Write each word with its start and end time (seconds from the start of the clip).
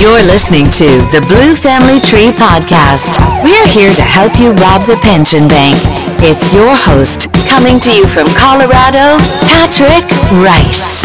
You're 0.00 0.24
listening 0.24 0.64
to 0.80 0.88
the 1.12 1.20
Blue 1.28 1.52
Family 1.52 2.00
Tree 2.00 2.32
Podcast. 2.32 3.12
We're 3.44 3.68
here 3.68 3.92
to 3.92 4.02
help 4.02 4.32
you 4.40 4.48
rob 4.56 4.80
the 4.88 4.96
pension 5.04 5.44
bank. 5.44 5.76
It's 6.24 6.48
your 6.56 6.72
host, 6.72 7.28
coming 7.44 7.76
to 7.84 7.92
you 7.92 8.06
from 8.08 8.24
Colorado, 8.32 9.20
Patrick 9.44 10.08
Rice. 10.40 11.04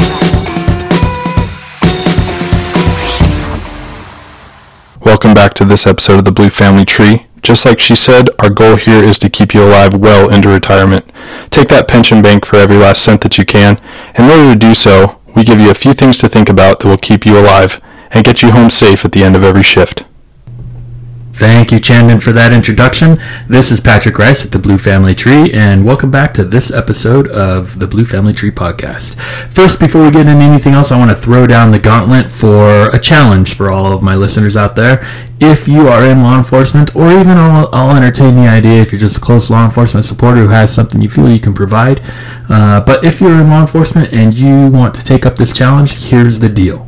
Welcome 5.04 5.34
back 5.34 5.56
to 5.56 5.66
this 5.66 5.86
episode 5.86 6.20
of 6.20 6.24
the 6.24 6.32
Blue 6.32 6.50
Family 6.50 6.86
Tree. 6.86 7.28
Just 7.42 7.66
like 7.66 7.82
she 7.82 7.98
said, 7.98 8.30
our 8.40 8.50
goal 8.50 8.78
here 8.78 9.04
is 9.04 9.20
to 9.20 9.30
keep 9.30 9.54
you 9.54 9.62
alive 9.62 9.94
well 9.94 10.30
into 10.30 10.48
retirement. 10.48 11.04
Take 11.50 11.68
that 11.68 11.90
pension 11.90 12.22
bank 12.22 12.46
for 12.46 12.56
every 12.56 12.78
last 12.78 13.04
cent 13.04 13.20
that 13.24 13.38
you 13.38 13.44
can. 13.44 13.78
In 14.18 14.24
order 14.24 14.54
to 14.54 14.58
do 14.58 14.74
so, 14.74 15.20
we 15.36 15.44
give 15.44 15.60
you 15.60 15.70
a 15.70 15.74
few 15.74 15.92
things 15.92 16.20
to 16.20 16.30
think 16.30 16.48
about 16.48 16.80
that 16.80 16.88
will 16.88 16.98
keep 16.98 17.26
you 17.26 17.38
alive 17.38 17.82
and 18.12 18.24
get 18.24 18.42
you 18.42 18.52
home 18.52 18.70
safe 18.70 19.06
at 19.06 19.12
the 19.12 19.24
end 19.24 19.36
of 19.36 19.44
every 19.44 19.64
shift. 19.64 20.06
Thank 21.38 21.74
you, 21.74 21.82
Chandon, 21.82 22.22
for 22.22 22.32
that 22.32 22.54
introduction. 22.54 23.20
This 23.50 23.70
is 23.70 23.82
Patrick 23.82 24.18
Rice 24.18 24.46
at 24.46 24.54
the 24.54 24.58
Blue 24.58 24.78
Family 24.78 25.14
Tree, 25.14 25.52
and 25.52 25.86
welcome 25.86 26.10
back 26.10 26.34
to 26.36 26.46
this 26.46 26.72
episode 26.72 27.28
of 27.28 27.78
the 27.80 27.88
Blue 27.88 28.06
Family 28.06 28.32
Tree 28.32 28.52
podcast. 28.52 29.20
First, 29.52 29.82
before 29.82 30.02
we 30.02 30.12
get 30.12 30.28
into 30.28 30.42
anything 30.42 30.72
else, 30.72 30.94
I 30.94 30.98
want 30.98 31.12
to 31.12 31.18
throw 31.18 31.46
down 31.46 31.72
the 31.72 31.80
gauntlet 31.80 32.32
for 32.32 32.88
a 32.96 32.98
challenge 32.98 33.54
for 33.54 33.70
all 33.70 33.92
of 33.92 34.02
my 34.02 34.16
listeners 34.16 34.56
out 34.56 34.78
there. 34.78 35.06
If 35.42 35.68
you 35.68 35.90
are 35.90 36.06
in 36.06 36.24
law 36.24 36.38
enforcement, 36.38 36.96
or 36.96 37.12
even 37.12 37.32
I'll, 37.32 37.68
I'll 37.74 37.98
entertain 37.98 38.38
the 38.38 38.48
idea 38.48 38.82
if 38.82 38.94
you're 38.94 39.02
just 39.02 39.18
a 39.18 39.22
close 39.22 39.50
law 39.50 39.66
enforcement 39.66 40.06
supporter 40.06 40.40
who 40.40 40.48
has 40.48 40.74
something 40.74 41.02
you 41.02 41.10
feel 41.10 41.30
you 41.30 41.42
can 41.42 41.54
provide. 41.54 42.02
Uh, 42.50 42.80
but 42.80 43.04
if 43.04 43.20
you're 43.20 43.42
in 43.42 43.50
law 43.50 43.60
enforcement 43.60 44.14
and 44.14 44.34
you 44.34 44.68
want 44.68 44.96
to 44.96 45.04
take 45.04 45.26
up 45.26 45.36
this 45.36 45.52
challenge, 45.52 45.96
here's 45.96 46.40
the 46.40 46.48
deal. 46.48 46.88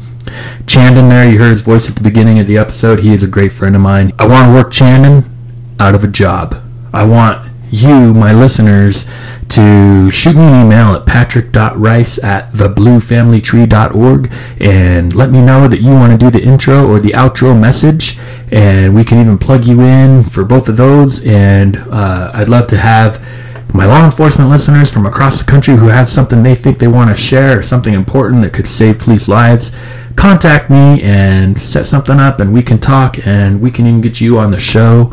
Chandon 0.66 1.10
there, 1.10 1.30
you 1.30 1.40
heard 1.40 1.52
his 1.52 1.62
voice 1.62 1.90
at 1.90 1.96
the 1.96 2.04
beginning 2.04 2.40
of 2.40 2.48
the 2.48 2.58
episode. 2.58 3.00
He 3.00 3.14
is 3.14 3.24
a 3.24 3.28
great 3.28 3.52
friend 3.52 3.76
of 3.76 3.82
mine. 3.82 4.14
I 4.20 4.28
want 4.28 4.48
to 4.48 4.54
work 4.54 4.72
Chandon 4.72 5.24
out 5.80 5.96
of 5.96 6.04
a 6.04 6.08
job. 6.08 6.62
I 6.94 7.06
want 7.06 7.52
you, 7.72 8.14
my 8.14 8.34
listeners, 8.34 9.06
to 9.50 10.10
shoot 10.12 10.36
me 10.36 10.44
an 10.44 10.66
email 10.66 10.94
at 10.94 11.06
patrick.rice 11.06 12.24
at 12.24 12.52
thebluefamilytree.org 12.54 14.32
and 14.60 15.16
let 15.16 15.32
me 15.32 15.42
know 15.42 15.68
that 15.68 15.80
you 15.80 15.92
want 15.92 16.12
to 16.12 16.18
do 16.18 16.30
the 16.30 16.44
intro 16.44 16.88
or 16.88 17.00
the 17.00 17.10
outro 17.10 17.60
message. 17.60 18.18
And 18.52 18.96
we 18.96 19.04
can 19.04 19.20
even 19.20 19.38
plug 19.38 19.66
you 19.66 19.82
in 19.82 20.24
for 20.24 20.44
both 20.44 20.70
of 20.70 20.78
those. 20.78 21.26
And 21.26 21.78
uh, 21.78 22.32
I'd 22.34 22.50
love 22.50 22.68
to 22.68 22.78
have 22.78 23.26
my 23.74 23.86
law 23.86 24.06
enforcement 24.06 24.50
listeners 24.50 24.92
from 24.92 25.06
across 25.06 25.40
the 25.40 25.50
country 25.50 25.76
who 25.76 25.88
have 25.88 26.10
something 26.10 26.44
they 26.44 26.56
think 26.56 26.80
they 26.80 26.88
want 26.88 27.10
to 27.10 27.16
share 27.16 27.60
or 27.60 27.62
something 27.62 27.94
important 27.94 28.42
that 28.42 28.54
could 28.54 28.68
save 28.68 28.98
police 29.00 29.28
lives 29.28 29.74
contact 30.18 30.70
me 30.70 31.02
and 31.04 31.62
set 31.62 31.86
something 31.86 32.20
up 32.20 32.42
and 32.42 32.52
we 32.52 32.64
can 32.64 32.80
talk 32.80 33.26
and 33.26 33.62
we 33.62 33.72
can 33.72 33.86
even 33.86 34.02
get 34.02 34.20
you 34.20 34.40
on 34.40 34.52
the 34.52 34.60
show. 34.60 35.12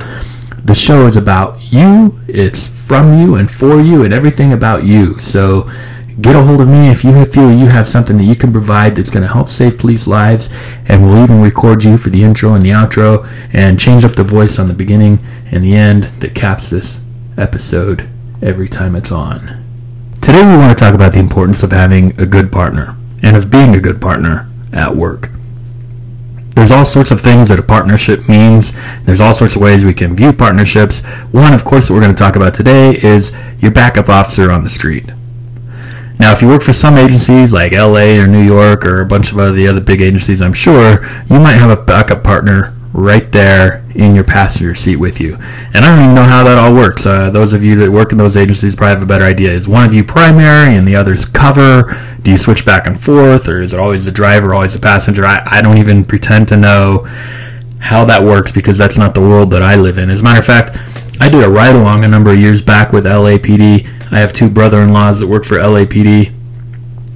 The 0.64 0.74
show 0.74 1.06
is 1.06 1.16
about 1.16 1.60
you, 1.72 2.18
it's 2.26 2.66
from 2.66 3.20
you 3.20 3.36
and 3.36 3.50
for 3.50 3.80
you 3.80 4.02
and 4.02 4.14
everything 4.14 4.52
about 4.52 4.82
you. 4.82 5.18
So 5.18 5.70
get 6.20 6.34
a 6.34 6.42
hold 6.42 6.62
of 6.62 6.68
me 6.68 6.88
if 6.88 7.04
you 7.04 7.24
feel 7.26 7.52
you 7.52 7.66
have 7.66 7.86
something 7.86 8.16
that 8.16 8.24
you 8.24 8.34
can 8.34 8.50
provide 8.50 8.96
that's 8.96 9.10
going 9.10 9.26
to 9.26 9.32
help 9.32 9.48
save 9.48 9.76
police 9.78 10.06
lives 10.06 10.48
and 10.86 11.04
we'll 11.04 11.22
even 11.22 11.42
record 11.42 11.84
you 11.84 11.98
for 11.98 12.08
the 12.08 12.24
intro 12.24 12.54
and 12.54 12.64
the 12.64 12.70
outro 12.70 13.28
and 13.52 13.78
change 13.78 14.04
up 14.04 14.14
the 14.14 14.24
voice 14.24 14.58
on 14.58 14.68
the 14.68 14.74
beginning 14.74 15.18
and 15.50 15.62
the 15.62 15.74
end 15.74 16.04
that 16.20 16.34
caps 16.34 16.70
this 16.70 17.02
episode 17.36 18.08
every 18.40 18.68
time 18.68 18.96
it's 18.96 19.12
on. 19.12 19.62
Today 20.22 20.42
we 20.42 20.56
want 20.56 20.76
to 20.76 20.82
talk 20.82 20.94
about 20.94 21.12
the 21.12 21.18
importance 21.18 21.62
of 21.62 21.72
having 21.72 22.18
a 22.18 22.24
good 22.24 22.50
partner 22.50 22.96
and 23.22 23.36
of 23.36 23.50
being 23.50 23.74
a 23.74 23.80
good 23.80 24.00
partner 24.00 24.48
at 24.74 24.96
work. 24.96 25.30
There's 26.54 26.70
all 26.70 26.84
sorts 26.84 27.10
of 27.10 27.20
things 27.20 27.48
that 27.48 27.58
a 27.58 27.62
partnership 27.62 28.28
means. 28.28 28.72
There's 29.02 29.20
all 29.20 29.34
sorts 29.34 29.56
of 29.56 29.62
ways 29.62 29.84
we 29.84 29.92
can 29.92 30.14
view 30.14 30.32
partnerships. 30.32 31.04
One, 31.32 31.52
of 31.52 31.64
course, 31.64 31.88
that 31.88 31.94
we're 31.94 32.00
going 32.00 32.14
to 32.14 32.18
talk 32.18 32.36
about 32.36 32.54
today 32.54 32.96
is 33.02 33.36
your 33.58 33.72
backup 33.72 34.08
officer 34.08 34.50
on 34.52 34.62
the 34.62 34.68
street. 34.68 35.06
Now, 36.20 36.32
if 36.32 36.42
you 36.42 36.48
work 36.48 36.62
for 36.62 36.72
some 36.72 36.96
agencies 36.96 37.52
like 37.52 37.72
LA 37.72 38.20
or 38.20 38.28
New 38.28 38.42
York 38.42 38.86
or 38.86 39.00
a 39.00 39.06
bunch 39.06 39.32
of 39.32 39.38
other, 39.38 39.50
the 39.52 39.66
other 39.66 39.80
big 39.80 40.00
agencies, 40.00 40.40
I'm 40.40 40.52
sure 40.52 41.04
you 41.28 41.40
might 41.40 41.54
have 41.54 41.70
a 41.70 41.82
backup 41.82 42.22
partner 42.22 42.74
right 42.94 43.32
there 43.32 43.84
in 43.96 44.14
your 44.14 44.22
passenger 44.22 44.72
seat 44.74 44.96
with 44.96 45.20
you. 45.20 45.34
And 45.34 45.78
I 45.78 45.94
don't 45.94 46.04
even 46.04 46.14
know 46.14 46.22
how 46.22 46.44
that 46.44 46.56
all 46.56 46.72
works. 46.72 47.04
Uh, 47.04 47.28
those 47.28 47.52
of 47.52 47.64
you 47.64 47.74
that 47.76 47.90
work 47.90 48.12
in 48.12 48.18
those 48.18 48.36
agencies 48.36 48.76
probably 48.76 48.94
have 48.94 49.02
a 49.02 49.06
better 49.06 49.24
idea. 49.24 49.50
Is 49.50 49.66
one 49.66 49.84
of 49.84 49.92
you 49.92 50.04
primary 50.04 50.76
and 50.76 50.86
the 50.86 50.94
other's 50.94 51.26
cover? 51.26 52.16
Do 52.22 52.30
you 52.30 52.38
switch 52.38 52.64
back 52.64 52.86
and 52.86 52.98
forth, 52.98 53.48
or 53.48 53.60
is 53.60 53.74
it 53.74 53.80
always 53.80 54.04
the 54.04 54.12
driver, 54.12 54.54
always 54.54 54.74
the 54.74 54.78
passenger? 54.78 55.26
I, 55.26 55.42
I 55.44 55.60
don't 55.60 55.76
even 55.76 56.04
pretend 56.04 56.46
to 56.48 56.56
know 56.56 57.04
how 57.80 58.04
that 58.04 58.22
works 58.22 58.52
because 58.52 58.78
that's 58.78 58.96
not 58.96 59.14
the 59.14 59.20
world 59.20 59.50
that 59.50 59.62
I 59.62 59.74
live 59.74 59.98
in. 59.98 60.08
As 60.08 60.20
a 60.20 60.22
matter 60.22 60.38
of 60.38 60.46
fact, 60.46 60.78
I 61.20 61.28
did 61.28 61.42
a 61.42 61.50
ride 61.50 61.74
along 61.74 62.04
a 62.04 62.08
number 62.08 62.30
of 62.30 62.38
years 62.38 62.62
back 62.62 62.92
with 62.92 63.04
LAPD. 63.04 64.12
I 64.12 64.20
have 64.20 64.32
two 64.32 64.48
brother 64.48 64.80
in 64.80 64.92
laws 64.92 65.18
that 65.18 65.26
work 65.26 65.44
for 65.44 65.56
LAPD 65.56 66.32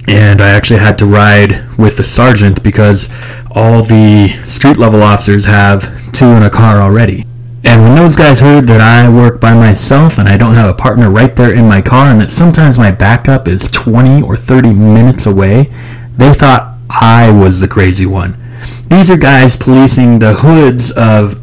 and 0.09 0.41
I 0.41 0.49
actually 0.49 0.81
had 0.81 0.99
to 0.99 1.07
ride 1.07 1.77
with 1.77 1.99
the 1.99 2.05
sergeant 2.05 2.63
because 2.63 3.11
all 3.59 3.83
the 3.83 4.29
street 4.47 4.77
level 4.77 5.03
officers 5.03 5.45
have 5.45 6.13
two 6.13 6.27
in 6.27 6.45
a 6.45 6.51
car 6.51 6.77
already. 6.77 7.27
And 7.65 7.83
when 7.83 7.97
those 7.97 8.15
guys 8.15 8.39
heard 8.39 8.69
that 8.69 8.81
I 8.81 9.09
work 9.09 9.41
by 9.41 9.53
myself 9.53 10.17
and 10.17 10.29
I 10.29 10.37
don't 10.37 10.55
have 10.55 10.71
a 10.71 10.75
partner 10.75 11.11
right 11.11 11.35
there 11.35 11.53
in 11.53 11.67
my 11.67 11.83
car 11.83 12.07
and 12.07 12.21
that 12.21 12.31
sometimes 12.31 12.79
my 12.79 12.93
backup 12.93 13.49
is 13.49 13.69
20 13.73 14.23
or 14.23 14.37
30 14.37 14.73
minutes 14.75 15.27
away, 15.27 15.73
they 16.17 16.33
thought 16.35 16.77
I 16.89 17.33
was 17.33 17.59
the 17.59 17.67
crazy 17.67 18.07
one. 18.07 18.39
These 18.87 19.11
are 19.11 19.17
guys 19.17 19.57
policing 19.57 20.21
the 20.21 20.35
hoods 20.35 20.93
of 20.93 21.41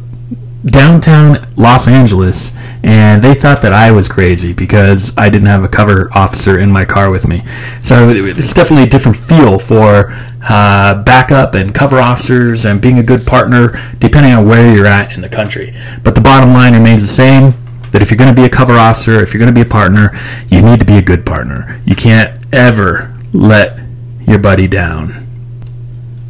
downtown 0.64 1.46
Los 1.56 1.86
Angeles, 1.86 2.56
and 2.82 3.22
they 3.22 3.34
thought 3.34 3.62
that 3.62 3.72
I 3.72 3.92
was 3.92 4.08
crazy 4.08 4.52
because 4.52 5.16
I 5.16 5.28
didn't 5.28 5.46
have 5.46 5.62
a 5.62 5.68
cover 5.68 6.10
officer 6.12 6.58
in 6.58 6.72
my 6.72 6.84
car 6.84 7.10
with 7.10 7.28
me. 7.28 7.44
So 7.82 8.08
it's 8.08 8.52
definitely 8.52 8.84
a 8.84 8.90
different 8.90 9.16
feel 9.16 9.58
for 9.58 10.25
uh, 10.48 11.02
backup 11.02 11.54
and 11.54 11.74
cover 11.74 11.98
officers 11.98 12.64
and 12.64 12.80
being 12.80 12.98
a 12.98 13.02
good 13.02 13.26
partner, 13.26 13.94
depending 13.98 14.32
on 14.32 14.46
where 14.46 14.74
you're 14.74 14.86
at 14.86 15.12
in 15.12 15.20
the 15.20 15.28
country. 15.28 15.76
But 16.02 16.14
the 16.14 16.20
bottom 16.20 16.52
line 16.52 16.74
remains 16.74 17.02
the 17.02 17.08
same. 17.08 17.54
That 17.92 18.02
if 18.02 18.10
you're 18.10 18.18
going 18.18 18.34
to 18.34 18.40
be 18.40 18.44
a 18.44 18.50
cover 18.50 18.74
officer, 18.74 19.22
if 19.22 19.32
you're 19.32 19.38
going 19.38 19.54
to 19.54 19.58
be 19.58 19.66
a 19.66 19.70
partner, 19.70 20.10
you 20.50 20.60
need 20.60 20.80
to 20.80 20.84
be 20.84 20.96
a 20.96 21.02
good 21.02 21.24
partner. 21.24 21.80
You 21.86 21.96
can't 21.96 22.44
ever 22.52 23.16
let 23.32 23.80
your 24.26 24.38
buddy 24.38 24.66
down 24.66 25.26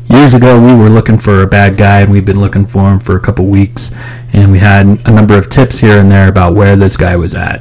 years 0.08 0.34
ago 0.34 0.60
we 0.60 0.74
were 0.74 0.88
looking 0.88 1.18
for 1.18 1.42
a 1.42 1.46
bad 1.46 1.76
guy 1.76 2.00
and 2.00 2.12
we've 2.12 2.24
been 2.24 2.38
looking 2.38 2.66
for 2.66 2.92
him 2.92 3.00
for 3.00 3.16
a 3.16 3.20
couple 3.20 3.44
weeks 3.46 3.92
and 4.32 4.52
we 4.52 4.58
had 4.58 4.86
a 5.04 5.10
number 5.10 5.36
of 5.36 5.50
tips 5.50 5.80
here 5.80 5.98
and 5.98 6.10
there 6.10 6.28
about 6.28 6.54
where 6.54 6.76
this 6.76 6.96
guy 6.96 7.16
was 7.16 7.34
at 7.34 7.60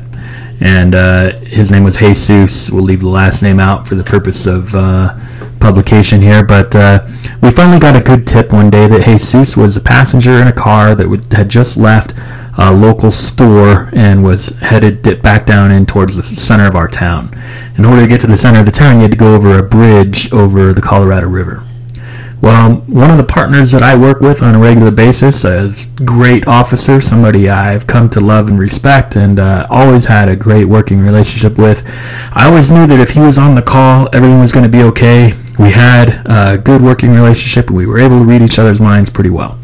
and 0.59 0.93
uh, 0.93 1.37
his 1.39 1.71
name 1.71 1.83
was 1.83 1.97
jesus 1.97 2.69
we'll 2.69 2.83
leave 2.83 3.01
the 3.01 3.09
last 3.09 3.41
name 3.41 3.59
out 3.59 3.87
for 3.87 3.95
the 3.95 4.03
purpose 4.03 4.45
of 4.45 4.75
uh, 4.75 5.17
publication 5.65 6.21
here 6.21 6.43
but 6.43 6.75
uh, 6.75 7.03
we 7.41 7.49
finally 7.49 7.79
got 7.79 7.95
a 7.95 7.99
good 7.99 8.27
tip 8.27 8.53
one 8.53 8.69
day 8.69 8.87
that 8.87 9.03
jesus 9.03 9.57
was 9.57 9.75
a 9.75 9.81
passenger 9.81 10.33
in 10.33 10.47
a 10.47 10.53
car 10.53 10.93
that 10.93 11.09
had 11.33 11.49
just 11.49 11.75
left 11.75 12.13
a 12.59 12.71
local 12.71 13.09
store 13.09 13.89
and 13.91 14.23
was 14.23 14.59
headed 14.59 15.01
back 15.23 15.47
down 15.47 15.71
in 15.71 15.83
towards 15.83 16.17
the 16.17 16.23
center 16.23 16.67
of 16.67 16.75
our 16.75 16.87
town 16.87 17.33
in 17.79 17.83
order 17.83 18.03
to 18.03 18.07
get 18.07 18.21
to 18.21 18.27
the 18.27 18.37
center 18.37 18.59
of 18.59 18.67
the 18.67 18.71
town 18.71 18.97
you 18.97 19.01
had 19.01 19.11
to 19.11 19.17
go 19.17 19.33
over 19.33 19.57
a 19.57 19.63
bridge 19.63 20.31
over 20.31 20.71
the 20.71 20.81
colorado 20.81 21.27
river 21.27 21.65
well, 22.41 22.75
one 22.85 23.09
of 23.09 23.17
the 23.17 23.23
partners 23.23 23.71
that 23.71 23.81
I 23.81 23.95
work 23.95 24.19
with 24.19 24.43
on 24.43 24.53
a 24.53 24.59
regular 24.59 24.91
basis, 24.91 25.43
a 25.45 25.73
great 26.03 26.47
officer, 26.47 27.01
somebody 27.01 27.49
I've 27.49 27.87
come 27.87 28.07
to 28.11 28.19
love 28.19 28.49
and 28.49 28.59
respect, 28.59 29.15
and 29.15 29.39
uh, 29.39 29.65
always 29.71 30.05
had 30.05 30.29
a 30.29 30.35
great 30.35 30.65
working 30.65 30.99
relationship 30.99 31.57
with. 31.57 31.81
I 32.33 32.45
always 32.45 32.69
knew 32.69 32.85
that 32.85 32.99
if 32.99 33.11
he 33.11 33.19
was 33.19 33.39
on 33.39 33.55
the 33.55 33.63
call, 33.63 34.09
everything 34.13 34.39
was 34.39 34.51
going 34.51 34.69
to 34.69 34.69
be 34.69 34.83
okay. 34.83 35.33
We 35.57 35.71
had 35.71 36.21
a 36.25 36.57
good 36.57 36.81
working 36.81 37.11
relationship, 37.11 37.67
and 37.67 37.77
we 37.77 37.85
were 37.85 37.99
able 37.99 38.19
to 38.19 38.25
read 38.25 38.41
each 38.41 38.59
other's 38.59 38.81
minds 38.81 39.09
pretty 39.09 39.29
well. 39.29 39.57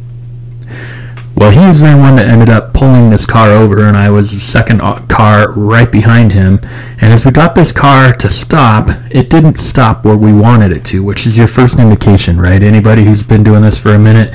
Well, 1.36 1.52
he 1.52 1.60
was 1.60 1.82
the 1.82 1.96
one 1.98 2.18
that 2.18 2.28
ended 2.28 2.50
up 2.50 2.74
pulling 2.74 3.10
this 3.10 3.26
car 3.26 3.50
over, 3.50 3.86
and 3.88 3.98
I 3.98 4.10
was 4.12 4.32
the 4.32 4.40
second 4.40 4.82
uh, 4.82 5.04
car 5.08 5.52
right 5.54 5.92
behind 5.92 6.34
him. 6.34 6.60
And 7.02 7.12
as 7.12 7.26
we 7.26 7.32
got 7.32 7.56
this 7.56 7.72
car 7.72 8.14
to 8.14 8.30
stop, 8.30 8.90
it 9.10 9.30
didn't 9.30 9.60
stop 9.60 10.06
where 10.06 10.16
we 10.16 10.32
wanted 10.32 10.72
it 10.72 10.86
to, 10.86 11.04
which 11.04 11.26
is 11.26 11.38
your 11.38 11.48
first 11.48 11.80
indication, 11.80 12.40
right? 12.40 12.62
Anybody 12.62 13.06
who's 13.06 13.24
been 13.24 13.44
doing 13.44 13.64
this 13.64 13.80
for 13.80 13.90
a 13.90 14.00
minute, 14.00 14.34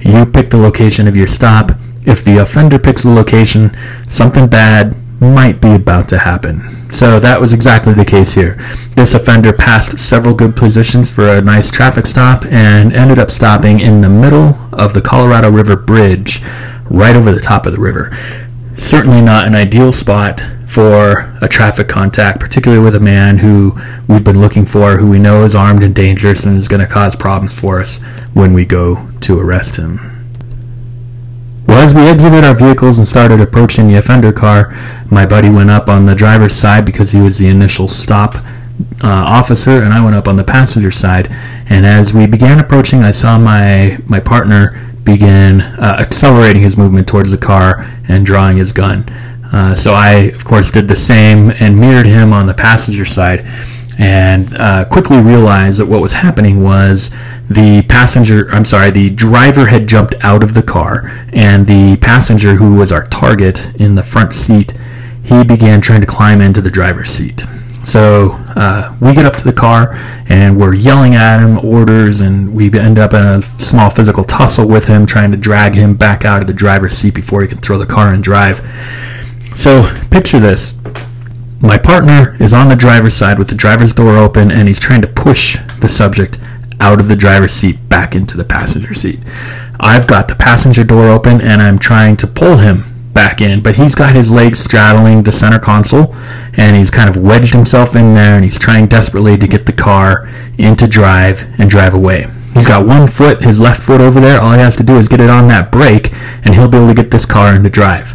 you 0.00 0.24
pick 0.24 0.50
the 0.50 0.56
location 0.56 1.08
of 1.08 1.16
your 1.16 1.26
stop. 1.26 1.72
If 2.06 2.22
the 2.24 2.38
offender 2.38 2.78
picks 2.78 3.02
the 3.02 3.10
location, 3.10 3.76
something 4.08 4.46
bad 4.46 4.94
might 5.20 5.60
be 5.60 5.74
about 5.74 6.08
to 6.10 6.18
happen. 6.18 6.90
So 6.90 7.18
that 7.20 7.40
was 7.40 7.52
exactly 7.52 7.92
the 7.92 8.04
case 8.04 8.34
here. 8.34 8.54
This 8.94 9.14
offender 9.14 9.52
passed 9.52 9.98
several 9.98 10.34
good 10.34 10.54
positions 10.54 11.10
for 11.10 11.28
a 11.28 11.40
nice 11.40 11.70
traffic 11.70 12.06
stop 12.06 12.44
and 12.46 12.92
ended 12.92 13.18
up 13.18 13.30
stopping 13.30 13.80
in 13.80 14.00
the 14.00 14.08
middle 14.08 14.58
of 14.72 14.94
the 14.94 15.00
Colorado 15.00 15.50
River 15.50 15.76
Bridge, 15.76 16.42
right 16.90 17.16
over 17.16 17.32
the 17.32 17.40
top 17.40 17.66
of 17.66 17.72
the 17.72 17.80
river. 17.80 18.16
Certainly 18.76 19.22
not 19.22 19.46
an 19.46 19.54
ideal 19.54 19.92
spot 19.92 20.40
for 20.66 21.36
a 21.40 21.48
traffic 21.48 21.88
contact, 21.88 22.40
particularly 22.40 22.82
with 22.82 22.94
a 22.94 23.00
man 23.00 23.38
who 23.38 23.78
we've 24.08 24.24
been 24.24 24.40
looking 24.40 24.66
for, 24.66 24.96
who 24.96 25.08
we 25.08 25.18
know 25.18 25.44
is 25.44 25.54
armed 25.54 25.82
and 25.82 25.94
dangerous 25.94 26.44
and 26.44 26.56
is 26.56 26.68
going 26.68 26.80
to 26.80 26.92
cause 26.92 27.14
problems 27.14 27.54
for 27.54 27.80
us 27.80 28.02
when 28.32 28.52
we 28.52 28.64
go 28.64 29.08
to 29.20 29.38
arrest 29.38 29.76
him. 29.76 30.13
Well, 31.66 31.78
as 31.78 31.94
we 31.94 32.02
exited 32.02 32.44
our 32.44 32.54
vehicles 32.54 32.98
and 32.98 33.08
started 33.08 33.40
approaching 33.40 33.88
the 33.88 33.96
offender 33.96 34.32
car, 34.32 34.74
my 35.10 35.24
buddy 35.24 35.48
went 35.48 35.70
up 35.70 35.88
on 35.88 36.06
the 36.06 36.14
driver's 36.14 36.54
side 36.54 36.84
because 36.84 37.12
he 37.12 37.20
was 37.20 37.38
the 37.38 37.48
initial 37.48 37.88
stop 37.88 38.34
uh, 38.34 38.42
officer, 39.02 39.82
and 39.82 39.92
I 39.92 40.04
went 40.04 40.14
up 40.14 40.28
on 40.28 40.36
the 40.36 40.44
passenger 40.44 40.90
side. 40.90 41.28
And 41.68 41.86
as 41.86 42.12
we 42.12 42.26
began 42.26 42.60
approaching, 42.60 43.02
I 43.02 43.12
saw 43.12 43.38
my 43.38 43.98
my 44.06 44.20
partner 44.20 44.80
begin 45.04 45.60
uh, 45.60 45.96
accelerating 46.00 46.62
his 46.62 46.76
movement 46.76 47.08
towards 47.08 47.30
the 47.30 47.38
car 47.38 47.90
and 48.08 48.26
drawing 48.26 48.56
his 48.56 48.72
gun. 48.72 49.08
Uh, 49.52 49.74
so 49.74 49.92
I, 49.94 50.32
of 50.34 50.44
course, 50.44 50.70
did 50.70 50.88
the 50.88 50.96
same 50.96 51.50
and 51.60 51.78
mirrored 51.78 52.06
him 52.06 52.32
on 52.32 52.46
the 52.46 52.54
passenger 52.54 53.04
side, 53.04 53.40
and 53.98 54.54
uh, 54.56 54.84
quickly 54.86 55.20
realized 55.20 55.78
that 55.78 55.86
what 55.86 56.02
was 56.02 56.14
happening 56.14 56.62
was 56.62 57.10
the 57.48 57.82
passenger, 57.88 58.50
I'm 58.50 58.64
sorry, 58.64 58.90
the 58.90 59.10
driver 59.10 59.66
had 59.66 59.86
jumped 59.86 60.14
out 60.22 60.42
of 60.42 60.54
the 60.54 60.62
car, 60.62 61.26
and 61.32 61.66
the 61.66 61.96
passenger, 61.98 62.54
who 62.54 62.74
was 62.74 62.90
our 62.90 63.06
target 63.06 63.74
in 63.76 63.94
the 63.94 64.02
front 64.02 64.34
seat, 64.34 64.72
he 65.22 65.44
began 65.44 65.80
trying 65.80 66.00
to 66.00 66.06
climb 66.06 66.40
into 66.40 66.60
the 66.60 66.70
driver's 66.70 67.10
seat. 67.10 67.44
So 67.84 68.30
uh, 68.56 68.96
we 69.00 69.14
get 69.14 69.26
up 69.26 69.36
to 69.36 69.44
the 69.44 69.52
car 69.52 69.94
and 70.26 70.58
we're 70.58 70.72
yelling 70.72 71.14
at 71.14 71.40
him 71.40 71.58
orders, 71.58 72.20
and 72.20 72.54
we 72.54 72.72
end 72.78 72.98
up 72.98 73.12
in 73.12 73.20
a 73.20 73.42
small 73.42 73.90
physical 73.90 74.24
tussle 74.24 74.66
with 74.66 74.86
him, 74.86 75.04
trying 75.04 75.30
to 75.32 75.36
drag 75.36 75.74
him 75.74 75.94
back 75.94 76.24
out 76.24 76.42
of 76.42 76.46
the 76.46 76.54
driver's 76.54 76.96
seat 76.96 77.14
before 77.14 77.42
he 77.42 77.48
can 77.48 77.58
throw 77.58 77.76
the 77.76 77.86
car 77.86 78.12
and 78.12 78.24
drive. 78.24 78.60
So 79.54 79.94
picture 80.10 80.40
this. 80.40 80.78
My 81.64 81.78
partner 81.78 82.36
is 82.40 82.52
on 82.52 82.68
the 82.68 82.76
driver's 82.76 83.14
side 83.14 83.38
with 83.38 83.48
the 83.48 83.54
driver's 83.54 83.94
door 83.94 84.18
open, 84.18 84.50
and 84.50 84.68
he's 84.68 84.78
trying 84.78 85.00
to 85.00 85.08
push 85.08 85.56
the 85.80 85.88
subject 85.88 86.38
out 86.78 87.00
of 87.00 87.08
the 87.08 87.16
driver's 87.16 87.54
seat 87.54 87.88
back 87.88 88.14
into 88.14 88.36
the 88.36 88.44
passenger 88.44 88.92
seat. 88.92 89.18
I've 89.80 90.06
got 90.06 90.28
the 90.28 90.34
passenger 90.34 90.84
door 90.84 91.08
open, 91.08 91.40
and 91.40 91.62
I'm 91.62 91.78
trying 91.78 92.18
to 92.18 92.26
pull 92.26 92.58
him 92.58 92.84
back 93.14 93.40
in, 93.40 93.62
but 93.62 93.76
he's 93.76 93.94
got 93.94 94.14
his 94.14 94.30
legs 94.30 94.58
straddling 94.58 95.22
the 95.22 95.32
center 95.32 95.58
console 95.58 96.14
and 96.54 96.76
he's 96.76 96.90
kind 96.90 97.08
of 97.08 97.16
wedged 97.16 97.54
himself 97.54 97.96
in 97.96 98.12
there 98.14 98.34
and 98.34 98.44
he's 98.44 98.58
trying 98.58 98.86
desperately 98.86 99.38
to 99.38 99.46
get 99.46 99.64
the 99.64 99.72
car 99.72 100.28
into 100.58 100.86
drive 100.86 101.46
and 101.58 101.70
drive 101.70 101.94
away. 101.94 102.26
He's 102.52 102.68
got 102.68 102.86
one 102.86 103.06
foot, 103.06 103.42
his 103.42 103.60
left 103.60 103.82
foot 103.82 104.00
over 104.00 104.20
there. 104.20 104.40
All 104.40 104.52
he 104.52 104.58
has 104.58 104.76
to 104.76 104.82
do 104.82 104.96
is 104.96 105.08
get 105.08 105.20
it 105.20 105.30
on 105.30 105.48
that 105.48 105.72
brake 105.72 106.12
and 106.44 106.54
he'll 106.54 106.68
be 106.68 106.76
able 106.76 106.88
to 106.88 106.94
get 106.94 107.10
this 107.10 107.24
car 107.24 107.54
into 107.54 107.70
drive. 107.70 108.14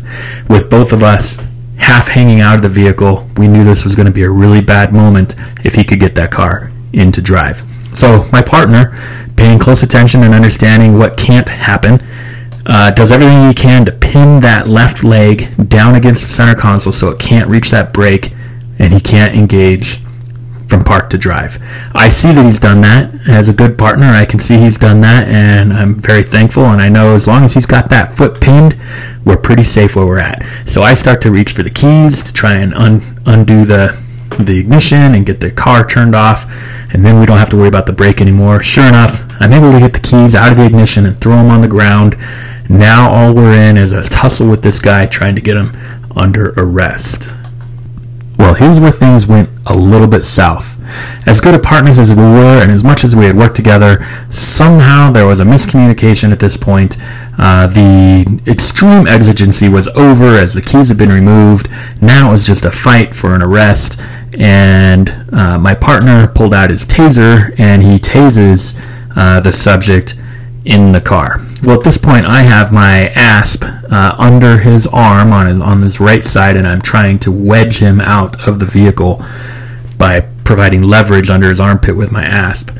With 0.50 0.70
both 0.70 0.92
of 0.92 1.02
us 1.02 1.40
half 1.80 2.08
hanging 2.08 2.42
out 2.42 2.56
of 2.56 2.62
the 2.62 2.70
vehicle, 2.70 3.28
we 3.38 3.48
knew 3.48 3.64
this 3.64 3.84
was 3.84 3.96
going 3.96 4.06
to 4.06 4.12
be 4.12 4.24
a 4.24 4.30
really 4.30 4.62
bad 4.62 4.94
moment 4.94 5.36
if 5.64 5.76
he 5.76 5.84
could 5.84 6.00
get 6.00 6.16
that 6.16 6.32
car 6.32 6.72
into 6.94 7.22
drive. 7.22 7.64
So 7.94 8.28
my 8.32 8.42
partner, 8.42 8.98
paying 9.36 9.58
close 9.58 9.82
attention 9.82 10.24
and 10.24 10.34
understanding 10.34 10.98
what 10.98 11.18
can't 11.18 11.50
happen, 11.50 12.02
uh, 12.66 12.92
does 12.92 13.12
everything 13.12 13.48
he 13.48 13.54
can 13.54 13.86
to 13.86 13.92
pin 13.92 14.42
that 14.42 14.68
left 14.68 15.04
leg 15.04 15.70
down 15.70 15.96
against 15.96 16.22
the 16.22 16.30
center 16.30 16.54
console 16.54 16.92
so 16.92 17.10
it 17.10 17.20
can't 17.20 17.50
reach 17.50 17.72
that 17.72 17.94
brake 17.94 18.34
and 18.78 18.94
he 18.94 19.00
can't 19.00 19.34
engage 19.36 20.00
from 20.70 20.84
park 20.84 21.10
to 21.10 21.18
drive. 21.18 21.58
I 21.94 22.10
see 22.10 22.32
that 22.32 22.46
he's 22.46 22.60
done 22.60 22.82
that 22.82 23.28
as 23.28 23.50
a 23.50 23.54
good 23.54 23.78
partner. 23.78 24.06
I 24.06 24.26
can 24.26 24.40
see 24.40 24.58
he's 24.58 24.78
done 24.78 25.02
that, 25.02 25.28
and 25.28 25.74
I'm 25.74 25.96
very 25.96 26.24
thankful. 26.24 26.66
And 26.66 26.82
I 26.82 26.90
know 26.90 27.16
as 27.16 27.28
long 27.28 27.44
as 27.44 27.54
he's 27.54 27.66
got 27.66 27.90
that 27.90 28.14
foot 28.14 28.40
pinned, 28.40 28.78
we're 29.26 29.38
pretty 29.38 29.64
safe 29.64 29.96
where 29.96 30.06
we're 30.06 30.20
at. 30.20 30.46
So 30.68 30.82
I 30.82 30.94
start 30.94 31.22
to 31.24 31.32
reach 31.32 31.52
for 31.52 31.64
the 31.64 31.70
keys 31.70 32.24
to 32.24 32.34
try 32.34 32.54
and 32.56 32.74
un- 32.74 33.02
undo 33.26 33.66
the 33.66 34.00
the 34.40 34.60
ignition 34.60 35.16
and 35.16 35.26
get 35.26 35.40
the 35.40 35.52
car 35.52 35.86
turned 35.86 36.16
off, 36.16 36.46
and 36.94 37.04
then 37.04 37.20
we 37.20 37.26
don't 37.26 37.40
have 37.40 37.50
to 37.50 37.58
worry 37.58 37.68
about 37.68 37.88
the 37.88 37.92
brake 37.92 38.22
anymore. 38.22 38.62
Sure 38.62 38.88
enough, 38.88 39.26
I'm 39.42 39.52
able 39.52 39.72
to 39.72 39.80
get 39.80 39.94
the 39.94 40.00
keys 40.00 40.36
out 40.36 40.52
of 40.52 40.58
the 40.58 40.66
ignition 40.66 41.06
and 41.06 41.20
throw 41.20 41.36
them 41.36 41.50
on 41.50 41.62
the 41.62 41.68
ground 41.68 42.16
now 42.70 43.12
all 43.12 43.34
we're 43.34 43.52
in 43.52 43.78
is 43.78 43.92
a 43.92 44.04
tussle 44.04 44.48
with 44.48 44.62
this 44.62 44.80
guy 44.80 45.08
trying 45.08 45.34
to 45.34 45.42
get 45.42 45.58
him 45.58 45.76
under 46.16 46.54
arrest. 46.56 47.34
Well, 48.40 48.54
here's 48.54 48.80
where 48.80 48.94
things 48.94 49.28
went 49.28 49.50
a 49.66 49.76
little 49.76 50.08
bit 50.08 50.24
south. 50.24 50.78
As 51.28 51.42
good 51.42 51.54
of 51.54 51.62
partners 51.62 52.00
as 52.00 52.10
we 52.10 52.24
were, 52.24 52.62
and 52.62 52.72
as 52.72 52.86
much 52.86 53.04
as 53.04 53.14
we 53.14 53.26
had 53.26 53.36
worked 53.36 53.58
together, 53.58 54.08
somehow 54.30 55.12
there 55.12 55.28
was 55.28 55.42
a 55.42 55.44
miscommunication 55.44 56.32
at 56.32 56.40
this 56.40 56.56
point. 56.56 56.96
Uh, 57.38 57.68
the 57.68 58.42
extreme 58.48 59.08
exigency 59.08 59.68
was 59.68 59.90
over 59.90 60.38
as 60.38 60.54
the 60.54 60.62
keys 60.62 60.88
had 60.88 60.98
been 60.98 61.12
removed. 61.12 61.70
Now 62.02 62.30
it 62.30 62.32
was 62.32 62.46
just 62.46 62.64
a 62.64 62.72
fight 62.72 63.14
for 63.14 63.36
an 63.36 63.42
arrest, 63.42 64.00
and 64.34 65.10
uh, 65.34 65.58
my 65.60 65.76
partner 65.76 66.26
pulled 66.30 66.54
out 66.54 66.70
his 66.70 66.86
taser 66.86 67.54
and 67.60 67.84
he 67.84 67.98
tases 67.98 68.80
uh, 69.18 69.42
the 69.42 69.52
subject 69.52 70.16
in 70.66 70.92
the 70.92 71.02
car. 71.02 71.40
Well, 71.64 71.78
at 71.78 71.84
this 71.84 71.98
point, 71.98 72.26
I 72.26 72.42
have 72.42 72.72
my 72.72 73.10
asp 73.16 73.64
uh, 73.64 74.16
under 74.18 74.60
his 74.60 74.88
arm 74.88 75.32
on 75.32 75.48
his, 75.48 75.62
on 75.62 75.82
his 75.82 76.00
right 76.00 76.24
side, 76.24 76.56
and 76.58 76.68
I'm 76.68 76.82
trying 76.82 77.20
to 77.20 77.32
wedge 77.32 77.80
him 77.80 78.02
out 78.02 78.48
of 78.48 78.60
the 78.60 78.66
vehicle 78.66 79.24
by 79.98 80.22
providing 80.44 80.84
leverage 80.84 81.30
under 81.30 81.50
his 81.50 81.60
armpit 81.60 81.96
with 81.96 82.12
my 82.12 82.24
asp. 82.24 82.72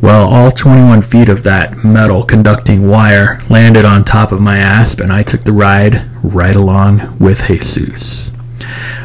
Well, 0.00 0.28
all 0.28 0.50
21 0.50 1.02
feet 1.02 1.28
of 1.28 1.44
that 1.44 1.82
metal 1.82 2.24
conducting 2.24 2.88
wire 2.88 3.40
landed 3.48 3.84
on 3.84 4.04
top 4.04 4.32
of 4.32 4.40
my 4.40 4.58
asp, 4.58 5.00
and 5.00 5.12
I 5.12 5.22
took 5.22 5.44
the 5.44 5.52
ride 5.52 6.08
right 6.22 6.56
along 6.56 7.18
with 7.18 7.46
Jesus. 7.46 8.32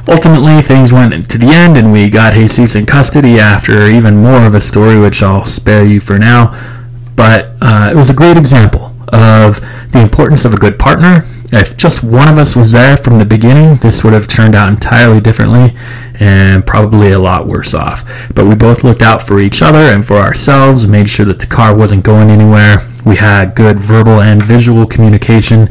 Ultimately, 0.07 0.61
things 0.61 0.91
went 0.91 1.29
to 1.29 1.37
the 1.37 1.47
end, 1.47 1.77
and 1.77 1.93
we 1.93 2.09
got 2.09 2.33
Jesus 2.33 2.75
in 2.75 2.85
custody 2.85 3.39
after 3.39 3.87
even 3.87 4.17
more 4.17 4.45
of 4.45 4.55
a 4.55 4.61
story, 4.61 4.99
which 4.99 5.21
I'll 5.21 5.45
spare 5.45 5.85
you 5.85 6.01
for 6.01 6.17
now 6.17 6.78
but 7.19 7.51
uh, 7.59 7.91
it 7.91 7.97
was 7.97 8.09
a 8.09 8.13
great 8.13 8.37
example 8.37 8.95
of 9.09 9.59
the 9.91 9.99
importance 10.01 10.45
of 10.45 10.53
a 10.53 10.55
good 10.55 10.79
partner. 10.79 11.25
If 11.51 11.75
just 11.75 12.01
one 12.01 12.29
of 12.29 12.37
us 12.37 12.55
was 12.55 12.71
there 12.71 12.95
from 12.95 13.17
the 13.17 13.25
beginning, 13.25 13.75
this 13.75 14.05
would 14.05 14.13
have 14.13 14.25
turned 14.25 14.55
out 14.55 14.69
entirely 14.69 15.19
differently 15.19 15.77
and 16.17 16.65
probably 16.65 17.11
a 17.11 17.19
lot 17.19 17.45
worse 17.45 17.73
off. 17.73 18.09
But 18.33 18.45
we 18.45 18.55
both 18.55 18.85
looked 18.85 19.01
out 19.01 19.21
for 19.21 19.37
each 19.37 19.61
other 19.61 19.79
and 19.79 20.07
for 20.07 20.15
ourselves, 20.15 20.87
made 20.87 21.09
sure 21.09 21.25
that 21.25 21.39
the 21.39 21.45
car 21.45 21.75
wasn't 21.75 22.05
going 22.05 22.29
anywhere. 22.29 22.89
We 23.05 23.17
had 23.17 23.53
good 23.53 23.79
verbal 23.79 24.21
and 24.21 24.41
visual 24.41 24.87
communication. 24.87 25.67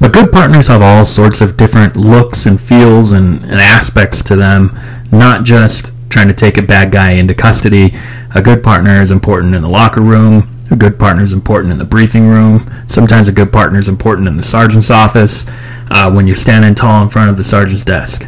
But 0.00 0.12
good 0.12 0.32
partners 0.32 0.66
have 0.66 0.82
all 0.82 1.04
sorts 1.04 1.40
of 1.40 1.56
different 1.56 1.94
looks 1.94 2.46
and 2.46 2.60
feels 2.60 3.12
and, 3.12 3.44
and 3.44 3.60
aspects 3.60 4.24
to 4.24 4.34
them, 4.34 4.76
not 5.12 5.44
just 5.44 5.92
trying 6.10 6.26
to 6.26 6.34
take 6.34 6.58
a 6.58 6.62
bad 6.62 6.90
guy 6.90 7.12
into 7.12 7.32
custody. 7.32 7.96
A 8.34 8.42
good 8.42 8.64
partner 8.64 9.00
is 9.00 9.12
important 9.12 9.54
in 9.54 9.62
the 9.62 9.68
locker 9.68 10.00
room, 10.00 10.56
a 10.70 10.76
good 10.76 10.98
partner 10.98 11.24
is 11.24 11.32
important 11.32 11.72
in 11.72 11.78
the 11.78 11.84
briefing 11.84 12.28
room. 12.28 12.70
Sometimes 12.86 13.28
a 13.28 13.32
good 13.32 13.52
partner 13.52 13.78
is 13.78 13.88
important 13.88 14.28
in 14.28 14.36
the 14.36 14.42
sergeant's 14.42 14.90
office 14.90 15.46
uh, 15.90 16.10
when 16.10 16.26
you're 16.26 16.36
standing 16.36 16.74
tall 16.74 17.02
in 17.02 17.10
front 17.10 17.28
of 17.28 17.36
the 17.36 17.44
sergeant's 17.44 17.84
desk. 17.84 18.24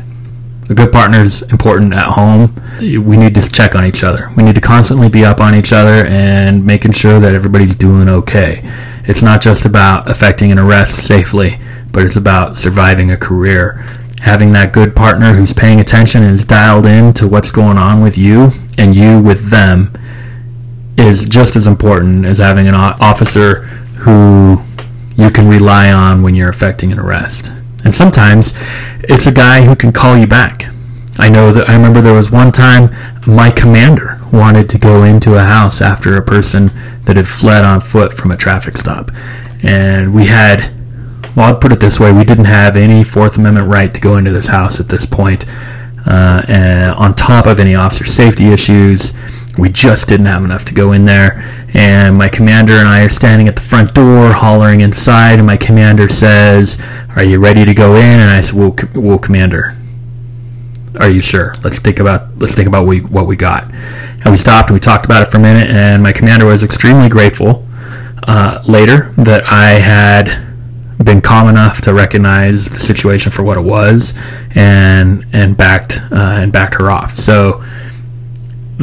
A 0.68 0.74
good 0.74 0.92
partner 0.92 1.20
is 1.20 1.42
important 1.42 1.92
at 1.92 2.12
home. 2.12 2.54
We 2.80 3.16
need 3.16 3.34
to 3.34 3.42
check 3.50 3.74
on 3.74 3.84
each 3.84 4.02
other. 4.02 4.30
We 4.36 4.42
need 4.42 4.54
to 4.54 4.60
constantly 4.60 5.08
be 5.08 5.24
up 5.24 5.40
on 5.40 5.54
each 5.54 5.72
other 5.72 6.06
and 6.06 6.64
making 6.64 6.92
sure 6.92 7.20
that 7.20 7.34
everybody's 7.34 7.74
doing 7.74 8.08
okay. 8.08 8.62
It's 9.04 9.22
not 9.22 9.42
just 9.42 9.64
about 9.64 10.08
effecting 10.08 10.50
an 10.50 10.58
arrest 10.58 10.96
safely, 10.96 11.60
but 11.90 12.04
it's 12.06 12.16
about 12.16 12.58
surviving 12.58 13.10
a 13.10 13.16
career. 13.16 13.84
Having 14.20 14.52
that 14.52 14.72
good 14.72 14.94
partner 14.94 15.34
who's 15.34 15.52
paying 15.52 15.80
attention 15.80 16.22
and 16.22 16.34
is 16.34 16.44
dialed 16.44 16.86
in 16.86 17.12
to 17.14 17.28
what's 17.28 17.50
going 17.50 17.76
on 17.76 18.02
with 18.02 18.16
you 18.16 18.50
and 18.78 18.94
you 18.94 19.20
with 19.20 19.50
them 19.50 19.92
is 20.96 21.26
just 21.26 21.56
as 21.56 21.66
important 21.66 22.26
as 22.26 22.38
having 22.38 22.68
an 22.68 22.74
officer 22.74 23.62
who 24.04 24.62
you 25.16 25.30
can 25.30 25.48
rely 25.48 25.92
on 25.92 26.22
when 26.22 26.34
you're 26.34 26.50
effecting 26.50 26.92
an 26.92 26.98
arrest. 26.98 27.52
And 27.84 27.94
sometimes 27.94 28.54
it's 29.04 29.26
a 29.26 29.32
guy 29.32 29.62
who 29.62 29.74
can 29.74 29.92
call 29.92 30.16
you 30.16 30.26
back. 30.26 30.66
I 31.18 31.28
know 31.28 31.52
that 31.52 31.68
I 31.68 31.74
remember 31.74 32.00
there 32.00 32.14
was 32.14 32.30
one 32.30 32.52
time 32.52 32.94
my 33.26 33.50
commander 33.50 34.20
wanted 34.32 34.70
to 34.70 34.78
go 34.78 35.04
into 35.04 35.34
a 35.34 35.44
house 35.44 35.82
after 35.82 36.16
a 36.16 36.22
person 36.22 36.70
that 37.04 37.16
had 37.16 37.28
fled 37.28 37.64
on 37.64 37.80
foot 37.80 38.12
from 38.14 38.30
a 38.30 38.36
traffic 38.36 38.76
stop. 38.78 39.10
And 39.62 40.14
we 40.14 40.26
had, 40.26 40.72
well, 41.36 41.46
I'll 41.46 41.58
put 41.58 41.72
it 41.72 41.80
this 41.80 42.00
way, 42.00 42.12
we 42.12 42.24
didn't 42.24 42.46
have 42.46 42.76
any 42.76 43.04
Fourth 43.04 43.36
Amendment 43.36 43.68
right 43.68 43.92
to 43.92 44.00
go 44.00 44.16
into 44.16 44.32
this 44.32 44.46
house 44.46 44.80
at 44.80 44.88
this 44.88 45.04
point. 45.04 45.44
Uh, 46.06 46.42
and 46.48 46.92
on 46.92 47.14
top 47.14 47.46
of 47.46 47.60
any 47.60 47.74
officer 47.74 48.04
safety 48.04 48.48
issues, 48.48 49.12
we 49.58 49.68
just 49.68 50.08
didn't 50.08 50.26
have 50.26 50.44
enough 50.44 50.64
to 50.66 50.74
go 50.74 50.92
in 50.92 51.04
there. 51.04 51.66
And 51.74 52.16
my 52.16 52.28
commander 52.28 52.74
and 52.74 52.88
I 52.88 53.02
are 53.02 53.08
standing 53.08 53.48
at 53.48 53.56
the 53.56 53.62
front 53.62 53.94
door, 53.94 54.32
hollering 54.32 54.80
inside. 54.80 55.38
And 55.38 55.46
my 55.46 55.56
commander 55.56 56.08
says, 56.08 56.80
"Are 57.16 57.24
you 57.24 57.38
ready 57.38 57.64
to 57.64 57.74
go 57.74 57.96
in?" 57.96 58.20
And 58.20 58.30
I 58.30 58.40
said, 58.40 58.54
"Well, 58.54 58.76
well 58.94 59.18
commander, 59.18 59.76
are 61.00 61.10
you 61.10 61.20
sure? 61.20 61.54
Let's 61.64 61.78
think 61.78 61.98
about 61.98 62.38
let's 62.38 62.54
think 62.54 62.68
about 62.68 62.86
we, 62.86 63.00
what 63.00 63.26
we 63.26 63.36
got." 63.36 63.70
And 64.24 64.30
we 64.30 64.36
stopped 64.36 64.68
and 64.68 64.74
we 64.74 64.80
talked 64.80 65.04
about 65.04 65.22
it 65.22 65.30
for 65.30 65.38
a 65.38 65.40
minute. 65.40 65.70
And 65.70 66.02
my 66.02 66.12
commander 66.12 66.46
was 66.46 66.62
extremely 66.62 67.08
grateful 67.08 67.66
uh, 68.24 68.62
later 68.66 69.12
that 69.16 69.44
I 69.46 69.80
had 69.80 70.46
been 71.02 71.20
calm 71.20 71.48
enough 71.48 71.80
to 71.82 71.92
recognize 71.92 72.68
the 72.68 72.78
situation 72.78 73.32
for 73.32 73.42
what 73.42 73.56
it 73.56 73.62
was 73.62 74.14
and 74.54 75.26
and 75.32 75.56
backed 75.56 76.00
uh, 76.12 76.38
and 76.40 76.52
backed 76.52 76.74
her 76.74 76.90
off. 76.90 77.14
So 77.16 77.64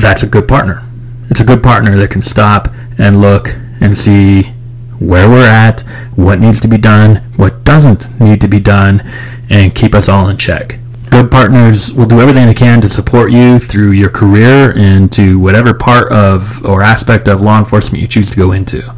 that's 0.02 0.24
a 0.24 0.28
good 0.28 0.48
partner. 0.48 0.84
It's 1.30 1.40
a 1.40 1.46
good 1.46 1.62
partner 1.62 1.96
that 1.98 2.10
can 2.10 2.22
stop 2.22 2.70
and 2.98 3.22
look 3.22 3.56
and 3.80 3.98
see 3.98 4.54
where 5.00 5.30
we're 5.30 5.48
at, 5.48 5.82
what 6.16 6.40
needs 6.40 6.60
to 6.62 6.68
be 6.68 6.78
done, 6.78 7.18
what 7.38 7.64
doesn't 7.64 8.20
need 8.20 8.42
to 8.42 8.48
be 8.48 8.60
done, 8.60 9.02
and 9.50 9.74
keep 9.74 9.96
us 9.96 10.10
all 10.10 10.28
in 10.28 10.38
check. 10.38 10.80
Good 11.10 11.32
partners 11.32 11.94
will 11.94 12.06
do 12.06 12.20
everything 12.20 12.46
they 12.46 12.54
can 12.54 12.82
to 12.82 12.90
support 12.90 13.32
you 13.32 13.58
through 13.58 13.92
your 13.92 14.10
career 14.10 14.72
into 14.72 15.40
whatever 15.40 15.74
part 15.74 16.12
of 16.12 16.64
or 16.66 16.84
aspect 16.84 17.28
of 17.28 17.42
law 17.42 17.58
enforcement 17.58 18.02
you 18.02 18.08
choose 18.08 18.30
to 18.32 18.38
go 18.38 18.52
into. 18.52 18.94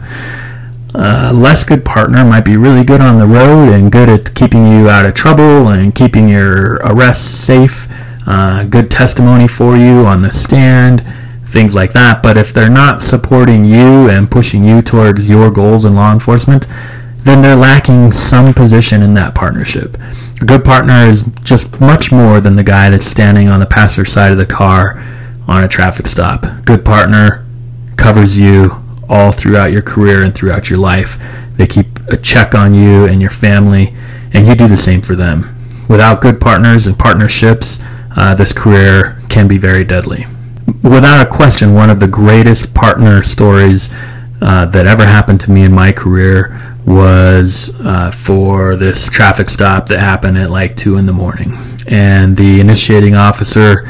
A 0.94 1.32
less 1.32 1.64
good 1.64 1.86
partner 1.86 2.26
might 2.26 2.44
be 2.44 2.58
really 2.58 2.84
good 2.84 3.00
on 3.00 3.18
the 3.18 3.26
road 3.26 3.72
and 3.72 3.92
good 3.92 4.10
at 4.10 4.36
keeping 4.36 4.68
you 4.68 4.90
out 4.90 5.06
of 5.06 5.14
trouble 5.14 5.70
and 5.70 5.96
keeping 5.96 6.28
your 6.28 6.76
arrests 6.84 7.24
safe. 7.24 7.88
Uh, 8.26 8.64
good 8.66 8.92
testimony 8.92 9.48
for 9.48 9.76
you 9.76 10.06
on 10.06 10.22
the 10.22 10.32
stand, 10.32 11.04
things 11.46 11.76
like 11.76 11.94
that. 11.94 12.22
But 12.22 12.38
if 12.38 12.54
they're 12.54 12.70
not 12.70 13.02
supporting 13.02 13.66
you 13.66 14.10
and 14.10 14.30
pushing 14.30 14.64
you 14.64 14.82
towards 14.82 15.28
your 15.28 15.52
goals 15.52 15.86
in 15.86 15.96
law 15.96 16.14
enforcement, 16.14 16.68
then 17.24 17.42
they're 17.42 17.56
lacking 17.56 18.12
some 18.12 18.54
position 18.54 19.02
in 19.04 19.14
that 19.14 19.36
partnership. 19.36 19.98
A 20.42 20.46
good 20.46 20.64
partner 20.64 21.06
is 21.06 21.24
just 21.44 21.80
much 21.80 22.12
more 22.12 22.42
than 22.42 22.56
the 22.56 22.64
guy 22.64 22.90
that's 22.90 23.06
standing 23.06 23.48
on 23.48 23.60
the 23.60 23.66
passenger 23.66 24.06
side 24.06 24.32
of 24.32 24.38
the 24.38 24.46
car 24.46 25.04
on 25.48 25.64
a 25.64 25.68
traffic 25.68 26.08
stop. 26.08 26.46
Good 26.66 26.84
partner 26.84 27.46
covers 27.96 28.38
you 28.40 28.84
all 29.08 29.32
throughout 29.32 29.72
your 29.72 29.82
career 29.82 30.24
and 30.24 30.34
throughout 30.34 30.70
your 30.70 30.80
life. 30.80 31.20
They 31.58 31.68
keep 31.68 32.00
a 32.08 32.18
check 32.18 32.56
on 32.56 32.74
you 32.74 33.06
and 33.06 33.22
your 33.22 33.30
family, 33.30 33.94
and 34.34 34.48
you 34.48 34.56
do 34.56 34.68
the 34.68 34.78
same 34.78 35.02
for 35.02 35.16
them. 35.16 35.56
Without 35.88 36.22
good 36.22 36.40
partners 36.40 36.88
and 36.88 36.98
partnerships, 36.98 37.82
uh, 38.16 38.36
this 38.36 38.54
career 38.54 39.22
can 39.30 39.48
be 39.48 39.58
very 39.58 39.84
deadly. 39.84 40.26
Without 40.84 41.26
a 41.26 41.30
question, 41.30 41.74
one 41.74 41.90
of 41.90 42.00
the 42.00 42.08
greatest 42.08 42.74
partner 42.74 43.24
stories 43.24 43.90
uh, 44.42 44.66
that 44.66 44.88
ever 44.88 45.06
happened 45.06 45.40
to 45.42 45.52
me 45.52 45.64
in 45.64 45.74
my 45.74 45.92
career 45.92 46.76
was 46.86 47.80
uh, 47.82 48.12
for 48.12 48.76
this 48.76 49.10
traffic 49.10 49.50
stop 49.50 49.88
that 49.88 50.00
happened 50.00 50.38
at 50.38 50.50
like 50.50 50.76
2 50.76 50.98
in 50.98 51.06
the 51.06 51.14
morning. 51.14 51.54
And 51.88 52.38
the 52.38 52.60
initiating 52.60 53.16
officer 53.16 53.88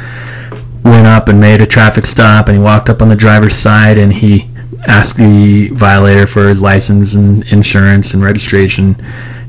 went 0.83 1.07
up 1.07 1.27
and 1.27 1.39
made 1.39 1.61
a 1.61 1.65
traffic 1.65 2.05
stop 2.05 2.47
and 2.47 2.57
he 2.57 2.63
walked 2.63 2.89
up 2.89 3.01
on 3.01 3.09
the 3.09 3.15
driver's 3.15 3.55
side 3.55 3.97
and 3.97 4.11
he 4.11 4.49
asked 4.87 5.17
the 5.17 5.69
violator 5.69 6.25
for 6.25 6.49
his 6.49 6.61
license 6.61 7.13
and 7.13 7.43
insurance 7.51 8.13
and 8.13 8.23
registration 8.23 8.95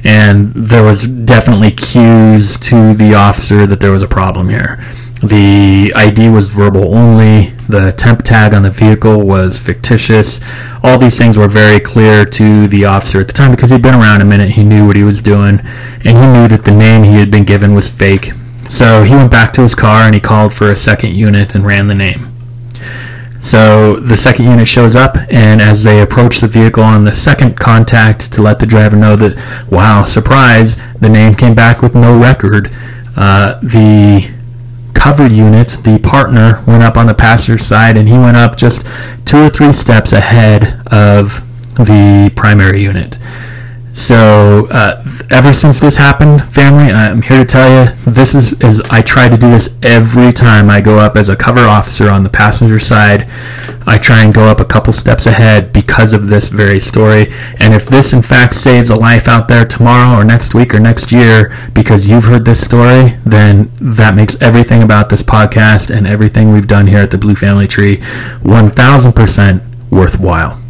and 0.05 0.53
there 0.55 0.83
was 0.83 1.07
definitely 1.07 1.71
cues 1.71 2.59
to 2.59 2.95
the 2.95 3.15
officer 3.15 3.67
that 3.67 3.81
there 3.81 3.91
was 3.91 4.03
a 4.03 4.09
problem 4.09 4.49
here. 4.49 4.85
The 5.23 5.93
ID 5.95 6.31
was 6.31 6.49
verbal 6.49 6.95
only. 6.95 7.51
The 7.69 7.93
temp 7.93 8.23
tag 8.23 8.55
on 8.55 8.63
the 8.63 8.71
vehicle 8.73 9.21
was 9.25 9.61
fictitious. 9.61 10.41
All 10.83 10.99
these 10.99 11.17
things 11.17 11.39
were 11.39 11.47
very 11.47 11.79
clear 11.79 12.25
to 12.25 12.67
the 12.67 12.85
officer 12.85 13.21
at 13.21 13.29
the 13.29 13.33
time 13.33 13.53
because 13.53 13.71
he'd 13.71 13.83
been 13.83 13.95
around 13.95 14.21
a 14.21 14.25
minute. 14.25 14.53
He 14.53 14.65
knew 14.65 14.85
what 14.85 14.97
he 14.97 15.05
was 15.05 15.23
doing, 15.23 15.61
and 16.05 16.19
he 16.19 16.27
knew 16.27 16.49
that 16.49 16.65
the 16.65 16.77
name 16.77 17.05
he 17.05 17.21
had 17.21 17.31
been 17.31 17.45
given 17.45 17.73
was 17.73 17.89
fake. 17.89 18.33
So 18.69 19.05
he 19.05 19.15
went 19.15 19.31
back 19.31 19.53
to 19.55 19.63
his 19.63 19.77
car 19.77 20.03
and 20.03 20.15
he 20.15 20.21
called 20.21 20.55
for 20.55 20.71
a 20.73 20.77
second 20.77 21.15
unit 21.15 21.55
and 21.55 21.65
ran 21.65 21.87
the 21.87 21.95
name. 21.95 22.29
So 23.43 23.97
the 23.97 24.17
second 24.17 24.45
unit 24.45 24.69
shows 24.69 24.95
up, 24.95 25.17
and 25.29 25.61
as 25.61 25.83
they 25.83 26.01
approach 26.01 26.41
the 26.41 26.47
vehicle 26.47 26.85
on 26.85 27.05
the 27.05 27.13
second 27.13 27.59
contact 27.59 28.33
to 28.35 28.41
let 28.41 28.61
the 28.61 28.67
driver 28.67 28.97
know 28.97 29.17
that, 29.17 29.67
wow, 29.69 30.05
surprise, 30.05 30.77
the 31.01 31.09
name 31.09 31.35
came 31.35 31.55
back 31.55 31.83
with 31.83 31.95
no 31.95 32.17
record, 32.17 32.71
uh, 33.17 33.59
the 33.61 34.33
cover 34.95 35.27
unit, 35.27 35.77
the 35.83 35.99
partner, 35.99 36.63
went 36.69 36.85
up 36.85 36.97
on 36.97 37.07
the 37.07 37.15
passenger 37.15 37.63
side, 37.63 37.97
and 37.97 38.09
he 38.09 38.15
went 38.15 38.37
up 38.37 38.57
just 38.57 38.87
two 39.25 39.39
or 39.39 39.51
three 39.51 39.73
steps 39.73 40.13
ahead 40.13 40.81
of 40.87 41.43
the 41.77 42.33
primary 42.37 42.81
unit. 42.81 43.19
So 43.95 44.69
uh, 44.71 45.05
ever 45.31 45.53
since 45.53 45.79
this 45.79 45.97
happened, 45.97 46.43
family, 46.53 46.93
I'm 46.93 47.21
here 47.21 47.39
to 47.39 47.45
tell 47.45 47.69
you 47.69 47.93
this 48.05 48.35
is 48.35 48.59
as 48.63 48.81
I 48.83 49.03
try 49.03 49.29
to 49.29 49.37
do 49.37 49.51
this 49.51 49.79
every 49.83 50.33
time 50.33 50.71
I 50.71 50.81
go 50.81 50.99
up 50.99 51.17
as 51.17 51.29
a 51.29 51.37
cover 51.37 51.61
officer 51.61 52.09
on 52.09 52.25
the 52.25 52.31
passenger 52.31 52.79
side. 52.79 53.29
I 53.87 53.99
try 53.99 54.23
and 54.23 54.33
go 54.33 54.45
up 54.47 54.61
a 54.61 54.65
couple 54.65 54.93
steps 54.93 55.27
ahead 55.27 55.73
because 55.73 56.13
of 56.13 56.29
this 56.29 56.49
very 56.49 56.81
story. 56.81 57.33
And 57.59 57.75
if 57.75 57.87
this 57.87 58.13
in 58.13 58.23
fact 58.23 58.55
saves 58.55 58.91
a 58.91 58.97
life 58.97 59.29
out 59.29 59.49
there 59.49 59.67
tomorrow 59.67 60.19
or 60.19 60.25
next 60.25 60.55
week 60.55 60.75
or 60.75 60.81
next 60.81 61.13
year 61.13 61.55
because 61.75 62.09
you've 62.09 62.25
heard 62.25 62.45
this 62.45 62.65
story, 62.65 63.19
then 63.25 63.71
that 63.81 64.15
makes 64.15 64.41
everything 64.41 64.83
about 64.83 65.11
this 65.11 65.23
podcast 65.23 65.95
and 65.95 66.07
everything 66.07 66.53
we've 66.53 66.69
done 66.69 66.87
here 66.87 67.01
at 67.01 67.11
the 67.11 67.19
Blue 67.19 67.35
Family 67.35 67.69
Tree 67.69 67.99
1000% 67.99 69.91
worthwhile. 69.91 70.63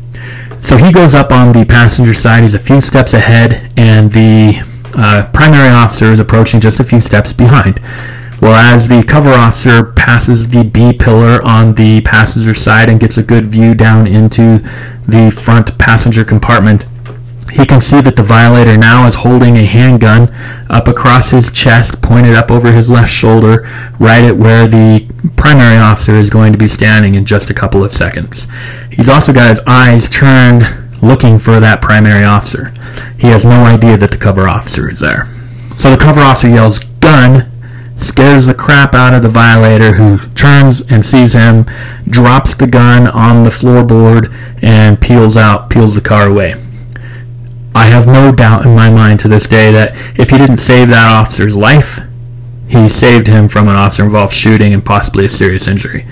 So 0.62 0.76
he 0.76 0.92
goes 0.92 1.12
up 1.12 1.32
on 1.32 1.52
the 1.52 1.64
passenger 1.64 2.14
side. 2.14 2.44
He's 2.44 2.54
a 2.54 2.58
few 2.58 2.80
steps 2.80 3.12
ahead, 3.12 3.72
and 3.76 4.12
the 4.12 4.62
uh, 4.94 5.28
primary 5.34 5.68
officer 5.68 6.06
is 6.06 6.20
approaching 6.20 6.60
just 6.60 6.78
a 6.78 6.84
few 6.84 7.00
steps 7.00 7.32
behind. 7.32 7.80
Well, 8.40 8.54
as 8.54 8.88
the 8.88 9.02
cover 9.02 9.30
officer 9.30 9.84
passes 9.84 10.50
the 10.50 10.62
B 10.62 10.92
pillar 10.92 11.42
on 11.44 11.74
the 11.74 12.00
passenger 12.02 12.54
side 12.54 12.88
and 12.88 13.00
gets 13.00 13.18
a 13.18 13.22
good 13.24 13.46
view 13.46 13.74
down 13.74 14.06
into 14.06 14.58
the 15.06 15.30
front 15.30 15.76
passenger 15.78 16.24
compartment, 16.24 16.86
he 17.50 17.66
can 17.66 17.80
see 17.80 18.00
that 18.00 18.16
the 18.16 18.22
violator 18.22 18.76
now 18.76 19.06
is 19.06 19.16
holding 19.16 19.56
a 19.56 19.64
handgun 19.64 20.32
up 20.70 20.88
across 20.88 21.30
his 21.30 21.52
chest, 21.52 22.00
pointed 22.00 22.34
up 22.34 22.50
over 22.50 22.72
his 22.72 22.90
left 22.90 23.10
shoulder, 23.10 23.68
right 23.98 24.24
at 24.24 24.36
where 24.36 24.66
the 24.66 25.06
primary 25.36 25.76
officer 25.76 26.14
is 26.14 26.30
going 26.30 26.52
to 26.52 26.58
be 26.58 26.68
standing 26.68 27.14
in 27.14 27.26
just 27.26 27.50
a 27.50 27.54
couple 27.54 27.84
of 27.84 27.92
seconds. 27.92 28.46
He's 28.90 29.08
also 29.08 29.32
got 29.32 29.50
his 29.50 29.60
eyes 29.66 30.08
turned 30.08 30.64
looking 31.02 31.38
for 31.38 31.60
that 31.60 31.82
primary 31.82 32.24
officer. 32.24 32.72
He 33.18 33.26
has 33.28 33.44
no 33.44 33.64
idea 33.64 33.96
that 33.98 34.12
the 34.12 34.16
cover 34.16 34.48
officer 34.48 34.90
is 34.90 35.00
there. 35.00 35.28
So 35.76 35.90
the 35.90 35.98
cover 35.98 36.20
officer 36.20 36.48
yells, 36.48 36.78
Gun! 36.78 37.50
scares 37.96 38.46
the 38.46 38.54
crap 38.54 38.94
out 38.94 39.14
of 39.14 39.22
the 39.22 39.28
violator 39.28 39.92
who 39.92 40.18
turns 40.34 40.80
and 40.90 41.04
sees 41.04 41.34
him, 41.34 41.66
drops 42.08 42.54
the 42.54 42.66
gun 42.66 43.06
on 43.06 43.42
the 43.42 43.50
floorboard, 43.50 44.34
and 44.62 45.00
peels 45.00 45.36
out, 45.36 45.70
peels 45.70 45.94
the 45.94 46.00
car 46.00 46.28
away. 46.28 46.54
I 47.74 47.86
have 47.86 48.06
no 48.06 48.32
doubt 48.32 48.66
in 48.66 48.74
my 48.74 48.90
mind 48.90 49.20
to 49.20 49.28
this 49.28 49.46
day 49.46 49.72
that 49.72 49.94
if 50.18 50.30
he 50.30 50.38
didn't 50.38 50.58
save 50.58 50.88
that 50.88 51.08
officer's 51.08 51.56
life, 51.56 52.00
he 52.68 52.88
saved 52.88 53.26
him 53.26 53.48
from 53.48 53.68
an 53.68 53.76
officer 53.76 54.04
involved 54.04 54.32
shooting 54.32 54.72
and 54.72 54.84
possibly 54.84 55.26
a 55.26 55.30
serious 55.30 55.66
injury. 55.66 56.06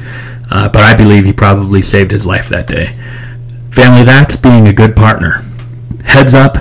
Uh, 0.50 0.69
but 0.69 0.83
I 0.83 0.95
believe 0.95 1.25
he 1.25 1.33
probably 1.33 1.83
saved 1.83 2.11
his 2.11 2.26
life 2.26 2.49
that 2.49 2.67
day. 2.67 2.97
Family, 3.71 4.02
that's 4.02 4.37
being 4.37 4.67
a 4.67 4.73
good 4.73 4.97
partner. 4.97 5.45
Heads 6.05 6.35
up, 6.35 6.57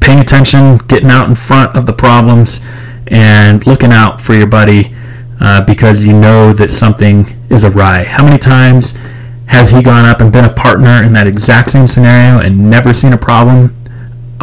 paying 0.00 0.18
attention, 0.18 0.78
getting 0.88 1.10
out 1.10 1.28
in 1.28 1.34
front 1.34 1.76
of 1.76 1.86
the 1.86 1.92
problems, 1.92 2.60
and 3.06 3.66
looking 3.66 3.92
out 3.92 4.20
for 4.20 4.34
your 4.34 4.46
buddy 4.46 4.94
uh, 5.40 5.64
because 5.64 6.04
you 6.04 6.12
know 6.12 6.52
that 6.52 6.70
something 6.70 7.26
is 7.48 7.64
awry. 7.64 8.04
How 8.04 8.24
many 8.24 8.38
times 8.38 8.98
has 9.46 9.70
he 9.70 9.82
gone 9.82 10.04
up 10.04 10.20
and 10.20 10.32
been 10.32 10.44
a 10.44 10.52
partner 10.52 11.02
in 11.02 11.12
that 11.14 11.26
exact 11.26 11.70
same 11.70 11.88
scenario 11.88 12.40
and 12.40 12.70
never 12.70 12.92
seen 12.92 13.12
a 13.12 13.18
problem? 13.18 13.74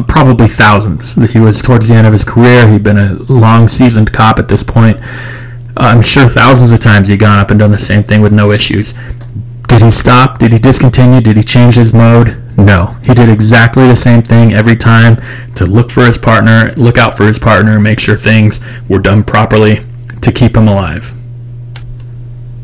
Probably 0.08 0.48
thousands. 0.48 1.16
He 1.32 1.39
was 1.39 1.62
towards 1.62 1.88
the 1.88 1.96
end 1.96 2.08
of 2.08 2.13
his 2.13 2.24
career. 2.24 2.70
He'd 2.72 2.84
been 2.84 2.98
a 2.98 3.13
long 3.32 3.68
seasoned 3.68 4.13
cop 4.13 4.39
at 4.39 4.48
this 4.48 4.63
point. 4.63 4.98
Uh, 5.00 5.94
I'm 5.94 6.01
sure 6.01 6.27
thousands 6.27 6.72
of 6.72 6.80
times 6.80 7.08
he'd 7.08 7.20
gone 7.20 7.39
up 7.39 7.50
and 7.50 7.60
done 7.60 7.72
the 7.72 7.80
same 7.80 8.04
thing 8.04 8.22
with 8.22 8.34
no 8.34 8.51
issues. 8.51 8.94
Did 9.68 9.82
he 9.82 9.92
stop? 9.92 10.39
Did 10.39 10.54
he 10.54 10.60
discontinue? 10.60 11.22
Did 11.22 11.38
he 11.38 11.44
change 11.44 11.75
his 11.75 11.94
mode? 11.94 12.42
No. 12.58 12.98
He 13.04 13.13
did 13.13 13.30
exactly 13.30 13.88
the 13.88 13.96
same 13.96 14.22
thing 14.22 14.54
every 14.54 14.75
time 14.75 15.22
to 15.56 15.66
look 15.66 15.92
for 15.92 16.06
his 16.06 16.18
partner, 16.18 16.74
look 16.75 16.98
out 16.98 17.18
for 17.18 17.27
his 17.27 17.38
partner, 17.38 17.80
make 17.80 18.00
sure 18.00 18.16
things 18.16 18.60
were 18.89 19.00
done 19.00 19.24
properly 19.24 19.82
to 20.22 20.32
keep 20.32 20.56
him 20.56 20.68
alive. 20.68 21.13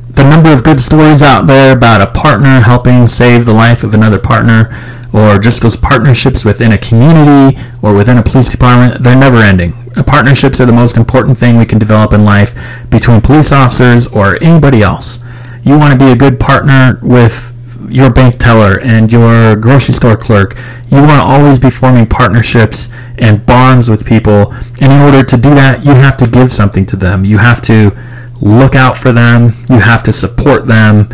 The 0.09 0.23
number 0.23 0.51
of 0.53 0.63
good 0.63 0.79
stories 0.79 1.21
out 1.21 1.47
there 1.47 1.75
about 1.75 2.01
a 2.01 2.07
partner 2.07 2.61
helping 2.61 3.07
save 3.07 3.45
the 3.45 3.53
life 3.53 3.83
of 3.83 3.93
another 3.93 4.19
partner 4.19 4.69
or 5.13 5.37
just 5.37 5.61
those 5.61 5.75
partnerships 5.75 6.43
within 6.43 6.71
a 6.71 6.77
community 6.77 7.59
or 7.81 7.93
within 7.93 8.17
a 8.17 8.23
police 8.23 8.49
department, 8.49 9.03
they're 9.03 9.15
never 9.15 9.37
ending. 9.37 9.73
Uh, 9.95 10.03
partnerships 10.03 10.59
are 10.59 10.65
the 10.65 10.73
most 10.73 10.97
important 10.97 11.37
thing 11.37 11.57
we 11.57 11.65
can 11.65 11.77
develop 11.77 12.11
in 12.13 12.25
life 12.25 12.55
between 12.89 13.21
police 13.21 13.51
officers 13.51 14.07
or 14.07 14.41
anybody 14.43 14.81
else. 14.81 15.23
You 15.63 15.77
want 15.77 15.93
to 15.93 15.99
be 15.99 16.11
a 16.11 16.15
good 16.15 16.39
partner 16.39 16.99
with 17.03 17.51
your 17.89 18.09
bank 18.09 18.39
teller 18.39 18.79
and 18.81 19.11
your 19.11 19.55
grocery 19.55 19.93
store 19.93 20.17
clerk. 20.17 20.57
You 20.89 20.97
want 20.97 21.11
to 21.11 21.23
always 21.23 21.59
be 21.59 21.69
forming 21.69 22.07
partnerships 22.07 22.89
and 23.19 23.45
bonds 23.45 23.89
with 23.89 24.05
people. 24.05 24.51
And 24.81 24.91
in 24.91 25.01
order 25.01 25.23
to 25.23 25.37
do 25.37 25.53
that, 25.53 25.85
you 25.85 25.91
have 25.91 26.17
to 26.17 26.27
give 26.27 26.51
something 26.51 26.85
to 26.87 26.95
them. 26.95 27.23
You 27.23 27.37
have 27.37 27.61
to 27.63 27.95
look 28.41 28.75
out 28.75 28.97
for 28.97 29.11
them. 29.11 29.53
You 29.69 29.79
have 29.79 30.01
to 30.03 30.13
support 30.13 30.65
them 30.67 31.09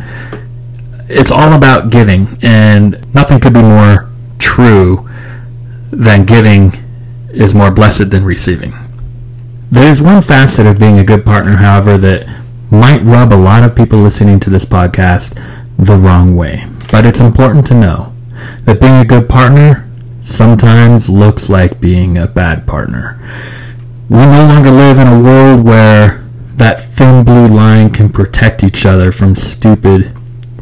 it's 1.10 1.32
all 1.32 1.54
about 1.54 1.90
giving, 1.90 2.28
and 2.44 3.04
nothing 3.16 3.40
could 3.40 3.54
be 3.54 3.62
more 3.62 4.12
true 4.38 5.10
than 5.92 6.24
giving 6.24 6.74
is 7.32 7.56
more 7.56 7.72
blessed 7.72 8.12
than 8.12 8.24
receiving. 8.24 8.74
There's 9.72 10.02
one 10.02 10.22
facet 10.22 10.68
of 10.68 10.80
being 10.80 11.00
a 11.00 11.04
good 11.04 11.26
partner, 11.26 11.58
however, 11.58 11.98
that 11.98 12.28
might 12.72 13.02
rub 13.02 13.34
a 13.34 13.36
lot 13.36 13.64
of 13.64 13.76
people 13.76 13.98
listening 14.00 14.40
to 14.42 14.50
this 14.52 14.66
podcast 14.66 15.36
the 15.78 15.96
wrong 15.96 16.36
way. 16.36 16.66
But 16.92 17.06
it's 17.06 17.20
important 17.20 17.66
to 17.68 17.74
know 17.74 18.14
that 18.66 18.80
being 18.80 18.98
a 18.98 19.06
good 19.06 19.28
partner 19.28 19.90
sometimes 20.22 21.10
looks 21.10 21.50
like 21.50 21.82
being 21.82 22.18
a 22.18 22.28
bad 22.28 22.68
partner. 22.68 23.20
We 24.10 24.18
no 24.18 24.46
longer 24.46 24.72
live 24.72 25.00
in 25.00 25.08
a 25.08 25.20
world 25.20 25.66
where 25.66 26.24
that 26.56 26.82
thin 26.82 27.24
blue 27.24 27.48
line 27.48 27.92
can 27.92 28.10
protect 28.10 28.64
each 28.64 28.86
other 28.86 29.12
from 29.12 29.36
stupid 29.36 30.19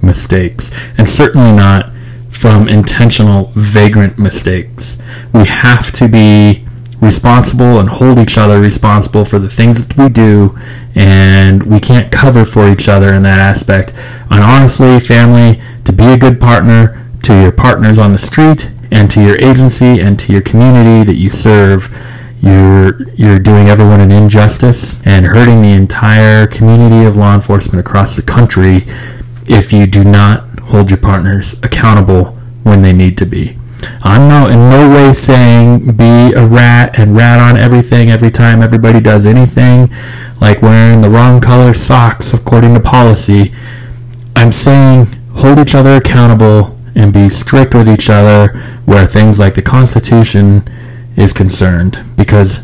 mistakes, 0.08 0.72
and 0.98 1.08
certainly 1.08 1.52
not 1.52 1.92
from 2.32 2.68
intentional, 2.68 3.52
vagrant 3.56 4.18
mistakes. 4.18 4.98
We 5.34 5.46
have 5.46 5.92
to 5.94 6.08
be 6.08 6.66
responsible 7.00 7.80
and 7.80 7.90
hold 7.90 8.18
each 8.18 8.38
other 8.38 8.60
responsible 8.60 9.26
for 9.26 9.40
the 9.40 9.50
things 9.50 9.86
that 9.86 9.98
we 9.98 10.10
do, 10.10 10.58
and 10.96 11.64
we 11.64 11.80
can't 11.80 12.12
cover 12.12 12.44
for 12.44 12.72
each 12.72 12.90
other 12.90 13.14
in 13.14 13.24
that 13.24 13.40
aspect. 13.40 13.94
And 14.32 14.44
honestly, 14.44 15.00
family, 15.00 15.62
to 15.86 15.94
be 15.94 16.06
a 16.06 16.18
good 16.18 16.40
partner 16.40 17.06
to 17.24 17.40
your 17.42 17.52
partners 17.52 18.00
on 18.00 18.14
the 18.14 18.18
street 18.18 18.72
and 18.92 19.12
to 19.12 19.22
your 19.22 19.36
agency 19.38 20.00
and 20.00 20.18
to 20.20 20.32
your 20.32 20.42
community 20.42 21.04
that 21.04 21.18
you 21.18 21.30
serve, 21.30 21.90
you're 22.42 23.10
you're 23.14 23.40
doing 23.40 23.68
everyone 23.68 24.00
an 24.00 24.12
injustice 24.12 25.02
and 25.06 25.26
hurting 25.26 25.60
the 25.60 25.72
entire 25.72 26.46
community 26.46 27.06
of 27.06 27.18
law 27.18 27.34
enforcement 27.34 27.80
across 27.80 28.16
the 28.16 28.22
country 28.22 28.86
if 29.48 29.72
you 29.72 29.86
do 29.86 30.04
not 30.04 30.60
hold 30.60 30.92
your 30.92 31.00
partners 31.00 31.56
accountable 31.64 32.38
when 32.64 32.82
they 32.82 32.94
need 32.94 33.18
to 33.18 33.26
be. 33.26 33.58
I'm 34.02 34.28
no 34.28 34.48
in 34.48 34.70
no 34.70 34.90
way 34.90 35.14
saying 35.14 35.96
be 35.96 36.34
a 36.34 36.46
rat 36.46 36.98
and 37.00 37.16
rat 37.16 37.40
on 37.40 37.58
everything 37.58 38.10
every 38.10 38.32
time 38.32 38.62
everybody 38.62 39.00
does 39.00 39.26
anything, 39.26 39.90
like 40.42 40.62
wearing 40.62 41.02
the 41.02 41.10
wrong 41.10 41.40
color 41.40 41.74
socks 41.74 42.34
according 42.34 42.74
to 42.74 42.80
policy. 42.80 43.54
I'm 44.36 44.52
saying 44.52 45.08
hold 45.34 45.60
each 45.60 45.76
other 45.76 45.92
accountable 45.92 46.78
and 46.96 47.14
be 47.14 47.30
strict 47.30 47.76
with 47.76 47.88
each 47.88 48.10
other 48.10 48.58
where 48.86 49.06
things 49.06 49.40
like 49.40 49.54
the 49.54 49.62
Constitution 49.62 50.64
is 51.16 51.34
concerned. 51.34 52.04
Because 52.18 52.60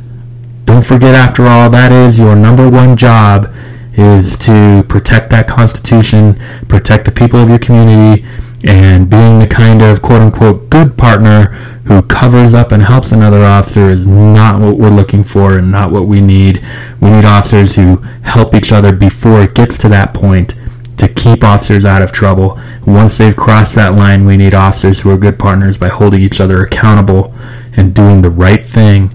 don't 0.65 0.85
forget, 0.85 1.13
after 1.13 1.45
all, 1.45 1.69
that 1.69 1.91
is 1.91 2.17
your 2.17 2.35
number 2.35 2.69
one 2.69 2.97
job 2.97 3.53
is 3.93 4.37
to 4.37 4.83
protect 4.89 5.29
that 5.29 5.47
Constitution, 5.47 6.35
protect 6.67 7.05
the 7.05 7.11
people 7.11 7.39
of 7.39 7.49
your 7.49 7.59
community, 7.59 8.25
and 8.65 9.09
being 9.09 9.39
the 9.39 9.47
kind 9.47 9.81
of 9.81 10.01
quote 10.01 10.21
unquote 10.21 10.69
good 10.69 10.97
partner 10.97 11.47
who 11.85 12.01
covers 12.01 12.53
up 12.53 12.71
and 12.71 12.83
helps 12.83 13.11
another 13.11 13.43
officer 13.43 13.89
is 13.89 14.07
not 14.07 14.59
what 14.61 14.77
we're 14.77 14.89
looking 14.89 15.23
for 15.23 15.57
and 15.57 15.69
not 15.69 15.91
what 15.91 16.05
we 16.05 16.21
need. 16.21 16.63
We 17.01 17.09
need 17.09 17.25
officers 17.25 17.75
who 17.75 17.97
help 18.23 18.55
each 18.55 18.71
other 18.71 18.93
before 18.93 19.41
it 19.41 19.53
gets 19.53 19.77
to 19.79 19.89
that 19.89 20.13
point 20.13 20.55
to 20.97 21.09
keep 21.09 21.43
officers 21.43 21.83
out 21.83 22.01
of 22.01 22.13
trouble. 22.13 22.57
Once 22.87 23.17
they've 23.17 23.35
crossed 23.35 23.75
that 23.75 23.95
line, 23.95 24.25
we 24.25 24.37
need 24.37 24.53
officers 24.53 25.01
who 25.01 25.09
are 25.09 25.17
good 25.17 25.37
partners 25.37 25.77
by 25.77 25.89
holding 25.89 26.21
each 26.21 26.39
other 26.39 26.63
accountable 26.63 27.33
and 27.75 27.93
doing 27.93 28.21
the 28.21 28.29
right 28.29 28.63
thing 28.65 29.09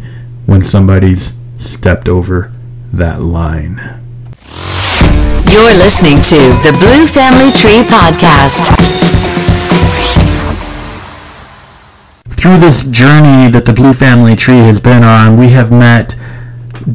when 0.45 0.61
somebody's 0.61 1.39
stepped 1.57 2.09
over 2.09 2.53
that 2.93 3.23
line. 3.23 3.98
You're 5.51 5.79
listening 5.79 6.17
to 6.17 6.37
the 6.63 6.77
Blue 6.79 7.07
Family 7.07 7.51
Tree 7.53 7.81
Podcast. 7.89 8.69
Through 12.29 12.59
this 12.59 12.85
journey 12.85 13.51
that 13.51 13.65
the 13.65 13.73
Blue 13.73 13.95
Family 13.95 14.37
Tree 14.37 14.59
has 14.59 14.79
been 14.79 15.03
on, 15.03 15.39
we 15.39 15.49
have 15.49 15.73
met 15.73 16.15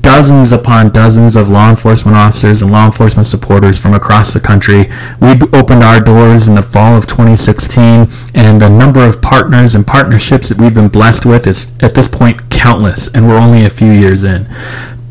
dozens 0.02 0.52
upon 0.52 0.92
dozens 0.92 1.36
of 1.36 1.50
law 1.50 1.72
enforcement 1.72 2.16
officers 2.16 2.62
and 2.62 2.70
law 2.70 2.86
enforcement 2.86 3.26
supporters 3.26 3.80
from 3.80 3.96
across 3.96 4.36
the 4.36 4.40
country. 4.40 4.88
We 5.20 5.32
opened 5.52 5.84
our 5.84 6.00
doors 6.00 6.48
in 6.48 6.54
the 6.54 6.62
fall 6.62 6.96
of 6.96 7.08
2016, 7.08 8.08
and 8.36 8.62
the 8.62 8.70
number 8.70 9.04
of 9.04 9.20
partners 9.20 9.74
and 9.74 9.86
partnerships 9.86 10.50
that 10.50 10.60
we've 10.60 10.76
been 10.76 10.90
blessed 10.90 11.26
with 11.26 11.48
is 11.48 11.74
at 11.80 11.96
this 11.96 12.08
point 12.08 12.52
countless, 12.52 13.08
and 13.16 13.28
we're 13.28 13.40
only 13.40 13.66
a 13.66 13.72
few 13.72 13.92
years 13.92 14.24
in. 14.24 14.48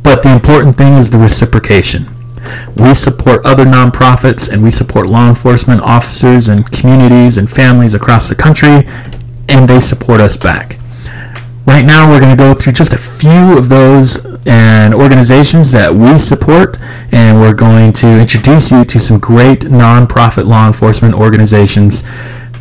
But 0.04 0.22
the 0.22 0.32
important 0.32 0.76
thing 0.76 0.92
is 0.92 1.10
the 1.10 1.18
reciprocation. 1.18 2.06
We 2.76 2.94
support 2.94 3.44
other 3.44 3.64
nonprofits 3.64 4.50
and 4.50 4.62
we 4.62 4.70
support 4.70 5.08
law 5.08 5.28
enforcement 5.28 5.80
officers 5.82 6.48
and 6.48 6.70
communities 6.70 7.38
and 7.38 7.50
families 7.50 7.94
across 7.94 8.28
the 8.28 8.34
country, 8.34 8.86
and 9.48 9.68
they 9.68 9.80
support 9.80 10.20
us 10.20 10.36
back. 10.36 10.78
Right 11.64 11.84
now, 11.84 12.10
we're 12.10 12.18
going 12.18 12.36
to 12.36 12.42
go 12.42 12.54
through 12.54 12.72
just 12.72 12.92
a 12.92 12.98
few 12.98 13.56
of 13.56 13.68
those 13.68 14.24
and 14.46 14.92
organizations 14.92 15.70
that 15.70 15.94
we 15.94 16.18
support, 16.18 16.76
and 17.12 17.40
we're 17.40 17.54
going 17.54 17.92
to 17.94 18.20
introduce 18.20 18.72
you 18.72 18.84
to 18.84 18.98
some 18.98 19.20
great 19.20 19.60
nonprofit 19.60 20.46
law 20.46 20.66
enforcement 20.66 21.14
organizations 21.14 22.02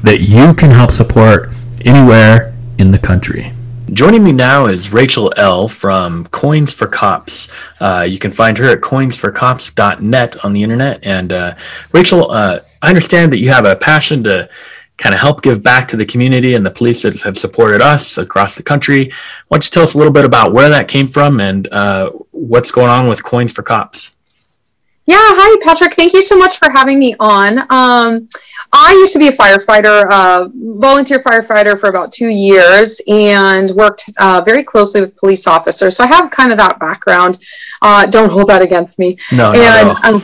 that 0.04 0.20
you 0.22 0.54
can 0.54 0.70
help 0.70 0.92
support 0.92 1.50
anywhere 1.84 2.54
in 2.78 2.92
the 2.92 3.00
country. 3.00 3.54
Joining 3.94 4.24
me 4.24 4.32
now 4.32 4.68
is 4.68 4.94
Rachel 4.94 5.34
L. 5.36 5.68
from 5.68 6.26
Coins 6.28 6.74
for 6.74 6.88
Cops. 6.88 7.52
Uh, 7.82 8.08
you 8.08 8.20
can 8.20 8.32
find 8.32 8.58
her 8.58 8.70
at 8.70 8.80
coinsforcops.net 8.80 10.46
on 10.46 10.54
the 10.54 10.64
internet. 10.64 11.04
And 11.04 11.34
uh, 11.34 11.56
Rachel, 11.92 12.32
uh, 12.32 12.62
I 12.82 12.88
understand 12.88 13.34
that 13.34 13.40
you 13.40 13.50
have 13.50 13.66
a 13.66 13.76
passion 13.76 14.24
to 14.24 14.50
kind 14.98 15.14
of 15.14 15.20
help 15.20 15.42
give 15.42 15.62
back 15.62 15.90
to 15.90 15.98
the 15.98 16.06
community 16.06 16.54
and 16.54 16.66
the 16.66 16.72
police 16.72 17.02
that 17.02 17.20
have 17.24 17.38
supported 17.38 17.82
us 17.82 18.18
across 18.18 18.56
the 18.56 18.64
country. 18.64 19.12
Why 19.50 19.58
don't 19.58 19.66
you 19.66 19.72
tell 19.72 19.84
us 19.84 19.94
a 19.94 19.98
little 19.98 20.14
bit 20.14 20.24
about 20.24 20.54
where 20.54 20.70
that 20.70 20.88
came 20.88 21.10
from 21.10 21.42
and 21.42 21.68
uh, 21.68 22.12
what's 22.32 22.72
going 22.72 22.90
on 22.90 23.10
with 23.10 23.24
Coins 23.26 23.52
for 23.52 23.62
Cops? 23.62 24.16
Yeah, 25.06 25.18
hi, 25.20 25.60
Patrick. 25.66 25.96
Thank 25.96 26.14
you 26.14 26.22
so 26.22 26.38
much 26.38 26.58
for 26.58 26.70
having 26.70 26.98
me 26.98 27.16
on. 27.20 27.60
Um, 27.70 28.30
I 28.74 28.92
used 28.92 29.12
to 29.14 29.20
be 29.20 29.28
a 29.28 29.32
firefighter, 29.32 30.08
uh, 30.10 30.48
volunteer 30.54 31.20
firefighter 31.20 31.78
for 31.78 31.90
about 31.90 32.12
two 32.12 32.30
years, 32.30 33.02
and 33.08 33.70
worked 33.72 34.10
uh, 34.18 34.42
very 34.46 34.64
closely 34.64 35.02
with 35.02 35.16
police 35.18 35.46
officers. 35.46 35.98
So 35.98 36.04
I 36.04 36.08
have 36.08 36.32
kind 36.32 36.52
of 36.52 36.58
that 36.58 36.80
background. 36.80 37.40
Uh, 37.82 38.06
don't 38.06 38.30
hold 38.30 38.48
that 38.48 38.62
against 38.62 38.98
me. 38.98 39.18
No, 39.32 39.52
and, 39.52 39.88
no, 39.88 39.94
no. 39.94 40.00
Um, 40.04 40.14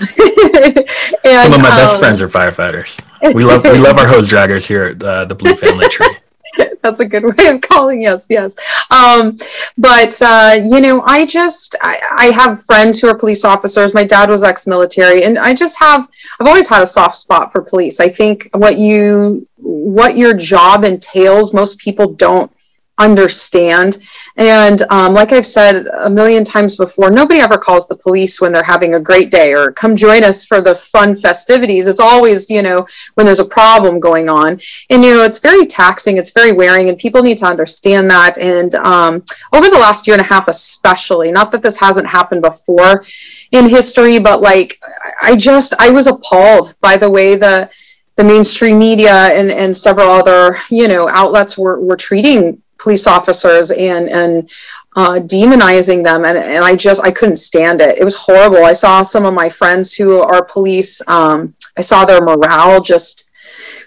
and, 1.25 1.41
Some 1.41 1.53
of 1.53 1.61
my 1.61 1.75
best 1.75 1.95
um, 1.95 1.99
friends 1.99 2.21
are 2.21 2.29
firefighters. 2.29 2.99
We 3.33 3.43
love 3.43 3.63
we 3.63 3.79
love 3.79 3.97
our 3.97 4.07
hose 4.07 4.29
draggers 4.29 4.65
here 4.65 4.83
at 4.83 5.03
uh, 5.03 5.25
the 5.25 5.35
Blue 5.35 5.55
Family 5.55 5.89
Tree. 5.89 6.17
That's 6.81 6.99
a 6.99 7.05
good 7.05 7.23
way 7.25 7.47
of 7.47 7.61
calling 7.61 8.01
yes, 8.01 8.27
yes. 8.29 8.55
Um, 8.89 9.37
but 9.77 10.19
uh, 10.21 10.57
you 10.61 10.81
know, 10.81 11.01
I 11.05 11.25
just 11.25 11.75
I, 11.81 11.99
I, 12.17 12.25
have 12.31 12.63
friends 12.63 12.99
who 12.99 13.07
are 13.09 13.17
police 13.17 13.43
officers. 13.43 13.93
My 13.93 14.03
dad 14.03 14.29
was 14.29 14.43
ex-military, 14.43 15.23
and 15.23 15.37
I 15.37 15.53
just 15.53 15.79
have 15.79 16.07
I've 16.39 16.47
always 16.47 16.69
had 16.69 16.81
a 16.81 16.85
soft 16.85 17.15
spot 17.15 17.51
for 17.51 17.61
police. 17.61 17.99
I 17.99 18.09
think 18.09 18.49
what 18.53 18.77
you 18.77 19.47
what 19.57 20.17
your 20.17 20.33
job 20.33 20.83
entails, 20.83 21.53
most 21.53 21.77
people 21.77 22.13
don't 22.13 22.51
understand. 22.97 23.97
And 24.37 24.83
um, 24.91 25.13
like 25.13 25.31
I've 25.31 25.47
said 25.47 25.87
a 25.87 26.09
million 26.09 26.43
times 26.43 26.75
before, 26.75 27.09
nobody 27.09 27.39
ever 27.39 27.57
calls 27.57 27.87
the 27.87 27.95
police 27.95 28.39
when 28.39 28.51
they're 28.51 28.63
having 28.63 28.93
a 28.93 28.99
great 28.99 29.31
day 29.31 29.53
or 29.53 29.71
come 29.71 29.95
join 29.95 30.23
us 30.23 30.45
for 30.45 30.61
the 30.61 30.75
fun 30.75 31.15
festivities. 31.15 31.87
It's 31.87 31.99
always, 31.99 32.49
you 32.49 32.61
know, 32.61 32.85
when 33.15 33.25
there's 33.25 33.39
a 33.39 33.45
problem 33.45 33.99
going 33.99 34.29
on. 34.29 34.59
And, 34.91 35.03
you 35.03 35.15
know, 35.15 35.23
it's 35.23 35.39
very 35.39 35.65
taxing, 35.65 36.17
it's 36.17 36.31
very 36.31 36.51
wearing, 36.51 36.89
and 36.89 36.99
people 36.99 37.23
need 37.23 37.39
to 37.39 37.47
understand 37.47 38.11
that. 38.11 38.37
And 38.37 38.75
um, 38.75 39.23
over 39.53 39.69
the 39.69 39.79
last 39.79 40.05
year 40.05 40.15
and 40.15 40.21
a 40.21 40.27
half, 40.27 40.47
especially, 40.47 41.31
not 41.31 41.51
that 41.51 41.63
this 41.63 41.79
hasn't 41.79 42.07
happened 42.07 42.43
before 42.43 43.03
in 43.51 43.67
history, 43.67 44.19
but 44.19 44.41
like, 44.41 44.79
I 45.21 45.35
just, 45.35 45.73
I 45.79 45.89
was 45.89 46.05
appalled 46.05 46.75
by 46.79 46.97
the 46.97 47.09
way 47.09 47.35
the, 47.35 47.71
the 48.17 48.23
mainstream 48.23 48.77
media 48.77 49.13
and, 49.13 49.49
and 49.49 49.75
several 49.75 50.09
other, 50.09 50.57
you 50.69 50.87
know, 50.87 51.07
outlets 51.09 51.57
were, 51.57 51.81
were 51.81 51.95
treating 51.95 52.61
police 52.77 53.07
officers 53.07 53.71
and 53.71 54.09
and 54.09 54.49
uh, 54.95 55.19
demonizing 55.19 56.03
them 56.03 56.25
and, 56.25 56.37
and 56.37 56.63
I 56.63 56.75
just 56.75 57.03
I 57.03 57.11
couldn't 57.11 57.35
stand 57.37 57.81
it. 57.81 57.97
It 57.97 58.03
was 58.03 58.15
horrible. 58.15 58.65
I 58.65 58.73
saw 58.73 59.03
some 59.03 59.25
of 59.25 59.33
my 59.33 59.49
friends 59.49 59.93
who 59.93 60.19
are 60.21 60.43
police. 60.43 61.01
Um, 61.07 61.53
I 61.77 61.81
saw 61.81 62.05
their 62.05 62.21
morale 62.21 62.81
just 62.81 63.25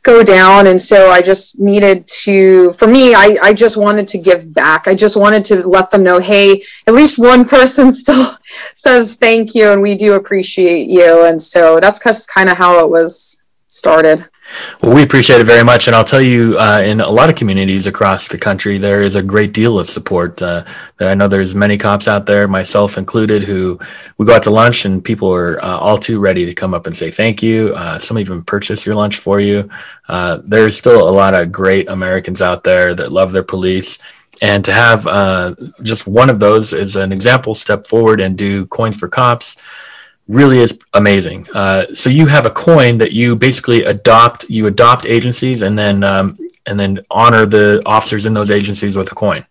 go 0.03 0.23
down 0.23 0.67
and 0.67 0.81
so 0.81 1.11
I 1.11 1.21
just 1.21 1.61
needed 1.61 2.07
to 2.07 2.73
for 2.73 2.87
me 2.87 3.15
I, 3.15 3.37
I 3.43 3.53
just 3.53 3.77
wanted 3.77 4.07
to 4.09 4.19
give 4.19 4.53
back. 4.53 4.87
I 4.89 4.95
just 4.95 5.17
wanted 5.17 5.45
to 5.47 5.69
let 5.69 5.91
them 5.91 6.03
know, 6.03 6.21
hey, 6.21 6.63
at 6.87 6.95
least 6.95 7.19
one 7.19 7.45
person 7.57 7.91
still 7.91 8.39
says 8.75 9.17
thank 9.17 9.55
you 9.55 9.71
and 9.71 9.83
we 9.83 9.97
do 9.97 10.15
appreciate 10.15 10.89
you. 10.89 11.25
And 11.27 11.41
so 11.41 11.81
that's 11.81 12.27
kind 12.27 12.49
of 12.49 12.57
how 12.57 12.81
it 12.85 12.89
was 12.89 13.40
started. 13.71 14.29
Well, 14.83 14.93
we 14.93 15.05
appreciate 15.05 15.41
it 15.41 15.47
very 15.47 15.63
much, 15.63 15.87
and 15.87 15.95
I'll 15.95 16.05
tell 16.05 16.21
you, 16.21 16.59
uh, 16.59 16.81
in 16.81 17.01
a 17.01 17.09
lot 17.09 17.31
of 17.31 17.37
communities 17.37 17.87
across 17.87 18.27
the 18.27 18.37
country, 18.37 18.79
there 18.79 19.01
is 19.01 19.15
a 19.15 19.23
great 19.23 19.53
deal 19.53 19.79
of 19.79 19.89
support. 19.89 20.43
Uh, 20.43 20.65
I 20.99 21.15
know 21.15 21.29
there's 21.29 21.55
many 21.55 21.79
cops 21.79 22.09
out 22.09 22.27
there, 22.27 22.49
myself 22.49 22.99
included, 22.99 23.45
who 23.45 23.79
we 24.19 24.27
go 24.27 24.35
out 24.35 24.43
to 24.43 24.51
lunch, 24.51 24.85
and 24.85 25.05
people 25.05 25.33
are 25.33 25.65
uh, 25.65 25.79
all 25.79 25.99
too 25.99 26.19
ready 26.19 26.47
to 26.47 26.55
come 26.55 26.75
up 26.75 26.89
and 26.89 26.97
say 26.97 27.13
thank 27.13 27.45
you. 27.45 27.73
Uh, 27.77 28.01
some 28.01 28.19
even 28.19 28.43
purchase 28.43 28.85
your 28.85 28.97
lunch 28.97 29.19
for 29.19 29.39
you. 29.39 29.71
Uh, 30.09 30.41
there's 30.45 30.77
still 30.77 31.09
a 31.09 31.13
lot 31.13 31.35
of 31.35 31.53
great 31.53 31.89
Americans 31.89 32.43
out 32.43 32.65
there 32.65 32.93
that 32.93 33.13
love 33.13 33.31
their 33.31 33.45
police 33.45 34.01
and 34.43 34.65
to 34.65 34.73
have 34.73 35.07
uh, 35.07 35.55
just 35.83 36.09
one 36.09 36.29
of 36.29 36.41
those 36.41 36.73
as 36.73 36.97
an 36.97 37.13
example 37.13 37.55
step 37.55 37.87
forward 37.87 38.21
and 38.21 38.37
do 38.37 38.67
coins 38.67 38.97
for 38.97 39.09
cops 39.09 39.57
really 40.31 40.59
is 40.59 40.79
amazing. 40.95 41.47
Uh, 41.53 41.87
so 41.95 42.09
you 42.09 42.27
have 42.27 42.47
a 42.47 42.51
coin 42.51 42.99
that 42.99 43.13
you 43.13 43.37
basically 43.37 43.83
adopt. 43.83 44.49
You 44.49 44.67
adopt 44.67 45.05
agencies 45.07 45.63
and 45.63 45.79
then 45.79 46.05
um, 46.05 46.39
and 46.67 46.79
then 46.79 47.01
honor 47.11 47.47
the 47.47 47.83
officers 47.85 48.27
in 48.27 48.33
those 48.33 48.51
agencies 48.51 48.97
with 48.97 49.11
a 49.11 49.15
coin. 49.15 49.45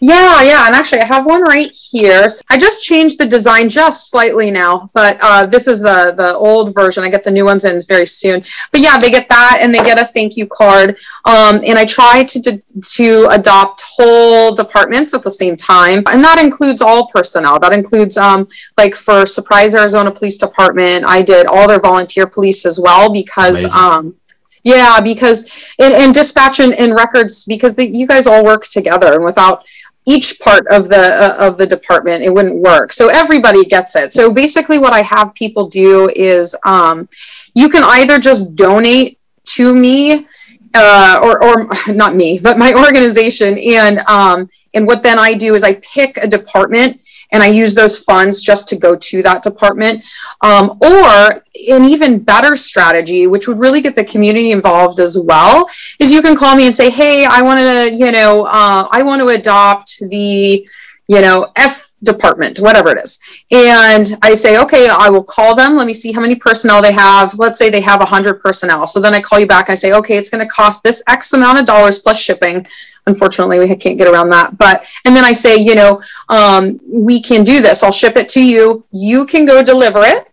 Yeah, 0.00 0.42
yeah, 0.42 0.66
and 0.66 0.74
actually, 0.74 1.00
I 1.00 1.04
have 1.04 1.26
one 1.26 1.42
right 1.42 1.70
here. 1.70 2.28
So 2.28 2.42
I 2.48 2.58
just 2.58 2.82
changed 2.82 3.18
the 3.18 3.26
design 3.26 3.68
just 3.68 4.10
slightly 4.10 4.50
now, 4.50 4.90
but 4.94 5.18
uh, 5.20 5.46
this 5.46 5.68
is 5.68 5.80
the 5.80 6.14
the 6.16 6.34
old 6.34 6.74
version. 6.74 7.04
I 7.04 7.08
get 7.10 7.24
the 7.24 7.30
new 7.30 7.44
ones 7.44 7.64
in 7.64 7.80
very 7.88 8.06
soon. 8.06 8.42
But 8.72 8.80
yeah, 8.80 8.98
they 8.98 9.10
get 9.10 9.28
that, 9.28 9.60
and 9.62 9.74
they 9.74 9.78
get 9.78 10.00
a 10.00 10.04
thank 10.04 10.36
you 10.36 10.46
card. 10.46 10.98
Um, 11.24 11.60
and 11.66 11.78
I 11.78 11.84
try 11.84 12.24
to 12.24 12.62
to 12.96 13.28
adopt 13.30 13.82
whole 13.86 14.52
departments 14.54 15.14
at 15.14 15.22
the 15.22 15.30
same 15.30 15.56
time, 15.56 16.02
and 16.06 16.22
that 16.24 16.42
includes 16.42 16.82
all 16.82 17.08
personnel. 17.08 17.58
That 17.60 17.72
includes 17.72 18.16
um, 18.16 18.46
like 18.76 18.94
for 18.94 19.24
Surprise 19.24 19.74
Arizona 19.74 20.10
Police 20.10 20.38
Department, 20.38 21.04
I 21.04 21.22
did 21.22 21.46
all 21.46 21.68
their 21.68 21.80
volunteer 21.80 22.26
police 22.26 22.66
as 22.66 22.78
well 22.78 23.12
because. 23.12 23.64
Um, 23.66 24.16
yeah, 24.66 25.00
because 25.00 25.72
in, 25.78 25.94
in 25.94 26.10
dispatch 26.10 26.58
and, 26.58 26.74
and 26.74 26.92
records, 26.92 27.44
because 27.44 27.76
the, 27.76 27.86
you 27.86 28.04
guys 28.04 28.26
all 28.26 28.44
work 28.44 28.64
together, 28.64 29.14
and 29.14 29.22
without 29.22 29.64
each 30.06 30.38
part 30.40 30.66
of 30.68 30.88
the 30.88 30.96
uh, 30.96 31.36
of 31.38 31.58
the 31.58 31.66
department, 31.66 32.22
it 32.22 32.32
wouldn't 32.32 32.56
work. 32.56 32.92
So 32.92 33.08
everybody 33.08 33.64
gets 33.64 33.96
it. 33.96 34.12
So 34.12 34.32
basically, 34.32 34.78
what 34.78 34.92
I 34.92 35.02
have 35.02 35.34
people 35.34 35.68
do 35.68 36.08
is 36.14 36.56
um, 36.64 37.08
you 37.54 37.68
can 37.68 37.82
either 37.84 38.18
just 38.18 38.54
donate 38.56 39.18
to 39.56 39.74
me. 39.74 40.26
Uh, 40.78 41.20
or, 41.22 41.42
or 41.42 41.70
not 41.88 42.14
me, 42.14 42.38
but 42.38 42.58
my 42.58 42.74
organization, 42.86 43.56
and 43.58 43.98
um, 44.00 44.46
and 44.74 44.86
what 44.86 45.02
then 45.02 45.18
I 45.18 45.32
do 45.32 45.54
is 45.54 45.64
I 45.64 45.74
pick 45.74 46.18
a 46.18 46.26
department 46.26 47.00
and 47.32 47.42
I 47.42 47.46
use 47.46 47.74
those 47.74 47.98
funds 47.98 48.42
just 48.42 48.68
to 48.68 48.76
go 48.76 48.96
to 48.96 49.22
that 49.22 49.42
department. 49.42 50.04
Um, 50.40 50.78
or 50.80 51.42
an 51.70 51.84
even 51.84 52.18
better 52.20 52.56
strategy, 52.56 53.26
which 53.26 53.48
would 53.48 53.58
really 53.58 53.80
get 53.80 53.94
the 53.94 54.04
community 54.04 54.50
involved 54.50 55.00
as 55.00 55.18
well, 55.18 55.68
is 55.98 56.12
you 56.12 56.22
can 56.22 56.36
call 56.36 56.54
me 56.56 56.66
and 56.66 56.74
say, 56.74 56.90
"Hey, 56.90 57.24
I 57.24 57.42
want 57.42 57.60
to, 57.60 57.96
you 57.96 58.12
know, 58.12 58.44
uh, 58.44 58.88
I 58.90 59.02
want 59.02 59.20
to 59.20 59.34
adopt 59.34 59.98
the, 60.00 60.66
you 61.08 61.20
know, 61.20 61.52
F 61.56 61.86
department, 62.02 62.58
whatever 62.60 62.90
it 62.90 63.02
is. 63.02 63.18
And 63.50 64.06
I 64.22 64.34
say, 64.34 64.60
okay, 64.62 64.86
I 64.90 65.10
will 65.10 65.24
call 65.24 65.54
them. 65.54 65.76
Let 65.76 65.86
me 65.86 65.92
see 65.92 66.12
how 66.12 66.20
many 66.20 66.36
personnel 66.36 66.82
they 66.82 66.92
have. 66.92 67.38
Let's 67.38 67.58
say 67.58 67.70
they 67.70 67.80
have 67.80 68.00
100 68.00 68.40
personnel. 68.40 68.86
So 68.86 69.00
then 69.00 69.14
I 69.14 69.20
call 69.20 69.40
you 69.40 69.46
back 69.46 69.68
and 69.68 69.72
I 69.72 69.76
say, 69.76 69.92
okay, 69.92 70.16
it's 70.16 70.30
going 70.30 70.42
to 70.42 70.48
cost 70.48 70.82
this 70.82 71.02
X 71.06 71.32
amount 71.32 71.58
of 71.58 71.66
dollars 71.66 71.98
plus 71.98 72.20
shipping 72.20 72.66
unfortunately 73.06 73.58
we 73.58 73.74
can't 73.76 73.98
get 73.98 74.08
around 74.08 74.30
that. 74.30 74.56
But 74.58 74.86
and 75.04 75.14
then 75.14 75.24
i 75.24 75.32
say 75.32 75.56
you 75.56 75.74
know 75.74 76.02
um, 76.28 76.80
we 76.86 77.20
can 77.20 77.44
do 77.44 77.60
this. 77.62 77.82
I'll 77.82 77.92
ship 77.92 78.16
it 78.16 78.28
to 78.30 78.44
you. 78.44 78.84
You 78.92 79.26
can 79.26 79.46
go 79.46 79.62
deliver 79.62 80.02
it 80.02 80.26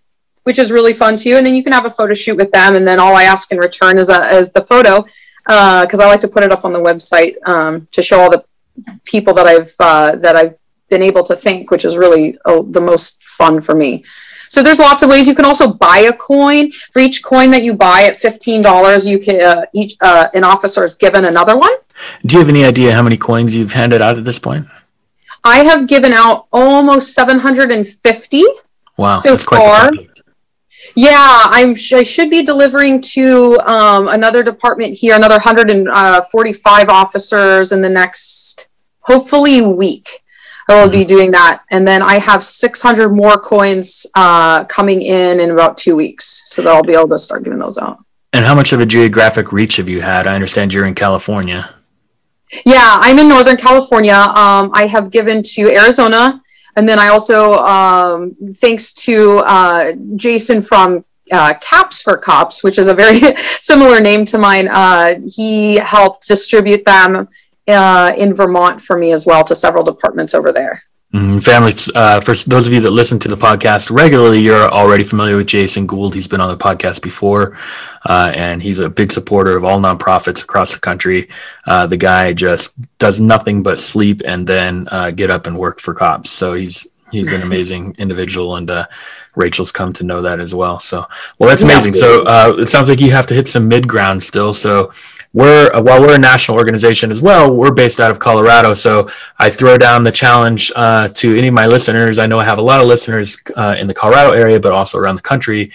which 0.43 0.59
is 0.59 0.71
really 0.71 0.93
fun 0.93 1.15
too. 1.15 1.35
And 1.37 1.45
then 1.45 1.55
you 1.55 1.63
can 1.63 1.73
have 1.73 1.85
a 1.85 1.89
photo 1.89 2.13
shoot 2.13 2.35
with 2.35 2.51
them. 2.51 2.75
And 2.75 2.87
then 2.87 2.99
all 2.99 3.15
i 3.15 3.23
ask 3.23 3.51
in 3.51 3.57
return 3.57 3.97
is, 3.97 4.09
a, 4.09 4.37
is 4.37 4.51
the 4.51 4.61
photo 4.61 5.05
because 5.45 5.99
uh, 5.99 6.03
i 6.03 6.07
like 6.07 6.21
to 6.21 6.27
put 6.27 6.43
it 6.43 6.51
up 6.51 6.63
on 6.63 6.71
the 6.71 6.79
website 6.79 7.35
um, 7.45 7.87
to 7.91 8.01
show 8.01 8.19
all 8.19 8.29
the 8.29 8.45
people 9.03 9.33
that 9.33 9.45
i've 9.45 9.73
uh, 9.79 10.15
that 10.15 10.35
i've 10.35 10.55
been 10.89 11.01
able 11.01 11.23
to 11.23 11.35
think 11.35 11.69
which 11.69 11.85
is 11.85 11.97
really 11.97 12.37
oh, 12.45 12.63
the 12.63 12.81
most 12.81 13.21
fun 13.23 13.61
for 13.61 13.73
me. 13.75 14.03
So 14.49 14.61
there's 14.61 14.77
lots 14.77 15.01
of 15.01 15.09
ways. 15.09 15.27
You 15.27 15.33
can 15.33 15.45
also 15.45 15.73
buy 15.73 16.05
a 16.09 16.13
coin. 16.13 16.71
For 16.71 16.99
each 16.99 17.23
coin 17.23 17.49
that 17.51 17.63
you 17.63 17.73
buy 17.73 18.03
at 18.03 18.17
fifteen 18.17 18.61
dollars, 18.61 19.07
you 19.07 19.17
can 19.17 19.41
uh, 19.41 19.65
each 19.73 19.95
uh, 19.99 20.27
an 20.35 20.43
officer 20.43 20.83
is 20.83 20.95
given 20.95 21.25
another 21.25 21.57
one. 21.57 21.73
Do 22.25 22.35
you 22.35 22.39
have 22.39 22.49
any 22.49 22.63
idea 22.63 22.93
how 22.93 23.03
many 23.03 23.17
coins 23.17 23.55
you've 23.55 23.73
handed 23.73 24.01
out 24.01 24.17
at 24.17 24.23
this 24.23 24.39
point? 24.39 24.67
I 25.43 25.59
have 25.59 25.87
given 25.87 26.13
out 26.13 26.47
almost 26.53 27.13
750 27.13 28.43
wow, 28.97 29.15
so 29.15 29.35
far. 29.35 29.91
Yeah, 30.95 31.17
I'm. 31.17 31.71
I 31.71 32.03
should 32.03 32.29
be 32.29 32.43
delivering 32.43 33.01
to 33.01 33.57
um, 33.65 34.07
another 34.07 34.43
department 34.43 34.95
here, 34.95 35.15
another 35.15 35.35
145 35.35 36.89
officers 36.89 37.71
in 37.71 37.81
the 37.81 37.89
next, 37.89 38.69
hopefully, 38.99 39.61
week. 39.61 40.21
I 40.69 40.75
will 40.75 40.83
mm-hmm. 40.83 40.91
be 40.91 41.05
doing 41.05 41.31
that, 41.31 41.63
and 41.71 41.87
then 41.87 42.01
I 42.01 42.19
have 42.19 42.43
600 42.43 43.09
more 43.09 43.37
coins 43.37 44.05
uh, 44.15 44.65
coming 44.65 45.01
in 45.01 45.39
in 45.39 45.51
about 45.51 45.77
two 45.77 45.95
weeks, 45.95 46.43
so 46.45 46.61
that 46.61 46.73
I'll 46.73 46.83
be 46.83 46.93
able 46.93 47.09
to 47.09 47.19
start 47.19 47.43
giving 47.43 47.59
those 47.59 47.77
out. 47.77 48.03
And 48.31 48.45
how 48.45 48.55
much 48.55 48.71
of 48.73 48.79
a 48.79 48.85
geographic 48.85 49.51
reach 49.51 49.77
have 49.77 49.89
you 49.89 50.01
had? 50.01 50.25
I 50.25 50.35
understand 50.35 50.73
you're 50.73 50.85
in 50.85 50.95
California. 50.95 51.73
Yeah, 52.65 52.99
I'm 53.01 53.19
in 53.19 53.27
Northern 53.27 53.57
California. 53.57 54.13
Um, 54.13 54.71
I 54.73 54.87
have 54.87 55.11
given 55.11 55.43
to 55.43 55.73
Arizona, 55.73 56.41
and 56.75 56.87
then 56.87 56.99
I 56.99 57.09
also, 57.09 57.53
um, 57.55 58.35
thanks 58.55 58.93
to 59.05 59.37
uh, 59.39 59.93
Jason 60.15 60.61
from 60.61 61.05
uh, 61.31 61.53
Caps 61.61 62.01
for 62.01 62.17
Cops, 62.17 62.63
which 62.63 62.77
is 62.77 62.87
a 62.87 62.93
very 62.93 63.19
similar 63.59 63.99
name 63.99 64.25
to 64.25 64.37
mine, 64.37 64.67
uh, 64.67 65.15
he 65.35 65.77
helped 65.77 66.27
distribute 66.27 66.85
them 66.85 67.27
uh, 67.67 68.13
in 68.17 68.35
Vermont 68.35 68.81
for 68.81 68.97
me 68.97 69.11
as 69.11 69.25
well 69.25 69.43
to 69.45 69.55
several 69.55 69.83
departments 69.83 70.33
over 70.33 70.51
there. 70.51 70.83
Mm, 71.13 71.43
families, 71.43 71.91
uh, 71.93 72.19
for 72.21 72.33
those 72.33 72.65
of 72.65 72.73
you 72.73 72.81
that 72.81 72.89
listen 72.89 73.19
to 73.19 73.27
the 73.27 73.37
podcast 73.37 73.91
regularly, 73.91 74.39
you're 74.39 74.67
already 74.71 75.03
familiar 75.03 75.37
with 75.37 75.45
Jason 75.45 75.85
Gould. 75.85 76.15
He's 76.15 76.25
been 76.25 76.41
on 76.41 76.49
the 76.49 76.57
podcast 76.57 77.03
before, 77.03 77.55
uh, 78.03 78.31
and 78.33 78.63
he's 78.63 78.79
a 78.79 78.89
big 78.89 79.11
supporter 79.11 79.55
of 79.55 79.63
all 79.63 79.79
nonprofits 79.79 80.41
across 80.41 80.73
the 80.73 80.79
country. 80.79 81.29
Uh, 81.67 81.85
the 81.85 81.97
guy 81.97 82.33
just 82.33 82.79
does 82.97 83.19
nothing 83.19 83.61
but 83.61 83.77
sleep 83.77 84.23
and 84.25 84.47
then 84.47 84.87
uh, 84.89 85.11
get 85.11 85.29
up 85.29 85.45
and 85.45 85.59
work 85.59 85.79
for 85.79 85.93
cops. 85.93 86.31
So 86.31 86.55
he's 86.55 86.87
he's 87.11 87.31
an 87.31 87.41
amazing 87.49 87.95
individual, 87.99 88.55
and 88.55 88.71
uh, 88.71 88.87
Rachel's 89.35 89.71
come 89.71 89.93
to 89.93 90.03
know 90.03 90.23
that 90.23 90.39
as 90.39 90.55
well. 90.55 90.79
So, 90.79 91.07
well, 91.37 91.47
that's 91.47 91.61
amazing. 91.61 91.93
So 91.93 92.23
uh, 92.23 92.55
it 92.57 92.69
sounds 92.69 92.89
like 92.89 92.99
you 92.99 93.11
have 93.11 93.27
to 93.27 93.35
hit 93.35 93.47
some 93.47 93.67
mid 93.67 93.87
ground 93.87 94.23
still. 94.23 94.55
So 94.55 94.91
we're 95.33 95.71
while 95.81 95.99
we're 95.99 96.15
a 96.15 96.19
national 96.19 96.57
organization 96.57 97.11
as 97.11 97.21
well, 97.21 97.53
we're 97.53 97.73
based 97.73 97.99
out 97.99 98.11
of 98.11 98.19
Colorado. 98.19 98.73
So 98.73 99.09
I 99.39 99.49
throw 99.49 99.77
down 99.77 100.03
the 100.03 100.11
challenge 100.11 100.71
uh, 100.75 101.09
to 101.09 101.35
any 101.35 101.47
of 101.47 101.53
my 101.53 101.65
listeners. 101.65 102.19
I 102.19 102.27
know 102.27 102.37
I 102.37 102.45
have 102.45 102.59
a 102.59 102.63
lot 102.63 102.79
of 102.79 102.87
listeners 102.87 103.37
uh, 103.55 103.75
in 103.77 103.87
the 103.87 103.93
Colorado 103.93 104.33
area, 104.33 104.59
but 104.59 104.73
also 104.73 104.97
around 104.97 105.15
the 105.15 105.21
country, 105.23 105.71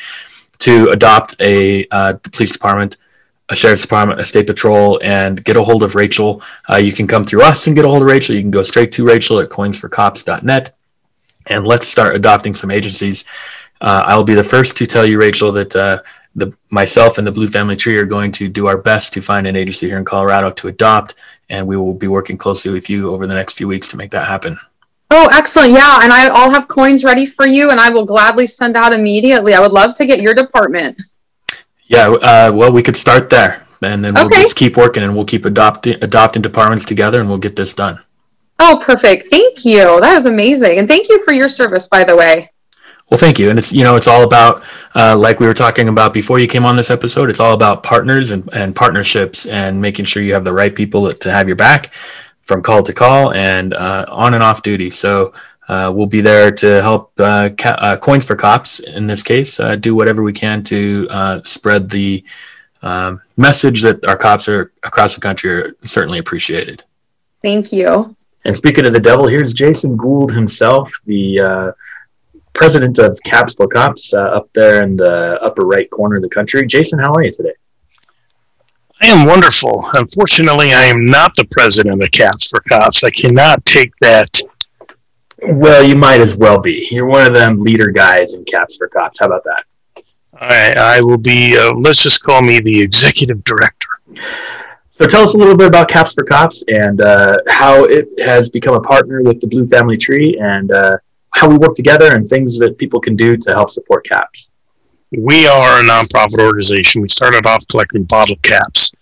to 0.61 0.89
adopt 0.89 1.37
a 1.41 1.87
uh, 1.91 2.15
police 2.15 2.53
department. 2.53 2.97
A 3.51 3.57
sheriff's 3.57 3.81
department, 3.81 4.21
a 4.21 4.27
state 4.27 4.47
patrol, 4.47 5.01
and 5.03 5.43
get 5.43 5.57
a 5.57 5.65
hold 5.65 5.83
of 5.83 5.95
Rachel. 5.95 6.43
Uh, 6.69 6.77
you 6.77 6.93
can 6.93 7.07
come 7.07 7.25
through 7.25 7.41
us 7.41 7.67
and 7.67 7.75
get 7.75 7.87
a 7.87 7.89
hold 7.89 8.03
of 8.03 8.07
Rachel. 8.07 8.35
You 8.35 8.43
can 8.43 8.51
go 8.51 8.63
straight 8.63 8.93
to 8.93 9.07
Rachel 9.07 9.41
at 9.41 9.49
coinsforcops.net 9.49 10.77
and 11.49 11.67
let's 11.67 11.89
start 11.89 12.15
adopting 12.15 12.55
some 12.55 12.71
agencies. 12.71 13.25
Uh, 13.81 14.03
I'll 14.05 14.25
be 14.25 14.35
the 14.35 14.45
first 14.45 14.77
to 14.79 14.87
tell 14.87 15.07
you, 15.07 15.19
Rachel, 15.19 15.53
that 15.53 15.75
uh, 15.75 16.03
the 16.39 16.57
myself 16.71 17.19
and 17.19 17.27
the 17.27 17.33
Blue 17.33 17.49
Family 17.49 17.77
Tree 17.77 17.97
are 17.97 18.05
going 18.05 18.33
to 18.33 18.49
do 18.49 18.67
our 18.67 18.79
best 18.79 19.13
to 19.15 19.21
find 19.21 19.47
an 19.47 19.57
agency 19.57 19.87
here 19.89 19.99
in 19.99 20.05
Colorado 20.05 20.51
to 20.51 20.69
adopt, 20.69 21.15
and 21.49 21.67
we 21.67 21.77
will 21.77 21.95
be 21.95 22.09
working 22.09 22.39
closely 22.39 22.71
with 22.71 22.89
you 22.89 23.11
over 23.11 23.27
the 23.27 23.35
next 23.35 23.55
few 23.55 23.69
weeks 23.69 23.89
to 23.89 23.97
make 23.97 24.11
that 24.13 24.27
happen. 24.27 24.59
Oh, 25.11 25.29
excellent! 25.33 25.73
Yeah, 25.73 26.01
and 26.03 26.13
I, 26.13 26.29
will 26.29 26.51
have 26.51 26.69
coins 26.69 27.03
ready 27.03 27.25
for 27.25 27.47
you, 27.47 27.71
and 27.71 27.81
I 27.81 27.91
will 27.91 28.05
gladly 28.05 28.47
send 28.47 28.77
out 28.77 28.93
immediately. 28.93 29.55
I 29.55 29.61
would 29.61 29.73
love 29.73 29.95
to 29.95 30.07
get 30.07 30.21
your 30.21 30.35
department. 30.35 31.01
Yeah, 31.87 32.09
uh, 32.09 32.53
well, 32.55 32.71
we 32.71 32.83
could 32.83 32.97
start 32.97 33.31
there, 33.31 33.67
and 33.81 34.05
then 34.05 34.15
we'll 34.15 34.27
okay. 34.27 34.43
just 34.43 34.57
keep 34.57 34.77
working, 34.77 35.03
and 35.03 35.17
we'll 35.17 35.25
keep 35.25 35.47
adopting 35.47 35.97
adopting 36.03 36.43
departments 36.43 36.85
together, 36.85 37.21
and 37.21 37.29
we'll 37.29 37.39
get 37.39 37.57
this 37.57 37.73
done. 37.73 38.01
Oh, 38.59 38.79
perfect! 38.83 39.29
Thank 39.31 39.65
you. 39.65 40.01
That 40.01 40.15
is 40.19 40.27
amazing, 40.27 40.79
and 40.79 40.87
thank 40.87 41.09
you 41.09 41.25
for 41.25 41.33
your 41.33 41.49
service, 41.49 41.89
by 41.89 42.05
the 42.05 42.15
way. 42.15 42.51
Well, 43.11 43.19
thank 43.19 43.39
you. 43.39 43.49
And 43.49 43.59
it's, 43.59 43.73
you 43.73 43.85
know, 43.85 43.97
it's 43.97 44.07
all 44.07 44.23
about, 44.23 44.63
uh, 44.95 45.17
like 45.17 45.41
we 45.41 45.47
were 45.47 45.55
talking 45.55 45.89
about 45.89 46.13
before 46.13 46.39
you 46.39 46.47
came 46.47 46.67
on 46.67 46.77
this 46.77 46.91
episode, 46.91 47.31
it's 47.31 47.41
all 47.41 47.55
about 47.55 47.83
partners 47.83 48.31
and, 48.31 48.49
and 48.53 48.77
partnerships 48.77 49.47
and 49.47 49.81
making 49.81 50.05
sure 50.05 50.23
you 50.23 50.35
have 50.35 50.45
the 50.45 50.53
right 50.53 50.75
people 50.75 51.11
to 51.13 51.33
have 51.33 51.47
your 51.47 51.57
back 51.57 51.91
from 52.43 52.63
call 52.63 52.83
to 52.83 52.93
call 52.93 53.33
and 53.33 53.73
uh, 53.73 54.05
on 54.09 54.35
and 54.35 54.43
off 54.43 54.63
duty. 54.63 54.91
So 54.91 55.33
uh, 55.69 55.91
we'll 55.95 56.07
be 56.07 56.21
there 56.21 56.51
to 56.51 56.83
help 56.83 57.13
uh, 57.19 57.51
ca- 57.57 57.79
uh, 57.79 57.97
Coins 57.97 58.27
for 58.27 58.37
Cops, 58.37 58.79
in 58.81 59.07
this 59.07 59.23
case, 59.23 59.59
uh, 59.59 59.77
do 59.77 59.95
whatever 59.95 60.23
we 60.23 60.35
can 60.35 60.63
to 60.65 61.41
spread 61.45 61.89
the 61.89 62.25
um, 62.83 63.23
message 63.37 63.83
that 63.83 64.07
our 64.07 64.17
cops 64.17 64.49
are 64.49 64.73
across 64.83 65.15
the 65.15 65.21
country 65.21 65.51
are 65.51 65.77
certainly 65.83 66.19
appreciated. 66.19 66.85
Thank 67.43 67.73
you. 67.73 68.15
And 68.45 68.55
speaking 68.57 68.87
of 68.87 68.93
the 68.93 69.01
devil, 69.01 69.27
here's 69.27 69.53
Jason 69.53 69.97
Gould 69.97 70.33
himself, 70.33 70.93
the 71.07 71.75
president 72.59 72.99
of 72.99 73.17
Caps 73.25 73.55
for 73.55 73.69
Cops 73.69 74.13
uh, 74.13 74.19
up 74.19 74.51
there 74.53 74.83
in 74.83 74.97
the 74.97 75.41
upper 75.41 75.63
right 75.63 75.89
corner 75.91 76.17
of 76.17 76.23
the 76.23 76.29
country. 76.29 76.67
Jason, 76.67 76.99
how 76.99 77.13
are 77.15 77.23
you 77.23 77.31
today? 77.31 77.53
I 79.01 79.07
am 79.07 79.29
wonderful. 79.29 79.89
Unfortunately, 79.95 80.73
I 80.73 80.87
am 80.87 81.07
not 81.07 81.37
the 81.37 81.47
president 81.53 82.03
of 82.03 82.11
Caps 82.11 82.51
for 82.51 82.59
Cops. 82.69 83.05
I 83.05 83.11
cannot 83.11 83.65
take 83.65 83.93
that. 84.01 84.29
Well, 85.41 85.85
you 85.85 85.95
might 85.95 86.21
as 86.21 86.35
well 86.35 86.59
be. 86.59 86.89
You're 86.91 87.07
one 87.07 87.25
of 87.25 87.33
them 87.33 87.61
leader 87.61 87.91
guys 87.91 88.35
in 88.35 88.45
Caps 88.45 88.77
for 88.77 88.89
Cops. 88.89 89.21
How 89.21 89.27
about 89.27 89.45
that? 89.45 89.65
I, 90.35 90.97
I 90.97 91.01
will 91.01 91.17
be, 91.17 91.57
uh, 91.57 91.73
let's 91.77 92.03
just 92.03 92.25
call 92.25 92.43
me 92.43 92.59
the 92.59 92.81
executive 92.81 93.45
director. 93.45 93.89
So 94.91 95.07
tell 95.07 95.23
us 95.23 95.35
a 95.35 95.39
little 95.39 95.57
bit 95.57 95.69
about 95.69 95.89
Caps 95.89 96.13
for 96.13 96.25
Cops 96.25 96.65
and 96.67 97.01
uh, 97.03 97.37
how 97.47 97.85
it 97.85 98.09
has 98.19 98.49
become 98.49 98.75
a 98.75 98.81
partner 98.81 99.23
with 99.23 99.41
the 99.41 99.47
Blue 99.47 99.65
Family 99.65 99.97
Tree 99.97 100.37
and 100.41 100.73
uh, 100.73 100.97
how 101.39 101.49
we 101.49 101.57
work 101.57 101.75
together 101.77 102.15
and 102.17 102.29
things 102.29 102.59
that 102.59 102.77
people 102.79 103.01
can 103.01 103.15
do 103.15 103.37
to 103.37 103.51
help 103.53 103.71
support 103.71 104.05
Caps. 104.07 104.51
We 105.13 105.47
are 105.47 105.81
a 105.81 105.85
nonprofit 105.85 106.39
organization. 106.41 107.01
We 107.01 107.09
started 107.09 107.47
off 107.47 107.67
collecting 107.69 108.03
bottle 108.05 108.37
caps. 108.43 108.93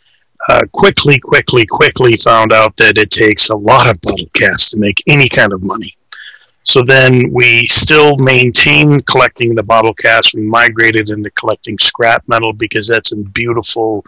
Uh, 0.49 0.61
quickly, 0.73 1.19
quickly, 1.19 1.67
quickly 1.67 2.17
found 2.17 2.53
out 2.53 2.77
that 2.77 2.99
it 2.99 3.11
takes 3.11 3.49
a 3.49 3.57
lot 3.57 3.89
of 3.89 4.01
bottle 4.03 4.29
caps 4.33 4.71
to 4.71 4.79
make 4.79 5.03
any 5.09 5.29
kind 5.29 5.53
of 5.53 5.63
money. 5.65 5.97
So 6.63 6.83
then 6.83 7.33
we 7.33 7.67
still 7.67 8.17
maintain 8.19 9.01
collecting 9.01 9.55
the 9.55 9.65
bottle 9.65 9.95
caps. 9.95 10.35
We 10.35 10.43
migrated 10.43 11.11
into 11.11 11.31
collecting 11.31 11.79
scrap 11.79 12.23
metal 12.29 12.53
because 12.53 12.87
that's 12.87 13.13
a 13.13 13.17
beautiful 13.17 14.05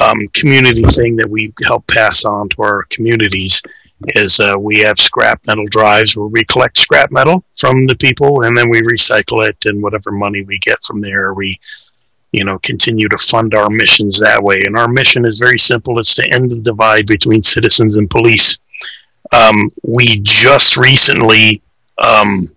um, 0.00 0.26
community 0.34 0.82
thing 0.82 1.16
that 1.16 1.30
we 1.30 1.54
help 1.64 1.86
pass 1.86 2.24
on 2.24 2.50
to 2.50 2.62
our 2.62 2.84
communities. 2.90 3.62
Is 4.14 4.38
uh, 4.38 4.54
we 4.58 4.78
have 4.78 4.98
scrap 4.98 5.44
metal 5.46 5.66
drives 5.66 6.16
where 6.16 6.28
we 6.28 6.44
collect 6.44 6.78
scrap 6.78 7.10
metal 7.10 7.42
from 7.56 7.84
the 7.84 7.96
people 7.96 8.44
and 8.44 8.56
then 8.56 8.70
we 8.70 8.80
recycle 8.82 9.46
it 9.46 9.56
and 9.64 9.82
whatever 9.82 10.12
money 10.12 10.44
we 10.44 10.58
get 10.58 10.82
from 10.84 11.00
there 11.00 11.34
we 11.34 11.58
you 12.30 12.44
know 12.44 12.60
continue 12.60 13.08
to 13.08 13.18
fund 13.18 13.56
our 13.56 13.68
missions 13.68 14.20
that 14.20 14.40
way 14.40 14.62
and 14.66 14.78
our 14.78 14.86
mission 14.86 15.26
is 15.26 15.40
very 15.40 15.58
simple 15.58 15.98
it's 15.98 16.14
to 16.14 16.32
end 16.32 16.48
the 16.48 16.60
divide 16.60 17.06
between 17.06 17.42
citizens 17.42 17.96
and 17.96 18.08
police 18.08 18.58
um, 19.32 19.70
we 19.82 20.20
just 20.20 20.76
recently 20.76 21.60
um, 21.98 22.48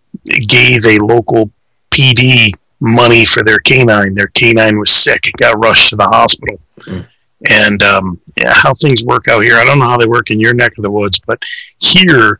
gave 0.47 0.85
a 0.85 0.99
local 0.99 1.51
PD 1.89 2.53
money 2.79 3.25
for 3.25 3.43
their 3.43 3.59
canine. 3.59 4.13
Their 4.13 4.27
canine 4.27 4.77
was 4.79 4.91
sick; 4.91 5.31
got 5.37 5.59
rushed 5.59 5.89
to 5.89 5.95
the 5.95 6.07
hospital. 6.07 6.59
Mm. 6.81 7.07
And 7.49 7.81
um, 7.83 8.21
yeah, 8.37 8.53
how 8.53 8.73
things 8.73 9.03
work 9.03 9.27
out 9.27 9.43
here, 9.43 9.55
I 9.55 9.65
don't 9.65 9.79
know 9.79 9.87
how 9.87 9.97
they 9.97 10.07
work 10.07 10.29
in 10.31 10.39
your 10.39 10.53
neck 10.53 10.73
of 10.77 10.83
the 10.83 10.91
woods, 10.91 11.19
but 11.19 11.41
here 11.79 12.39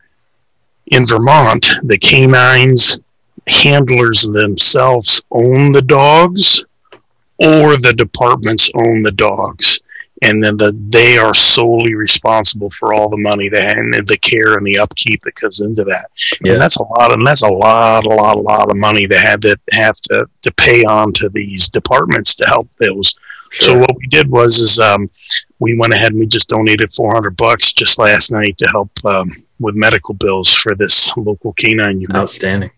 in 0.86 1.06
Vermont, 1.06 1.66
the 1.84 1.98
canines 1.98 3.00
handlers 3.48 4.28
themselves 4.28 5.22
own 5.32 5.72
the 5.72 5.82
dogs, 5.82 6.64
or 7.38 7.76
the 7.76 7.94
departments 7.96 8.70
own 8.76 9.02
the 9.02 9.10
dogs 9.10 9.80
and 10.22 10.42
then 10.42 10.56
the, 10.56 10.72
they 10.88 11.18
are 11.18 11.34
solely 11.34 11.94
responsible 11.94 12.70
for 12.70 12.94
all 12.94 13.08
the 13.08 13.16
money 13.16 13.48
that 13.48 13.76
and 13.76 13.92
the 14.06 14.18
care 14.18 14.56
and 14.56 14.64
the 14.64 14.78
upkeep 14.78 15.20
that 15.22 15.34
goes 15.34 15.60
into 15.60 15.84
that. 15.84 16.10
Yeah. 16.40 16.52
And 16.52 16.62
that's 16.62 16.76
a 16.76 16.84
lot, 16.84 17.12
and 17.12 17.26
that's 17.26 17.42
a 17.42 17.48
lot, 17.48 18.06
a 18.06 18.08
lot, 18.08 18.38
a 18.38 18.42
lot 18.42 18.70
of 18.70 18.76
money 18.76 19.06
they 19.06 19.18
had 19.18 19.42
to 19.42 19.58
have 19.72 19.96
to 19.96 20.26
to 20.42 20.52
pay 20.52 20.84
on 20.84 21.12
to 21.14 21.28
these 21.28 21.68
departments 21.68 22.36
to 22.36 22.44
help 22.46 22.68
those. 22.78 23.16
Sure. 23.52 23.66
So 23.66 23.78
what 23.78 23.96
we 23.96 24.06
did 24.06 24.30
was 24.30 24.56
is 24.58 24.80
um, 24.80 25.10
we 25.58 25.76
went 25.76 25.92
ahead 25.92 26.12
and 26.12 26.20
we 26.20 26.26
just 26.26 26.48
donated 26.48 26.92
400 26.92 27.36
bucks 27.36 27.74
just 27.74 27.98
last 27.98 28.32
night 28.32 28.56
to 28.58 28.66
help 28.68 28.90
um, 29.04 29.30
with 29.60 29.74
medical 29.74 30.14
bills 30.14 30.52
for 30.52 30.74
this 30.74 31.14
local 31.18 31.52
canine 31.52 32.00
unit. 32.00 32.16
Outstanding. 32.16 32.70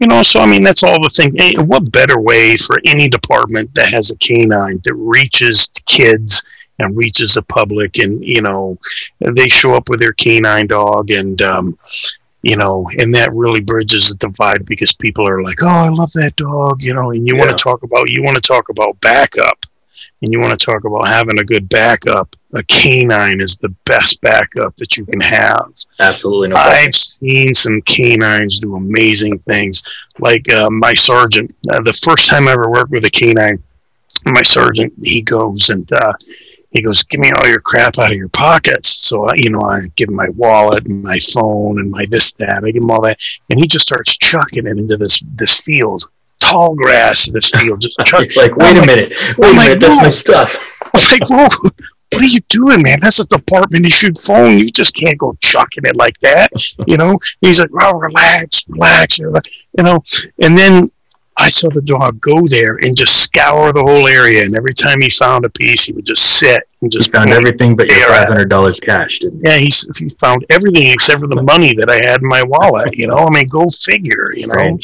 You 0.00 0.08
know, 0.08 0.22
so 0.22 0.40
I 0.40 0.46
mean, 0.46 0.62
that's 0.62 0.82
all 0.82 1.02
the 1.02 1.08
thing. 1.08 1.34
Hey, 1.36 1.54
what 1.54 1.90
better 1.90 2.20
way 2.20 2.58
for 2.58 2.78
any 2.84 3.08
department 3.08 3.74
that 3.74 3.86
has 3.88 4.10
a 4.10 4.16
canine 4.16 4.80
that 4.84 4.94
reaches 4.94 5.70
kids 5.86 6.42
and 6.78 6.94
reaches 6.96 7.34
the 7.34 7.42
public 7.42 7.98
and 7.98 8.22
you 8.22 8.42
know 8.42 8.76
they 9.20 9.48
show 9.48 9.74
up 9.74 9.88
with 9.88 10.00
their 10.00 10.12
canine 10.12 10.66
dog 10.66 11.10
and 11.12 11.40
um, 11.40 11.78
you 12.42 12.56
know 12.56 12.88
and 12.98 13.14
that 13.14 13.32
really 13.32 13.60
bridges 13.60 14.10
the 14.10 14.16
divide 14.16 14.66
because 14.66 14.92
people 14.94 15.28
are 15.28 15.42
like 15.42 15.62
oh 15.62 15.68
i 15.68 15.88
love 15.88 16.10
that 16.12 16.34
dog 16.36 16.82
you 16.82 16.92
know 16.92 17.12
and 17.12 17.28
you 17.28 17.36
yeah. 17.36 17.44
want 17.44 17.56
to 17.56 17.62
talk 17.62 17.82
about 17.84 18.10
you 18.10 18.22
want 18.24 18.34
to 18.34 18.42
talk 18.42 18.68
about 18.70 19.00
backup 19.00 19.63
and 20.24 20.32
you 20.32 20.40
want 20.40 20.58
to 20.58 20.66
talk 20.66 20.84
about 20.84 21.06
having 21.06 21.38
a 21.38 21.44
good 21.44 21.68
backup 21.68 22.34
a 22.54 22.62
canine 22.64 23.40
is 23.40 23.56
the 23.56 23.68
best 23.84 24.20
backup 24.20 24.74
that 24.76 24.96
you 24.96 25.04
can 25.04 25.20
have 25.20 25.72
absolutely 26.00 26.48
no 26.48 26.56
i've 26.56 26.94
seen 26.94 27.52
some 27.52 27.80
canines 27.82 28.58
do 28.58 28.76
amazing 28.76 29.38
things 29.40 29.82
like 30.18 30.50
uh, 30.52 30.68
my 30.70 30.94
sergeant 30.94 31.54
uh, 31.70 31.80
the 31.82 31.92
first 31.92 32.28
time 32.28 32.48
i 32.48 32.52
ever 32.52 32.70
worked 32.70 32.90
with 32.90 33.04
a 33.04 33.10
canine 33.10 33.62
my 34.26 34.42
sergeant 34.42 34.92
he 35.02 35.20
goes 35.20 35.70
and 35.70 35.92
uh, 35.92 36.12
he 36.74 36.82
goes, 36.82 37.04
"Give 37.04 37.20
me 37.20 37.30
all 37.30 37.48
your 37.48 37.60
crap 37.60 37.98
out 37.98 38.10
of 38.10 38.16
your 38.16 38.28
pockets." 38.28 38.98
So 39.06 39.32
you 39.36 39.50
know, 39.50 39.62
I 39.62 39.82
give 39.94 40.08
him 40.08 40.16
my 40.16 40.28
wallet 40.30 40.84
and 40.84 41.02
my 41.02 41.18
phone 41.18 41.78
and 41.78 41.90
my 41.90 42.04
this 42.06 42.34
that. 42.34 42.64
I 42.64 42.70
give 42.72 42.82
him 42.82 42.90
all 42.90 43.00
that, 43.02 43.18
and 43.48 43.60
he 43.60 43.66
just 43.66 43.86
starts 43.86 44.18
chucking 44.18 44.66
it 44.66 44.76
into 44.76 44.96
this 44.96 45.22
this 45.34 45.60
field, 45.60 46.10
tall 46.50 46.74
grass. 46.74 47.28
In 47.28 47.34
this 47.34 47.50
field, 47.50 47.80
just 47.80 47.98
like, 48.36 48.56
wait 48.56 48.76
I'm 48.76 48.76
a 48.76 48.78
like, 48.80 48.86
minute, 48.86 49.10
wait 49.38 49.48
I'm 49.48 49.58
a 49.58 49.62
minute, 49.62 49.80
that's 49.80 50.02
my 50.02 50.08
stuff. 50.08 50.72
I 50.82 50.90
was 50.94 51.10
like, 51.20 51.30
whoa. 51.30 51.70
What 52.12 52.22
are 52.22 52.26
you 52.26 52.40
doing, 52.48 52.80
man? 52.82 53.00
That's 53.00 53.18
a 53.18 53.26
department 53.26 53.86
issued 53.86 54.16
phone. 54.18 54.58
You 54.60 54.70
just 54.70 54.94
can't 54.94 55.18
go 55.18 55.36
chucking 55.40 55.84
it 55.84 55.96
like 55.96 56.16
that, 56.20 56.52
you 56.86 56.96
know. 56.96 57.18
He's 57.40 57.58
like, 57.58 57.70
"Oh, 57.80 57.94
relax, 57.94 58.68
relax," 58.68 59.18
you 59.18 59.32
know. 59.78 60.00
And 60.40 60.56
then 60.56 60.86
I 61.36 61.50
saw 61.50 61.68
the 61.68 61.82
dog 61.82 62.20
go 62.20 62.42
there 62.46 62.76
and 62.82 62.96
just 62.96 63.16
scour 63.22 63.72
the 63.72 63.82
whole 63.82 64.06
area. 64.06 64.44
And 64.44 64.54
every 64.54 64.74
time 64.74 65.00
he 65.00 65.10
found 65.10 65.44
a 65.44 65.50
piece, 65.50 65.84
he 65.84 65.92
would 65.92 66.06
just 66.06 66.38
sit 66.38 66.68
and 66.80 66.92
just 66.92 67.06
he 67.06 67.12
found 67.12 67.30
everything 67.30 67.74
but 67.74 67.90
your 67.90 68.06
five 68.08 68.28
hundred 68.28 68.48
dollars 68.48 68.78
cash. 68.78 69.18
Didn't 69.18 69.44
he? 69.44 69.50
Yeah, 69.50 69.58
he, 69.58 69.72
he 69.98 70.08
found 70.10 70.46
everything 70.50 70.92
except 70.92 71.20
for 71.20 71.26
the 71.26 71.42
money 71.42 71.74
that 71.74 71.90
I 71.90 71.96
had 72.08 72.22
in 72.22 72.28
my 72.28 72.42
wallet. 72.44 72.96
You 72.96 73.08
know, 73.08 73.18
I 73.18 73.30
mean, 73.30 73.48
go 73.48 73.66
figure. 73.68 74.32
You 74.34 74.46
know, 74.46 74.78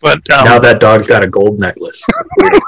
but 0.00 0.18
um, 0.32 0.44
now 0.44 0.58
that 0.58 0.80
dog's 0.80 1.06
got 1.06 1.24
a 1.24 1.28
gold 1.28 1.60
necklace. 1.60 2.02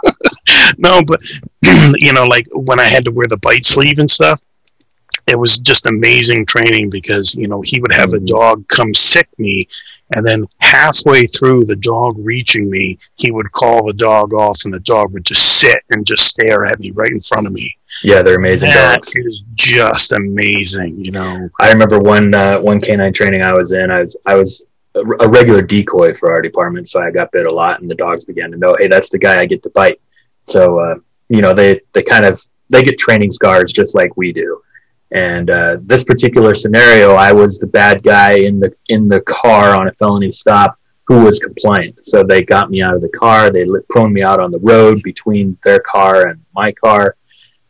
no, 0.79 1.03
but 1.03 1.21
you 1.97 2.12
know, 2.12 2.25
like 2.25 2.47
when 2.53 2.81
I 2.81 2.85
had 2.85 3.05
to 3.05 3.11
wear 3.11 3.27
the 3.29 3.39
bite 3.39 3.65
sleeve 3.65 3.99
and 3.99 4.11
stuff, 4.11 4.41
it 5.27 5.39
was 5.39 5.59
just 5.59 5.87
amazing 5.87 6.47
training 6.47 6.91
because 6.91 7.35
you 7.35 7.49
know 7.49 7.61
he 7.61 7.81
would 7.81 7.93
have 7.93 8.11
mm-hmm. 8.11 8.25
the 8.25 8.33
dog 8.33 8.69
come 8.69 8.95
sick 8.95 9.29
me 9.39 9.69
and 10.15 10.25
then 10.25 10.47
halfway 10.59 11.27
through 11.27 11.65
the 11.65 11.77
dog 11.77 12.17
reaching 12.19 12.71
me, 12.71 12.99
he 13.17 13.33
would 13.33 13.51
call 13.51 13.87
the 13.87 13.93
dog 13.93 14.35
off, 14.35 14.65
and 14.65 14.73
the 14.73 14.81
dog 14.81 15.12
would 15.12 15.25
just 15.25 15.61
sit 15.61 15.79
and 15.91 16.07
just 16.07 16.25
stare 16.25 16.65
at 16.65 16.79
me 16.79 16.93
right 16.93 17.11
in 17.11 17.21
front 17.21 17.47
of 17.47 17.53
me. 17.53 17.77
Yeah, 18.05 18.23
they're 18.23 18.37
amazing 18.37 18.71
that 18.71 19.03
dogs. 19.03 19.12
is 19.17 19.43
just 19.55 20.12
amazing, 20.12 21.05
you 21.05 21.11
know. 21.11 21.49
I 21.61 21.73
remember 21.73 21.99
one 21.99 22.35
uh, 22.35 22.61
one 22.61 22.81
canine 22.81 23.12
training 23.12 23.43
I 23.43 23.53
was 23.53 23.73
in. 23.73 23.91
I 23.91 23.99
was 23.99 24.17
I 24.27 24.35
was 24.35 24.65
a 25.01 25.29
regular 25.29 25.63
decoy 25.63 26.15
for 26.15 26.31
our 26.31 26.41
department, 26.41 26.89
so 26.89 27.01
I 27.01 27.11
got 27.11 27.33
bit 27.33 27.47
a 27.47 27.55
lot, 27.55 27.81
and 27.81 27.91
the 27.91 27.95
dogs 27.95 28.25
began 28.25 28.51
to 28.51 28.57
know, 28.57 28.75
hey, 28.79 28.89
that's 28.89 29.11
the 29.11 29.19
guy 29.19 29.39
I 29.39 29.47
get 29.47 29.63
to 29.65 29.71
bite. 29.71 30.01
So 30.43 30.79
uh, 30.79 30.95
you 31.29 31.41
know, 31.41 31.53
they 31.53 31.81
they 31.93 32.03
kind 32.03 32.25
of 32.25 32.45
they 32.71 32.83
get 32.83 32.99
training 32.99 33.31
scars 33.31 33.73
just 33.73 33.95
like 33.95 34.17
we 34.17 34.33
do. 34.33 34.61
And 35.13 35.51
uh, 35.51 35.77
this 35.83 36.05
particular 36.05 36.55
scenario, 36.55 37.15
I 37.15 37.33
was 37.33 37.59
the 37.59 37.67
bad 37.67 38.03
guy 38.03 38.33
in 38.33 38.59
the 38.59 38.75
in 38.89 39.09
the 39.09 39.21
car 39.23 39.75
on 39.75 39.89
a 39.89 39.93
felony 39.93 40.31
stop 40.31 40.79
who 41.07 41.23
was 41.23 41.39
compliant. 41.39 42.05
So 42.05 42.25
they 42.25 42.43
got 42.43 42.71
me 42.71 42.83
out 42.83 42.95
of 42.95 43.01
the 43.01 43.09
car. 43.11 43.51
They 43.51 43.65
prone 43.89 44.13
me 44.13 44.23
out 44.23 44.41
on 44.41 44.51
the 44.51 44.59
road 44.59 45.03
between 45.03 45.57
their 45.63 45.79
car 45.79 46.29
and 46.29 46.45
my 46.55 46.73
car, 46.73 47.17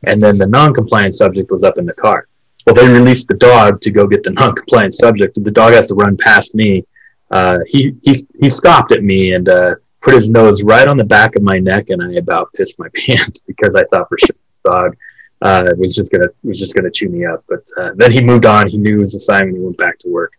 and 0.04 0.22
then 0.22 0.38
the 0.38 0.46
non-compliant 0.46 1.14
subject 1.14 1.50
was 1.50 1.62
up 1.62 1.76
in 1.78 1.84
the 1.84 1.92
car. 1.92 2.28
Well, 2.66 2.74
they 2.74 2.88
released 2.88 3.28
the 3.28 3.34
dog 3.34 3.80
to 3.82 3.90
go 3.90 4.06
get 4.06 4.24
the 4.24 4.30
non-compliant 4.30 4.94
subject. 4.94 5.42
The 5.42 5.50
dog 5.50 5.72
has 5.74 5.86
to 5.88 5.94
run 5.94 6.16
past 6.16 6.54
me. 6.54 6.84
Uh, 7.30 7.58
he 7.66 7.94
he 8.02 8.14
he 8.40 8.48
stopped 8.48 8.92
at 8.92 9.02
me 9.02 9.32
and 9.32 9.48
uh, 9.48 9.74
put 10.00 10.14
his 10.14 10.30
nose 10.30 10.62
right 10.62 10.86
on 10.86 10.96
the 10.96 11.04
back 11.04 11.36
of 11.36 11.42
my 11.42 11.58
neck, 11.58 11.90
and 11.90 12.02
I 12.02 12.14
about 12.18 12.52
pissed 12.52 12.78
my 12.78 12.88
pants 12.94 13.40
because 13.46 13.74
I 13.74 13.82
thought 13.84 14.08
for 14.08 14.18
sure 14.18 14.36
the 14.64 14.70
dog 14.70 14.96
uh, 15.42 15.74
was 15.76 15.94
just 15.94 16.12
gonna 16.12 16.28
was 16.42 16.58
just 16.58 16.74
gonna 16.74 16.90
chew 16.90 17.08
me 17.08 17.24
up. 17.24 17.44
But 17.48 17.66
uh, 17.76 17.90
then 17.96 18.12
he 18.12 18.22
moved 18.22 18.46
on. 18.46 18.68
He 18.68 18.78
knew 18.78 19.00
his 19.00 19.14
assignment. 19.14 19.56
He 19.56 19.62
went 19.62 19.76
back 19.76 19.98
to 20.00 20.08
work 20.08 20.32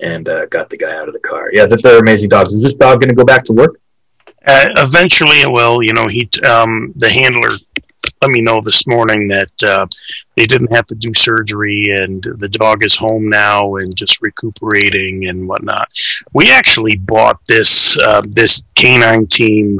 and 0.00 0.28
uh, 0.28 0.46
got 0.46 0.68
the 0.70 0.76
guy 0.76 0.94
out 0.94 1.08
of 1.08 1.14
the 1.14 1.20
car. 1.20 1.48
Yeah, 1.52 1.66
that 1.66 1.82
they're 1.82 1.98
amazing 1.98 2.28
dogs. 2.28 2.52
Is 2.52 2.62
this 2.62 2.74
dog 2.74 3.00
gonna 3.00 3.14
go 3.14 3.24
back 3.24 3.44
to 3.44 3.52
work? 3.52 3.80
Eventually, 4.46 5.40
it 5.40 5.50
will. 5.50 5.82
You 5.82 5.94
know, 5.94 6.06
he 6.08 6.28
um, 6.46 6.92
the 6.96 7.08
handler 7.08 7.56
let 8.24 8.30
me 8.30 8.40
know 8.40 8.58
this 8.62 8.86
morning 8.86 9.28
that 9.28 9.62
uh, 9.62 9.86
they 10.34 10.46
didn't 10.46 10.74
have 10.74 10.86
to 10.86 10.94
do 10.94 11.12
surgery 11.12 11.88
and 11.90 12.22
the 12.38 12.48
dog 12.48 12.82
is 12.82 12.96
home 12.96 13.28
now 13.28 13.76
and 13.76 13.94
just 13.94 14.22
recuperating 14.22 15.26
and 15.28 15.46
whatnot. 15.46 15.86
We 16.32 16.50
actually 16.50 16.96
bought 16.96 17.38
this 17.46 17.98
uh, 17.98 18.22
this 18.26 18.64
canine 18.76 19.26
team 19.26 19.78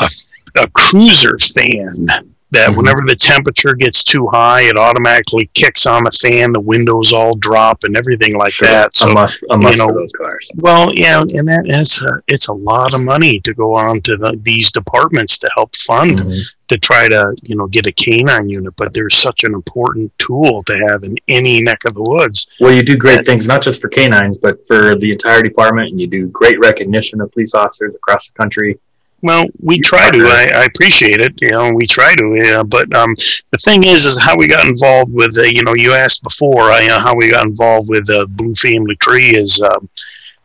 a, 0.00 0.08
a 0.54 0.70
cruiser 0.70 1.36
fan 1.38 2.35
that 2.52 2.68
mm-hmm. 2.68 2.76
whenever 2.76 3.00
the 3.06 3.16
temperature 3.16 3.74
gets 3.74 4.04
too 4.04 4.28
high, 4.32 4.62
it 4.62 4.78
automatically 4.78 5.50
kicks 5.54 5.84
on 5.84 6.04
the 6.04 6.10
fan, 6.10 6.52
the 6.52 6.60
windows 6.60 7.12
all 7.12 7.34
drop, 7.34 7.82
and 7.82 7.96
everything 7.96 8.36
like 8.36 8.52
sure. 8.52 8.68
that. 8.68 8.94
So, 8.94 9.10
a 9.10 9.14
must, 9.14 9.42
a 9.50 9.56
must 9.56 9.76
you 9.76 9.78
know, 9.78 9.88
for 9.88 9.94
those 9.94 10.12
cars. 10.12 10.50
Well, 10.54 10.92
yeah, 10.94 11.20
and 11.20 11.48
that 11.48 11.64
is 11.66 12.02
a, 12.02 12.22
it's 12.28 12.48
a 12.48 12.52
lot 12.52 12.94
of 12.94 13.00
money 13.00 13.40
to 13.40 13.52
go 13.52 13.74
on 13.74 14.00
to 14.02 14.16
the, 14.16 14.38
these 14.42 14.70
departments 14.70 15.38
to 15.38 15.50
help 15.56 15.74
fund 15.76 16.20
mm-hmm. 16.20 16.38
to 16.68 16.78
try 16.78 17.08
to 17.08 17.34
you 17.42 17.56
know 17.56 17.66
get 17.66 17.88
a 17.88 17.92
canine 17.92 18.48
unit. 18.48 18.74
But 18.76 18.94
there's 18.94 19.16
such 19.16 19.42
an 19.42 19.52
important 19.52 20.16
tool 20.18 20.62
to 20.64 20.78
have 20.88 21.02
in 21.02 21.16
any 21.26 21.62
neck 21.62 21.84
of 21.84 21.94
the 21.94 22.02
woods. 22.02 22.46
Well, 22.60 22.72
you 22.72 22.84
do 22.84 22.96
great 22.96 23.26
things 23.26 23.48
not 23.48 23.60
just 23.60 23.80
for 23.80 23.88
canines, 23.88 24.38
but 24.38 24.64
for 24.68 24.94
the 24.94 25.10
entire 25.10 25.42
department, 25.42 25.90
and 25.90 26.00
you 26.00 26.06
do 26.06 26.28
great 26.28 26.60
recognition 26.60 27.20
of 27.20 27.32
police 27.32 27.54
officers 27.54 27.94
across 27.94 28.28
the 28.28 28.34
country 28.34 28.78
Well, 29.26 29.46
we 29.60 29.80
try 29.80 30.08
to. 30.12 30.18
I, 30.18 30.46
I 30.54 30.64
appreciate 30.66 31.20
it. 31.20 31.34
You 31.42 31.48
know, 31.50 31.72
we 31.74 31.84
try 31.84 32.14
to. 32.14 32.36
Yeah, 32.40 32.62
but 32.62 32.94
um, 32.94 33.12
the 33.50 33.58
thing 33.58 33.82
is, 33.82 34.04
is 34.04 34.22
how 34.22 34.36
we 34.36 34.46
got 34.46 34.68
involved 34.68 35.12
with. 35.12 35.36
Uh, 35.36 35.42
you 35.42 35.64
know, 35.64 35.74
you 35.74 35.94
asked 35.94 36.22
before. 36.22 36.70
Uh, 36.70 36.78
you 36.78 36.92
how 36.92 37.16
we 37.16 37.28
got 37.28 37.44
involved 37.44 37.88
with 37.88 38.08
uh, 38.08 38.26
Blue 38.26 38.54
Family 38.54 38.94
Tree 38.96 39.30
is 39.30 39.60
uh, 39.60 39.80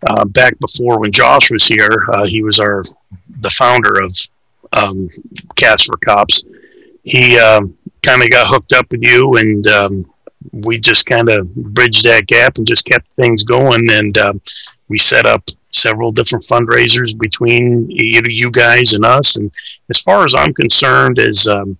uh, 0.07 0.25
back 0.25 0.57
before 0.59 0.99
when 0.99 1.11
Josh 1.11 1.51
was 1.51 1.67
here. 1.67 2.07
Uh, 2.11 2.25
he 2.25 2.41
was 2.41 2.59
our 2.59 2.81
the 3.41 3.51
founder 3.51 4.03
of 4.03 4.17
um, 4.73 5.07
Caps 5.55 5.83
for 5.83 5.97
Cops. 5.97 6.43
He 7.03 7.37
um, 7.37 7.77
kind 8.01 8.23
of 8.23 8.31
got 8.31 8.47
hooked 8.47 8.73
up 8.73 8.87
with 8.89 9.03
you, 9.03 9.35
and 9.37 9.67
um, 9.67 10.11
we 10.53 10.79
just 10.79 11.05
kind 11.05 11.29
of 11.29 11.53
bridged 11.53 12.03
that 12.05 12.25
gap 12.25 12.57
and 12.57 12.65
just 12.65 12.85
kept 12.85 13.07
things 13.11 13.43
going. 13.43 13.91
And 13.91 14.17
uh, 14.17 14.33
we 14.91 14.97
set 14.97 15.25
up 15.25 15.41
several 15.71 16.11
different 16.11 16.43
fundraisers 16.43 17.17
between 17.17 17.89
you, 17.89 18.21
you 18.27 18.51
guys 18.51 18.91
and 18.93 19.05
us. 19.05 19.37
And 19.37 19.49
as 19.89 20.01
far 20.01 20.25
as 20.25 20.35
I'm 20.35 20.53
concerned, 20.53 21.17
is 21.17 21.47
um, 21.47 21.77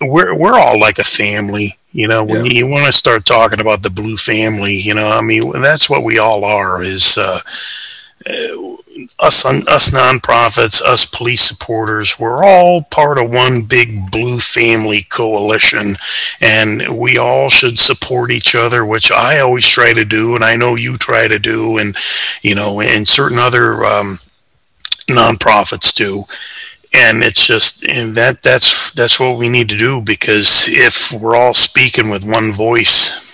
we're 0.00 0.34
we're 0.34 0.58
all 0.58 0.80
like 0.80 0.98
a 0.98 1.04
family. 1.04 1.78
You 1.92 2.08
know, 2.08 2.24
when 2.24 2.46
yeah. 2.46 2.52
you, 2.52 2.66
want 2.66 2.86
to 2.86 2.92
start 2.92 3.24
talking 3.24 3.60
about 3.60 3.82
the 3.82 3.90
blue 3.90 4.16
family, 4.16 4.76
you 4.76 4.94
know, 4.94 5.08
I 5.08 5.20
mean, 5.20 5.40
that's 5.62 5.88
what 5.88 6.04
we 6.04 6.18
all 6.18 6.44
are. 6.44 6.82
Is 6.82 7.18
uh, 7.18 7.40
us 9.18 9.44
us 9.44 9.90
nonprofits, 9.90 10.80
us 10.82 11.04
police 11.04 11.42
supporters, 11.42 12.18
we're 12.18 12.44
all 12.44 12.82
part 12.82 13.18
of 13.18 13.30
one 13.30 13.62
big 13.62 14.10
blue 14.10 14.38
family 14.38 15.02
coalition, 15.02 15.96
and 16.40 16.98
we 16.98 17.18
all 17.18 17.48
should 17.48 17.78
support 17.78 18.30
each 18.30 18.54
other, 18.54 18.84
which 18.84 19.10
I 19.12 19.40
always 19.40 19.66
try 19.66 19.92
to 19.92 20.04
do, 20.04 20.34
and 20.34 20.44
I 20.44 20.56
know 20.56 20.74
you 20.74 20.96
try 20.96 21.28
to 21.28 21.38
do, 21.38 21.78
and 21.78 21.96
you 22.42 22.54
know, 22.54 22.80
and 22.80 23.06
certain 23.06 23.38
other 23.38 23.84
um, 23.84 24.18
nonprofits 25.08 25.94
do. 25.94 26.24
And 26.94 27.22
it's 27.22 27.46
just 27.46 27.84
and 27.84 28.14
that 28.16 28.42
that's 28.42 28.92
that's 28.92 29.20
what 29.20 29.36
we 29.36 29.50
need 29.50 29.68
to 29.68 29.76
do 29.76 30.00
because 30.00 30.66
if 30.68 31.12
we're 31.12 31.36
all 31.36 31.52
speaking 31.52 32.08
with 32.08 32.24
one 32.24 32.50
voice 32.50 33.27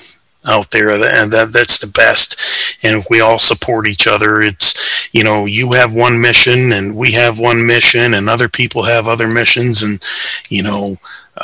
out 0.47 0.71
there 0.71 0.91
and 0.91 1.33
that 1.33 1.53
that's 1.53 1.79
the 1.79 1.87
best. 1.87 2.41
And 2.83 2.99
if 2.99 3.07
we 3.09 3.21
all 3.21 3.39
support 3.39 3.87
each 3.87 4.07
other. 4.07 4.41
It's 4.41 5.09
you 5.13 5.25
know 5.25 5.47
you 5.47 5.73
have 5.73 5.95
one 5.95 6.21
mission 6.21 6.73
and 6.73 6.95
we 6.97 7.13
have 7.13 7.39
one 7.39 7.67
mission 7.67 8.15
and 8.15 8.29
other 8.29 8.49
people 8.49 8.83
have 8.83 9.09
other 9.09 9.29
missions. 9.29 9.83
And 9.83 10.03
you 10.49 10.63
know 10.63 10.97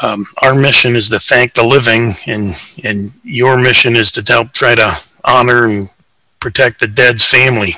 um, 0.03 0.25
our 0.43 0.55
mission 0.55 0.97
is 0.97 1.09
to 1.11 1.19
thank 1.19 1.55
the 1.55 1.65
living 1.65 2.13
and 2.27 2.55
and 2.85 3.13
your 3.25 3.59
mission 3.59 3.97
is 3.97 4.13
to 4.13 4.33
help 4.33 4.53
try 4.53 4.75
to 4.75 4.93
honor 5.25 5.65
and 5.65 5.91
protect 6.41 6.81
the 6.81 6.89
dead's 6.89 7.25
family 7.25 7.75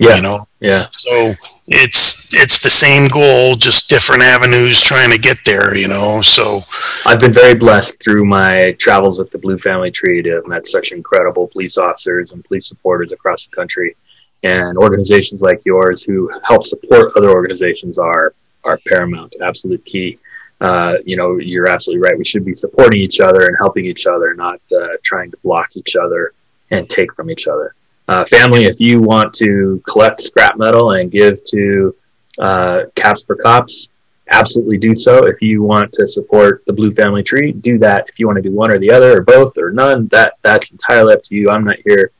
yeah 0.00 0.16
you 0.16 0.22
know 0.22 0.46
yeah 0.60 0.86
so 0.92 1.34
it's 1.68 2.34
it's 2.34 2.62
the 2.62 2.70
same 2.70 3.08
goal, 3.08 3.54
just 3.54 3.88
different 3.88 4.22
avenues 4.22 4.80
trying 4.80 5.10
to 5.10 5.18
get 5.18 5.38
there. 5.44 5.76
You 5.76 5.88
know, 5.88 6.20
so 6.20 6.62
I've 7.06 7.20
been 7.20 7.32
very 7.32 7.54
blessed 7.54 8.02
through 8.02 8.24
my 8.24 8.72
travels 8.78 9.18
with 9.18 9.30
the 9.30 9.38
Blue 9.38 9.58
Family 9.58 9.90
Tree 9.90 10.22
to 10.22 10.30
have 10.30 10.46
met 10.46 10.66
such 10.66 10.92
incredible 10.92 11.48
police 11.48 11.78
officers 11.78 12.32
and 12.32 12.44
police 12.44 12.66
supporters 12.66 13.12
across 13.12 13.46
the 13.46 13.54
country, 13.54 13.96
and 14.42 14.76
organizations 14.76 15.40
like 15.40 15.62
yours 15.64 16.02
who 16.02 16.30
help 16.44 16.64
support 16.64 17.12
other 17.16 17.30
organizations 17.30 17.98
are 17.98 18.34
are 18.64 18.78
paramount, 18.86 19.34
absolute 19.40 19.84
key. 19.84 20.18
Uh, 20.60 20.98
you 21.04 21.16
know, 21.16 21.38
you're 21.38 21.68
absolutely 21.68 22.02
right. 22.02 22.16
We 22.16 22.24
should 22.24 22.44
be 22.44 22.54
supporting 22.54 23.00
each 23.00 23.20
other 23.20 23.46
and 23.46 23.56
helping 23.58 23.84
each 23.84 24.06
other, 24.06 24.34
not 24.34 24.60
uh, 24.76 24.90
trying 25.02 25.30
to 25.32 25.36
block 25.42 25.76
each 25.76 25.96
other 25.96 26.32
and 26.70 26.88
take 26.88 27.12
from 27.14 27.30
each 27.30 27.48
other. 27.48 27.74
Uh, 28.12 28.26
family, 28.26 28.64
if 28.64 28.78
you 28.78 29.00
want 29.00 29.32
to 29.32 29.82
collect 29.88 30.20
scrap 30.20 30.58
metal 30.58 30.90
and 30.90 31.10
give 31.10 31.42
to 31.44 31.96
uh, 32.40 32.82
Caps 32.94 33.22
for 33.22 33.36
Cops, 33.36 33.88
absolutely 34.30 34.76
do 34.76 34.94
so. 34.94 35.24
If 35.24 35.40
you 35.40 35.62
want 35.62 35.94
to 35.94 36.06
support 36.06 36.62
the 36.66 36.74
Blue 36.74 36.90
Family 36.90 37.22
Tree, 37.22 37.52
do 37.52 37.78
that. 37.78 38.10
If 38.10 38.18
you 38.18 38.26
want 38.26 38.36
to 38.36 38.42
do 38.42 38.52
one 38.54 38.70
or 38.70 38.78
the 38.78 38.92
other, 38.92 39.16
or 39.16 39.22
both, 39.22 39.56
or 39.56 39.72
none, 39.72 40.08
that 40.08 40.34
that's 40.42 40.70
entirely 40.72 41.14
up 41.14 41.22
to 41.22 41.34
you. 41.34 41.48
I'm 41.48 41.64
not 41.64 41.78
here 41.86 42.10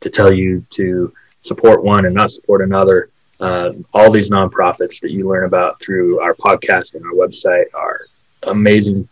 to 0.00 0.08
tell 0.08 0.32
you 0.32 0.64
to 0.70 1.12
support 1.42 1.84
one 1.84 2.06
and 2.06 2.14
not 2.14 2.30
support 2.30 2.62
another. 2.62 3.08
Uh, 3.38 3.72
all 3.92 4.10
these 4.10 4.30
nonprofits 4.30 4.98
that 5.02 5.10
you 5.10 5.28
learn 5.28 5.44
about 5.44 5.78
through 5.78 6.20
our 6.20 6.32
podcast 6.32 6.94
and 6.94 7.04
our 7.04 7.12
website 7.12 7.66
are 7.74 8.06
amazing 8.44 9.06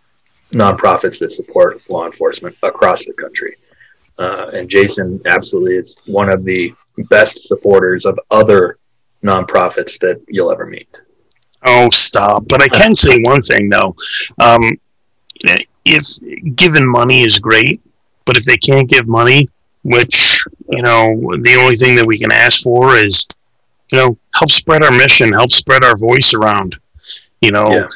nonprofits 0.51 1.19
that 1.19 1.31
support 1.31 1.83
law 1.91 2.07
enforcement 2.07 2.57
across 2.63 3.05
the 3.05 3.13
country. 3.13 3.53
Uh, 4.19 4.51
and 4.53 4.69
Jason 4.69 5.21
absolutely 5.27 5.77
is 5.77 6.01
one 6.07 6.31
of 6.31 6.45
the 6.45 6.73
best 7.11 7.47
supporters 7.47 8.05
of 8.05 8.19
other 8.31 8.79
nonprofits 9.25 9.99
that 10.01 10.21
you'll 10.29 10.53
ever 10.53 10.67
meet. 10.67 11.01
Oh, 11.65 11.89
stop! 11.91 12.47
But 12.49 12.63
I 12.63 12.69
can 12.69 12.95
say 12.95 13.19
one 13.23 13.43
thing 13.43 13.69
though: 13.69 13.95
um, 14.41 14.63
if 15.85 16.57
giving 16.57 16.87
money 16.87 17.23
is 17.23 17.39
great, 17.39 17.81
but 18.25 18.37
if 18.37 18.45
they 18.45 18.57
can't 18.57 18.89
give 18.89 19.07
money, 19.07 19.49
which 19.85 20.45
you 20.71 20.83
know, 20.83 21.09
the 21.43 21.57
only 21.61 21.77
thing 21.77 21.97
that 21.97 22.07
we 22.07 22.19
can 22.19 22.33
ask 22.33 22.63
for 22.63 22.97
is, 22.97 23.27
you 23.93 23.99
know, 23.99 24.19
help 24.35 24.51
spread 24.51 24.83
our 24.83 24.91
mission, 24.91 25.33
help 25.33 25.53
spread 25.53 25.85
our 25.85 25.97
voice 25.97 26.35
around. 26.35 26.77
You 27.41 27.53
know, 27.53 27.69
yeah 27.71 27.89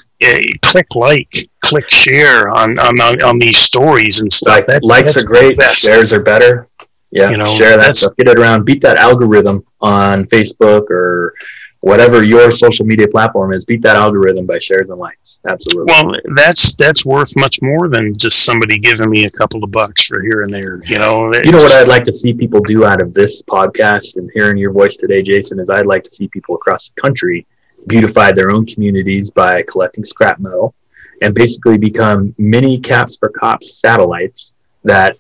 click 0.63 0.87
like, 0.95 1.49
click 1.69 1.91
share 1.91 2.49
on 2.49 2.79
on, 2.79 3.01
on 3.23 3.39
these 3.39 3.59
stories 3.59 4.21
and 4.21 4.33
stuff. 4.33 4.57
Like, 4.57 4.67
that, 4.67 4.85
likes 4.85 5.17
are 5.17 5.25
great, 5.25 5.61
shares 5.75 6.13
are 6.13 6.23
better. 6.23 6.69
Yeah, 7.11 7.31
you 7.31 7.37
know, 7.37 7.57
share 7.57 7.77
that 7.77 7.97
stuff, 7.97 8.17
get 8.17 8.29
it 8.29 8.39
around, 8.39 8.65
beat 8.65 8.83
that 8.83 8.97
algorithm 8.99 9.65
on 9.81 10.25
Facebook 10.27 10.91
or 10.91 11.35
whatever 11.81 12.25
your 12.25 12.51
social 12.51 12.85
media 12.85 13.07
platform 13.07 13.53
is. 13.53 13.65
Beat 13.65 13.81
that 13.83 13.97
algorithm 13.97 14.45
by 14.45 14.59
shares 14.59 14.91
and 14.91 14.99
likes. 14.99 15.41
Absolutely. 15.49 15.93
Well, 15.93 16.17
that's 16.35 16.75
that's 16.75 17.07
worth 17.07 17.33
much 17.37 17.61
more 17.63 17.89
than 17.89 18.17
just 18.17 18.45
somebody 18.45 18.77
giving 18.79 19.09
me 19.09 19.25
a 19.25 19.31
couple 19.31 19.63
of 19.63 19.71
bucks 19.71 20.05
for 20.05 20.21
here 20.21 20.43
and 20.43 20.53
there. 20.53 20.81
You 20.87 20.99
know, 20.99 21.33
you 21.45 21.53
know 21.53 21.59
what 21.59 21.73
I'd 21.73 21.89
like 21.89 22.05
to 22.05 22.13
see 22.13 22.35
people 22.35 22.61
do 22.61 22.85
out 22.85 23.01
of 23.01 23.15
this 23.15 23.41
podcast 23.43 24.17
and 24.17 24.29
hearing 24.35 24.57
your 24.59 24.73
voice 24.73 24.97
today, 24.97 25.23
Jason, 25.23 25.61
is 25.61 25.71
I'd 25.71 25.87
like 25.87 26.03
to 26.05 26.11
see 26.11 26.29
people 26.29 26.57
across 26.57 26.91
the 26.91 27.01
country 27.01 27.47
beautify 27.87 28.33
their 28.33 28.51
own 28.51 28.67
communities 28.67 29.31
by 29.31 29.63
collecting 29.63 30.03
scrap 30.03 30.41
metal 30.41 30.75
and 31.23 31.35
basically 31.35 31.79
become 31.79 32.35
mini 32.39 32.79
caps 32.79 33.17
for 33.17 33.29
cops 33.31 33.79
satellites 33.79 34.55
that 34.85 35.17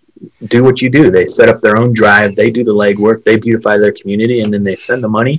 do 0.47 0.65
what 0.65 0.81
you 0.81 0.89
do. 0.89 1.11
They 1.11 1.27
set 1.27 1.49
up 1.49 1.61
their 1.61 1.79
own 1.79 1.93
drive, 1.93 2.37
they 2.37 2.51
do 2.51 2.65
the 2.65 2.73
legwork, 2.73 3.23
they 3.23 3.37
beautify 3.37 3.79
their 3.79 3.93
community, 3.93 4.41
and 4.41 4.53
then 4.53 4.63
they 4.63 4.77
send 4.77 5.03
the 5.03 5.09
money 5.09 5.39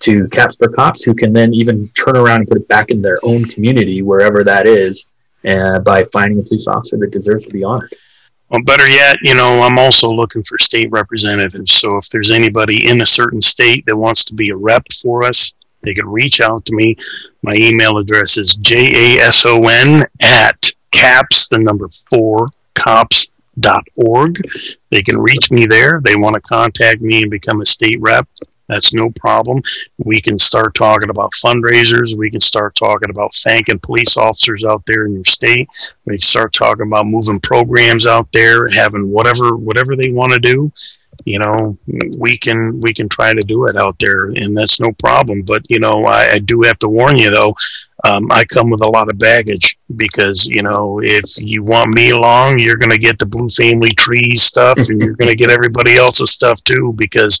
to 0.00 0.28
caps 0.28 0.56
for 0.56 0.68
cops 0.68 1.02
who 1.02 1.14
can 1.14 1.32
then 1.32 1.54
even 1.54 1.88
turn 1.88 2.16
around 2.16 2.40
and 2.40 2.48
put 2.48 2.58
it 2.58 2.68
back 2.68 2.90
in 2.90 2.98
their 2.98 3.16
own 3.22 3.44
community, 3.44 4.02
wherever 4.02 4.44
that 4.44 4.66
is, 4.66 5.06
uh, 5.48 5.78
by 5.80 6.04
finding 6.04 6.38
a 6.38 6.42
police 6.42 6.66
officer 6.66 6.96
that 6.98 7.10
deserves 7.10 7.46
to 7.46 7.52
be 7.52 7.64
honored. 7.64 7.94
Well, 8.50 8.62
better 8.62 8.88
yet, 8.88 9.16
you 9.22 9.34
know, 9.34 9.62
I'm 9.62 9.78
also 9.78 10.08
looking 10.08 10.42
for 10.42 10.58
state 10.58 10.88
representatives. 10.90 11.72
So 11.72 11.96
if 11.96 12.10
there's 12.10 12.30
anybody 12.30 12.88
in 12.88 13.00
a 13.00 13.06
certain 13.06 13.40
state 13.40 13.84
that 13.86 13.96
wants 13.96 14.24
to 14.26 14.34
be 14.34 14.50
a 14.50 14.56
rep 14.56 14.84
for 15.02 15.24
us, 15.24 15.54
they 15.84 15.94
can 15.94 16.08
reach 16.08 16.40
out 16.40 16.64
to 16.66 16.74
me. 16.74 16.96
My 17.42 17.54
email 17.54 17.98
address 17.98 18.38
is 18.38 18.56
jason 18.56 20.04
at 20.20 20.72
caps, 20.92 21.48
the 21.48 21.58
number 21.58 21.88
four, 22.10 22.48
cops.org. 22.74 24.40
They 24.90 25.02
can 25.02 25.18
reach 25.18 25.50
me 25.50 25.66
there. 25.66 26.00
They 26.02 26.16
want 26.16 26.34
to 26.34 26.40
contact 26.40 27.00
me 27.00 27.22
and 27.22 27.30
become 27.30 27.60
a 27.60 27.66
state 27.66 28.00
rep. 28.00 28.28
That's 28.66 28.94
no 28.94 29.10
problem. 29.10 29.62
We 29.98 30.22
can 30.22 30.38
start 30.38 30.74
talking 30.74 31.10
about 31.10 31.32
fundraisers. 31.32 32.16
We 32.16 32.30
can 32.30 32.40
start 32.40 32.74
talking 32.74 33.10
about 33.10 33.34
thanking 33.34 33.78
police 33.80 34.16
officers 34.16 34.64
out 34.64 34.82
there 34.86 35.04
in 35.04 35.12
your 35.12 35.24
state. 35.26 35.68
We 36.06 36.14
can 36.14 36.22
start 36.22 36.54
talking 36.54 36.86
about 36.86 37.06
moving 37.06 37.40
programs 37.40 38.06
out 38.06 38.26
there, 38.32 38.68
having 38.68 39.10
whatever 39.10 39.56
whatever 39.56 39.96
they 39.96 40.10
want 40.10 40.32
to 40.32 40.38
do 40.38 40.72
you 41.24 41.38
know 41.38 41.76
we 42.18 42.36
can 42.38 42.80
we 42.80 42.92
can 42.92 43.08
try 43.08 43.32
to 43.32 43.40
do 43.40 43.66
it 43.66 43.76
out 43.76 43.98
there 43.98 44.24
and 44.36 44.56
that's 44.56 44.80
no 44.80 44.92
problem. 44.92 45.42
But 45.42 45.64
you 45.68 45.78
know 45.78 46.04
i, 46.04 46.32
I 46.32 46.38
do 46.38 46.62
have 46.62 46.78
to 46.80 46.88
warn 46.88 47.16
you 47.16 47.30
though 47.30 47.54
um, 48.04 48.30
i 48.30 48.44
come 48.44 48.70
with 48.70 48.82
a 48.82 48.86
lot 48.86 49.10
of 49.10 49.18
baggage 49.18 49.78
because 49.96 50.46
you 50.46 50.62
know 50.62 51.00
if 51.02 51.24
you 51.38 51.62
want 51.62 51.90
me 51.90 52.10
along 52.10 52.58
you're 52.58 52.76
going 52.76 52.90
to 52.90 52.98
get 52.98 53.18
the 53.18 53.26
blue 53.26 53.48
family 53.48 53.90
trees 53.90 54.42
stuff 54.42 54.76
and 54.76 55.00
you're 55.00 55.14
going 55.14 55.30
to 55.30 55.36
get 55.36 55.50
everybody 55.50 55.96
else's 55.96 56.30
stuff 56.30 56.62
too 56.64 56.92
because 56.96 57.40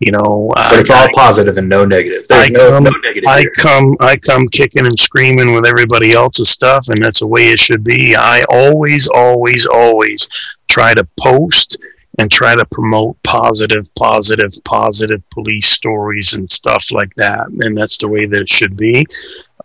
you 0.00 0.12
know 0.12 0.50
but 0.54 0.80
it's 0.80 0.90
all 0.90 1.06
positive 1.14 1.56
and 1.56 1.68
no 1.68 1.84
negative. 1.84 2.26
There's 2.28 2.46
I 2.46 2.48
no, 2.48 2.70
come, 2.70 2.84
no 2.84 2.90
negative 3.04 3.28
I 3.28 3.44
come 3.56 3.96
I 4.00 4.16
come 4.16 4.48
kicking 4.48 4.86
and 4.86 4.98
screaming 4.98 5.54
with 5.54 5.66
everybody 5.66 6.12
else's 6.12 6.48
stuff 6.48 6.88
and 6.88 6.98
that's 6.98 7.20
the 7.20 7.28
way 7.28 7.48
it 7.48 7.60
should 7.60 7.84
be. 7.84 8.16
I 8.16 8.44
always 8.50 9.08
always 9.08 9.66
always 9.66 10.28
try 10.68 10.94
to 10.94 11.06
post 11.20 11.78
and 12.18 12.30
try 12.30 12.54
to 12.54 12.64
promote 12.66 13.20
positive, 13.22 13.92
positive, 13.96 14.52
positive 14.64 15.22
police 15.30 15.66
stories 15.66 16.34
and 16.34 16.50
stuff 16.50 16.92
like 16.92 17.12
that. 17.16 17.46
And 17.48 17.76
that's 17.76 17.98
the 17.98 18.08
way 18.08 18.26
that 18.26 18.40
it 18.40 18.48
should 18.48 18.76
be. 18.76 19.04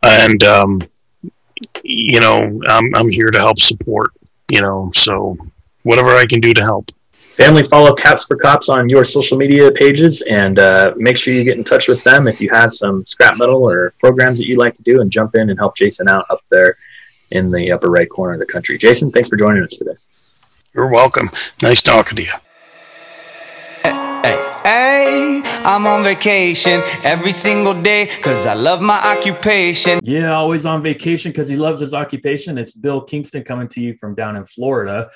And, 0.03 0.43
um, 0.43 0.81
you 1.83 2.19
know, 2.19 2.59
I'm, 2.67 2.95
I'm 2.95 3.09
here 3.09 3.29
to 3.29 3.39
help 3.39 3.59
support, 3.59 4.11
you 4.51 4.61
know, 4.61 4.89
so 4.93 5.37
whatever 5.83 6.09
I 6.09 6.25
can 6.25 6.39
do 6.39 6.53
to 6.53 6.61
help. 6.61 6.91
Family, 7.11 7.63
follow 7.63 7.93
Caps 7.93 8.25
for 8.25 8.35
Cops 8.35 8.67
on 8.67 8.89
your 8.89 9.05
social 9.05 9.37
media 9.37 9.71
pages 9.71 10.21
and 10.23 10.59
uh, 10.59 10.93
make 10.97 11.15
sure 11.15 11.33
you 11.33 11.45
get 11.45 11.57
in 11.57 11.63
touch 11.63 11.87
with 11.87 12.03
them 12.03 12.27
if 12.27 12.41
you 12.41 12.49
have 12.49 12.73
some 12.73 13.05
scrap 13.05 13.37
metal 13.37 13.69
or 13.69 13.93
programs 13.99 14.37
that 14.39 14.45
you'd 14.45 14.59
like 14.59 14.75
to 14.75 14.83
do 14.83 14.99
and 14.99 15.09
jump 15.09 15.35
in 15.35 15.49
and 15.49 15.57
help 15.57 15.77
Jason 15.77 16.09
out 16.09 16.25
up 16.29 16.41
there 16.49 16.75
in 17.31 17.49
the 17.49 17.71
upper 17.71 17.89
right 17.89 18.09
corner 18.09 18.33
of 18.33 18.39
the 18.39 18.45
country. 18.45 18.77
Jason, 18.77 19.09
thanks 19.09 19.29
for 19.29 19.37
joining 19.37 19.63
us 19.63 19.77
today. 19.77 19.93
You're 20.73 20.89
welcome. 20.89 21.29
Nice 21.63 21.81
talking 21.81 22.15
to 22.17 22.23
you. 22.23 22.29
Hey, 23.83 25.41
I'm 25.65 25.87
on 25.87 26.03
vacation 26.03 26.83
every 27.03 27.31
single 27.31 27.73
day 27.81 28.05
because 28.05 28.45
I 28.45 28.53
love 28.53 28.79
my 28.79 28.99
occupation. 28.99 29.99
Yeah, 30.03 30.35
always 30.35 30.67
on 30.67 30.83
vacation 30.83 31.31
because 31.31 31.49
he 31.49 31.55
loves 31.55 31.81
his 31.81 31.95
occupation. 31.95 32.59
It's 32.59 32.73
Bill 32.73 33.01
Kingston 33.01 33.43
coming 33.43 33.67
to 33.69 33.81
you 33.81 33.95
from 33.99 34.13
down 34.13 34.35
in 34.35 34.45
Florida. 34.45 35.09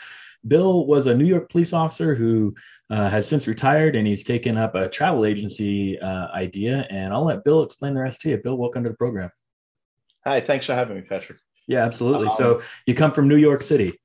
Bill 0.48 0.88
was 0.88 1.06
a 1.06 1.14
New 1.14 1.26
York 1.26 1.52
police 1.52 1.72
officer 1.72 2.16
who 2.16 2.56
uh, 2.90 3.10
has 3.10 3.28
since 3.28 3.46
retired 3.46 3.96
and 3.96 4.08
he's 4.08 4.24
taken 4.24 4.58
up 4.58 4.74
a 4.74 4.90
travel 4.90 5.24
agency 5.24 6.00
uh, 6.00 6.30
idea. 6.34 6.88
And 6.90 7.14
I'll 7.14 7.26
let 7.26 7.44
Bill 7.44 7.62
explain 7.62 7.94
the 7.94 8.02
rest 8.02 8.22
to 8.22 8.30
you. 8.30 8.38
Bill, 8.38 8.56
welcome 8.56 8.84
to 8.86 8.90
the 8.90 8.96
program. 8.96 9.30
Hi, 10.26 10.40
thanks 10.40 10.66
for 10.66 10.74
having 10.74 10.96
me, 10.96 11.04
Patrick. 11.04 11.38
Yeah, 11.68 11.86
absolutely. 11.86 12.30
Um, 12.30 12.36
so 12.38 12.62
you 12.88 12.96
come 12.96 13.12
from 13.12 13.28
New 13.28 13.38
York 13.38 13.62
City. 13.62 14.00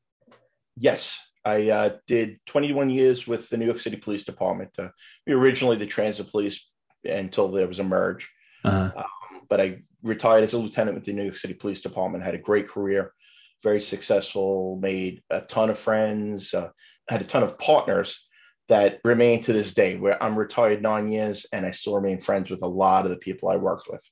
Yes, 0.77 1.19
I 1.49 1.71
uh, 1.71 1.97
did 2.07 2.41
21 2.47 2.91
years 2.91 3.27
with 3.27 3.49
the 3.49 3.57
New 3.57 3.65
York 3.65 3.81
City 3.81 3.97
Police 3.97 4.25
Department. 4.25 4.71
Uh, 4.79 4.89
we 5.27 5.33
originally 5.33 5.77
the 5.77 5.87
transit 5.87 6.31
police 6.31 6.69
until 7.05 7.49
there 7.49 7.67
was 7.67 7.79
a 7.79 7.85
merge. 7.85 8.31
Uh-huh. 8.65 8.91
Um, 8.95 9.41
but 9.49 9.61
I 9.61 9.83
retired 10.03 10.45
as 10.45 10.53
a 10.53 10.59
lieutenant 10.59 10.95
with 10.95 11.05
the 11.05 11.15
New 11.15 11.25
York 11.25 11.39
City 11.39 11.55
Police 11.55 11.81
Department. 11.81 12.25
Had 12.25 12.35
a 12.35 12.39
great 12.39 12.69
career, 12.69 13.15
very 13.63 13.81
successful. 13.81 14.79
Made 14.83 15.23
a 15.31 15.41
ton 15.41 15.71
of 15.71 15.79
friends. 15.79 16.53
Uh, 16.53 16.69
had 17.09 17.23
a 17.23 17.25
ton 17.25 17.43
of 17.43 17.59
partners 17.59 18.27
that 18.69 19.01
remain 19.03 19.43
to 19.45 19.53
this 19.55 19.73
day. 19.73 19.97
Where 19.97 20.23
I'm 20.23 20.39
retired 20.39 20.83
nine 20.83 21.09
years, 21.09 21.47
and 21.53 21.65
I 21.65 21.71
still 21.71 21.95
remain 21.95 22.21
friends 22.21 22.51
with 22.51 22.63
a 22.63 22.69
lot 22.69 23.07
of 23.07 23.11
the 23.11 23.19
people 23.19 23.49
I 23.49 23.57
worked 23.57 23.89
with. 23.91 24.05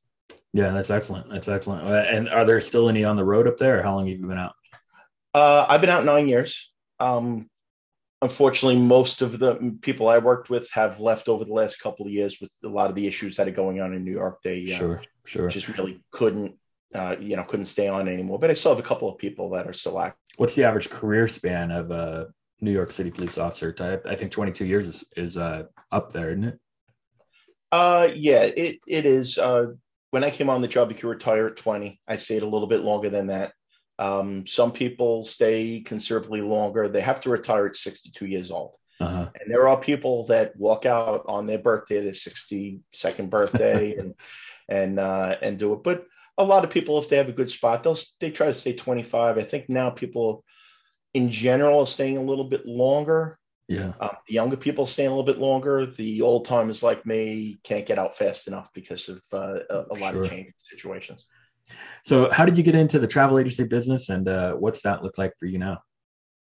Yeah, 0.54 0.70
that's 0.70 0.90
excellent. 0.90 1.30
That's 1.30 1.48
excellent. 1.48 1.86
Uh, 1.86 2.04
and 2.10 2.30
are 2.30 2.46
there 2.46 2.62
still 2.62 2.88
any 2.88 3.04
on 3.04 3.16
the 3.16 3.24
road 3.24 3.46
up 3.46 3.58
there? 3.58 3.82
How 3.82 3.94
long 3.94 4.08
have 4.08 4.18
you 4.18 4.26
been 4.26 4.38
out? 4.38 4.54
Uh, 5.34 5.66
I've 5.68 5.82
been 5.82 5.90
out 5.90 6.06
nine 6.06 6.28
years. 6.28 6.72
Um, 7.00 7.48
unfortunately, 8.22 8.80
most 8.80 9.22
of 9.22 9.38
the 9.38 9.78
people 9.82 10.08
I 10.08 10.18
worked 10.18 10.50
with 10.50 10.70
have 10.72 11.00
left 11.00 11.28
over 11.28 11.44
the 11.44 11.52
last 11.52 11.80
couple 11.80 12.06
of 12.06 12.12
years 12.12 12.40
with 12.40 12.52
a 12.64 12.68
lot 12.68 12.90
of 12.90 12.96
the 12.96 13.06
issues 13.06 13.36
that 13.36 13.48
are 13.48 13.52
going 13.52 13.80
on 13.80 13.92
in 13.94 14.04
New 14.04 14.12
York. 14.12 14.42
They 14.42 14.72
uh, 14.72 14.78
sure, 14.78 15.02
sure, 15.24 15.48
just 15.48 15.68
really 15.68 16.02
couldn't, 16.10 16.56
uh, 16.94 17.16
you 17.20 17.36
know, 17.36 17.44
couldn't 17.44 17.66
stay 17.66 17.88
on 17.88 18.08
anymore. 18.08 18.38
But 18.38 18.50
I 18.50 18.54
still 18.54 18.74
have 18.74 18.84
a 18.84 18.88
couple 18.88 19.08
of 19.08 19.18
people 19.18 19.50
that 19.50 19.66
are 19.66 19.72
still 19.72 19.98
active. 20.00 20.20
What's 20.36 20.54
the 20.54 20.64
average 20.64 20.90
career 20.90 21.28
span 21.28 21.70
of 21.70 21.90
a 21.90 22.28
New 22.60 22.72
York 22.72 22.90
City 22.90 23.10
police 23.10 23.38
officer? 23.38 23.72
Type? 23.72 24.06
I 24.06 24.16
think 24.16 24.32
22 24.32 24.64
years 24.64 24.86
is, 24.88 25.04
is 25.16 25.36
uh, 25.36 25.64
up 25.92 26.12
there, 26.12 26.30
isn't 26.30 26.44
it? 26.44 26.58
Uh, 27.72 28.08
yeah, 28.14 28.42
it 28.42 28.78
it 28.86 29.06
is. 29.06 29.38
Uh, 29.38 29.66
when 30.10 30.24
I 30.24 30.30
came 30.30 30.48
on 30.48 30.62
the 30.62 30.68
job, 30.68 30.90
you 30.90 30.96
could 30.96 31.08
retire 31.08 31.48
at 31.48 31.56
20. 31.56 32.00
I 32.06 32.16
stayed 32.16 32.42
a 32.42 32.46
little 32.46 32.68
bit 32.68 32.80
longer 32.80 33.10
than 33.10 33.26
that. 33.26 33.52
Um, 33.98 34.46
some 34.46 34.72
people 34.72 35.24
stay 35.24 35.80
considerably 35.80 36.42
longer. 36.42 36.88
They 36.88 37.00
have 37.00 37.20
to 37.22 37.30
retire 37.30 37.66
at 37.66 37.76
62 37.76 38.26
years 38.26 38.50
old. 38.50 38.76
Uh-huh. 39.00 39.28
And 39.40 39.50
there 39.50 39.68
are 39.68 39.78
people 39.78 40.26
that 40.26 40.56
walk 40.56 40.86
out 40.86 41.24
on 41.28 41.46
their 41.46 41.58
birthday, 41.58 42.00
their 42.00 42.12
62nd 42.12 43.30
birthday, 43.30 43.94
and 43.98 44.14
and 44.68 44.98
uh, 44.98 45.36
and 45.42 45.58
do 45.58 45.74
it. 45.74 45.82
But 45.82 46.06
a 46.38 46.44
lot 46.44 46.64
of 46.64 46.70
people, 46.70 46.98
if 46.98 47.08
they 47.08 47.16
have 47.16 47.28
a 47.28 47.32
good 47.32 47.50
spot, 47.50 47.82
they'll 47.82 47.98
they 48.20 48.30
try 48.30 48.46
to 48.46 48.54
stay 48.54 48.74
25. 48.74 49.38
I 49.38 49.42
think 49.42 49.68
now 49.68 49.90
people, 49.90 50.44
in 51.14 51.30
general, 51.30 51.80
are 51.80 51.86
staying 51.86 52.16
a 52.16 52.22
little 52.22 52.44
bit 52.44 52.66
longer. 52.66 53.38
Yeah. 53.68 53.92
Um, 54.00 54.10
the 54.28 54.34
younger 54.34 54.56
people 54.56 54.86
staying 54.86 55.08
a 55.08 55.16
little 55.16 55.24
bit 55.24 55.40
longer. 55.40 55.86
The 55.86 56.22
old 56.22 56.44
timers 56.44 56.82
like 56.82 57.04
me 57.04 57.58
can't 57.64 57.86
get 57.86 57.98
out 57.98 58.16
fast 58.16 58.46
enough 58.46 58.70
because 58.72 59.08
of 59.08 59.22
uh, 59.32 59.58
a, 59.68 59.84
a, 59.90 59.96
lot 59.96 60.12
sure. 60.12 60.22
of 60.22 60.30
changing 60.30 60.52
situations. 60.62 61.26
So, 62.04 62.30
how 62.30 62.44
did 62.44 62.56
you 62.56 62.64
get 62.64 62.74
into 62.74 62.98
the 62.98 63.06
travel 63.06 63.38
agency 63.38 63.64
business, 63.64 64.08
and 64.08 64.28
uh, 64.28 64.54
what's 64.54 64.82
that 64.82 65.02
look 65.02 65.18
like 65.18 65.32
for 65.38 65.46
you 65.46 65.58
now? 65.58 65.82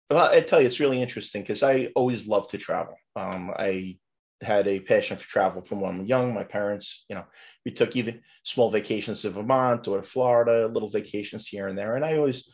Well, 0.10 0.30
I 0.30 0.42
tell 0.42 0.62
you, 0.62 0.68
it's 0.68 0.80
really 0.80 1.02
interesting 1.02 1.42
because 1.42 1.64
I 1.64 1.92
always 1.96 2.28
loved 2.28 2.52
to 2.52 2.58
travel. 2.58 2.96
Um, 3.16 3.52
I 3.58 3.98
had 4.42 4.68
a 4.68 4.80
passion 4.80 5.18
for 5.18 5.28
travel 5.28 5.64
from 5.64 5.80
when 5.80 5.96
I'm 5.96 6.06
young. 6.06 6.34
My 6.34 6.44
parents, 6.44 7.06
you 7.10 7.16
know, 7.16 7.26
we 7.66 7.72
took 7.72 7.96
even 7.96 8.22
small 8.44 8.70
vacations 8.70 9.22
to 9.22 9.32
Vermont 9.32 9.88
or 9.88 9.98
to 9.98 10.04
Florida, 10.04 10.68
little 10.68 10.90
vacations 10.90 11.48
here 11.48 11.68
and 11.68 11.78
there. 11.78 11.96
And 11.96 12.06
I 12.06 12.18
always, 12.18 12.48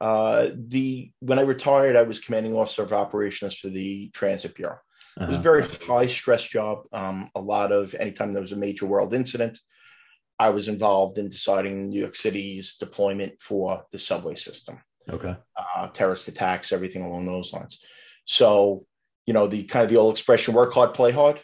uh, 0.00 0.48
the 0.54 1.12
when 1.20 1.38
I 1.38 1.42
retired, 1.42 1.96
I 1.96 2.02
was 2.02 2.18
commanding 2.18 2.54
officer 2.54 2.82
of 2.82 2.92
operations 2.92 3.56
for 3.56 3.68
the 3.68 4.10
Transit 4.10 4.54
Bureau. 4.54 4.78
Uh-huh. 5.18 5.24
It 5.24 5.28
was 5.28 5.36
a 5.36 5.40
uh-huh. 5.40 5.42
very 5.42 5.86
high 5.86 6.06
stress 6.06 6.42
job. 6.42 6.84
Um, 6.92 7.30
a 7.34 7.40
lot 7.40 7.70
of 7.70 7.94
anytime 7.94 8.32
there 8.32 8.42
was 8.42 8.52
a 8.52 8.56
major 8.56 8.86
world 8.86 9.14
incident, 9.14 9.58
I 10.38 10.50
was 10.50 10.68
involved 10.68 11.18
in 11.18 11.28
deciding 11.28 11.88
New 11.88 12.00
York 12.00 12.16
City's 12.16 12.76
deployment 12.76 13.40
for 13.40 13.84
the 13.90 13.98
subway 13.98 14.34
system. 14.34 14.78
Okay. 15.08 15.36
Uh, 15.56 15.88
terrorist 15.88 16.28
attacks, 16.28 16.72
everything 16.72 17.02
along 17.02 17.26
those 17.26 17.52
lines. 17.52 17.80
So, 18.24 18.84
you 19.24 19.32
know, 19.32 19.46
the 19.46 19.64
kind 19.64 19.84
of 19.84 19.90
the 19.90 19.96
old 19.96 20.14
expression, 20.14 20.54
work 20.54 20.74
hard, 20.74 20.94
play 20.94 21.12
hard. 21.12 21.40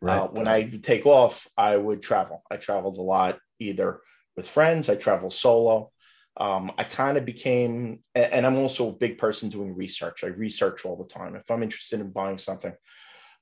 Right. 0.00 0.18
Uh, 0.18 0.28
when 0.28 0.46
I 0.46 0.68
take 0.68 1.06
off, 1.06 1.48
I 1.56 1.76
would 1.76 2.02
travel. 2.02 2.42
I 2.50 2.56
traveled 2.56 2.98
a 2.98 3.02
lot, 3.02 3.38
either 3.58 4.00
with 4.36 4.48
friends, 4.48 4.88
I 4.88 4.96
travel 4.96 5.30
solo. 5.30 5.90
Um, 6.38 6.70
I 6.76 6.84
kind 6.84 7.16
of 7.16 7.24
became, 7.24 8.00
and 8.14 8.44
I'm 8.44 8.58
also 8.58 8.90
a 8.90 8.96
big 8.96 9.16
person 9.16 9.48
doing 9.48 9.74
research. 9.74 10.22
I 10.22 10.28
research 10.28 10.84
all 10.84 10.96
the 10.96 11.08
time. 11.08 11.34
If 11.34 11.50
I'm 11.50 11.62
interested 11.62 12.00
in 12.00 12.10
buying 12.10 12.36
something, 12.36 12.74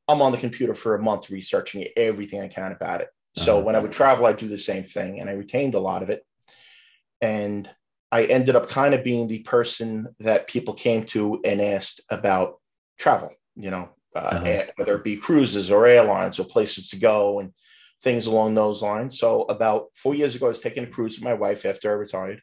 I'm 0.06 0.22
on 0.22 0.30
the 0.30 0.38
computer 0.38 0.74
for 0.74 0.94
a 0.94 1.02
month 1.02 1.30
researching 1.30 1.86
everything 1.96 2.40
I 2.40 2.48
can 2.48 2.70
about 2.70 3.00
it. 3.00 3.08
So 3.36 3.56
uh-huh. 3.56 3.64
when 3.64 3.76
I 3.76 3.80
would 3.80 3.92
travel, 3.92 4.26
I'd 4.26 4.36
do 4.36 4.48
the 4.48 4.58
same 4.58 4.84
thing, 4.84 5.20
and 5.20 5.28
I 5.28 5.32
retained 5.32 5.74
a 5.74 5.80
lot 5.80 6.02
of 6.02 6.10
it. 6.10 6.24
And 7.20 7.68
I 8.12 8.24
ended 8.24 8.54
up 8.54 8.68
kind 8.68 8.94
of 8.94 9.02
being 9.02 9.26
the 9.26 9.40
person 9.40 10.08
that 10.20 10.46
people 10.46 10.74
came 10.74 11.04
to 11.06 11.40
and 11.44 11.60
asked 11.60 12.00
about 12.10 12.60
travel. 12.98 13.30
You 13.56 13.70
know, 13.70 13.88
uh, 14.14 14.18
uh-huh. 14.18 14.64
whether 14.76 14.96
it 14.96 15.04
be 15.04 15.16
cruises 15.16 15.70
or 15.70 15.86
airlines 15.86 16.38
or 16.38 16.44
places 16.44 16.90
to 16.90 16.96
go 16.96 17.40
and 17.40 17.52
things 18.02 18.26
along 18.26 18.54
those 18.54 18.82
lines. 18.82 19.18
So 19.18 19.42
about 19.42 19.88
four 19.94 20.14
years 20.14 20.34
ago, 20.34 20.46
I 20.46 20.50
was 20.50 20.60
taking 20.60 20.84
a 20.84 20.88
cruise 20.88 21.16
with 21.16 21.24
my 21.24 21.34
wife 21.34 21.64
after 21.64 21.90
I 21.90 21.94
retired. 21.94 22.40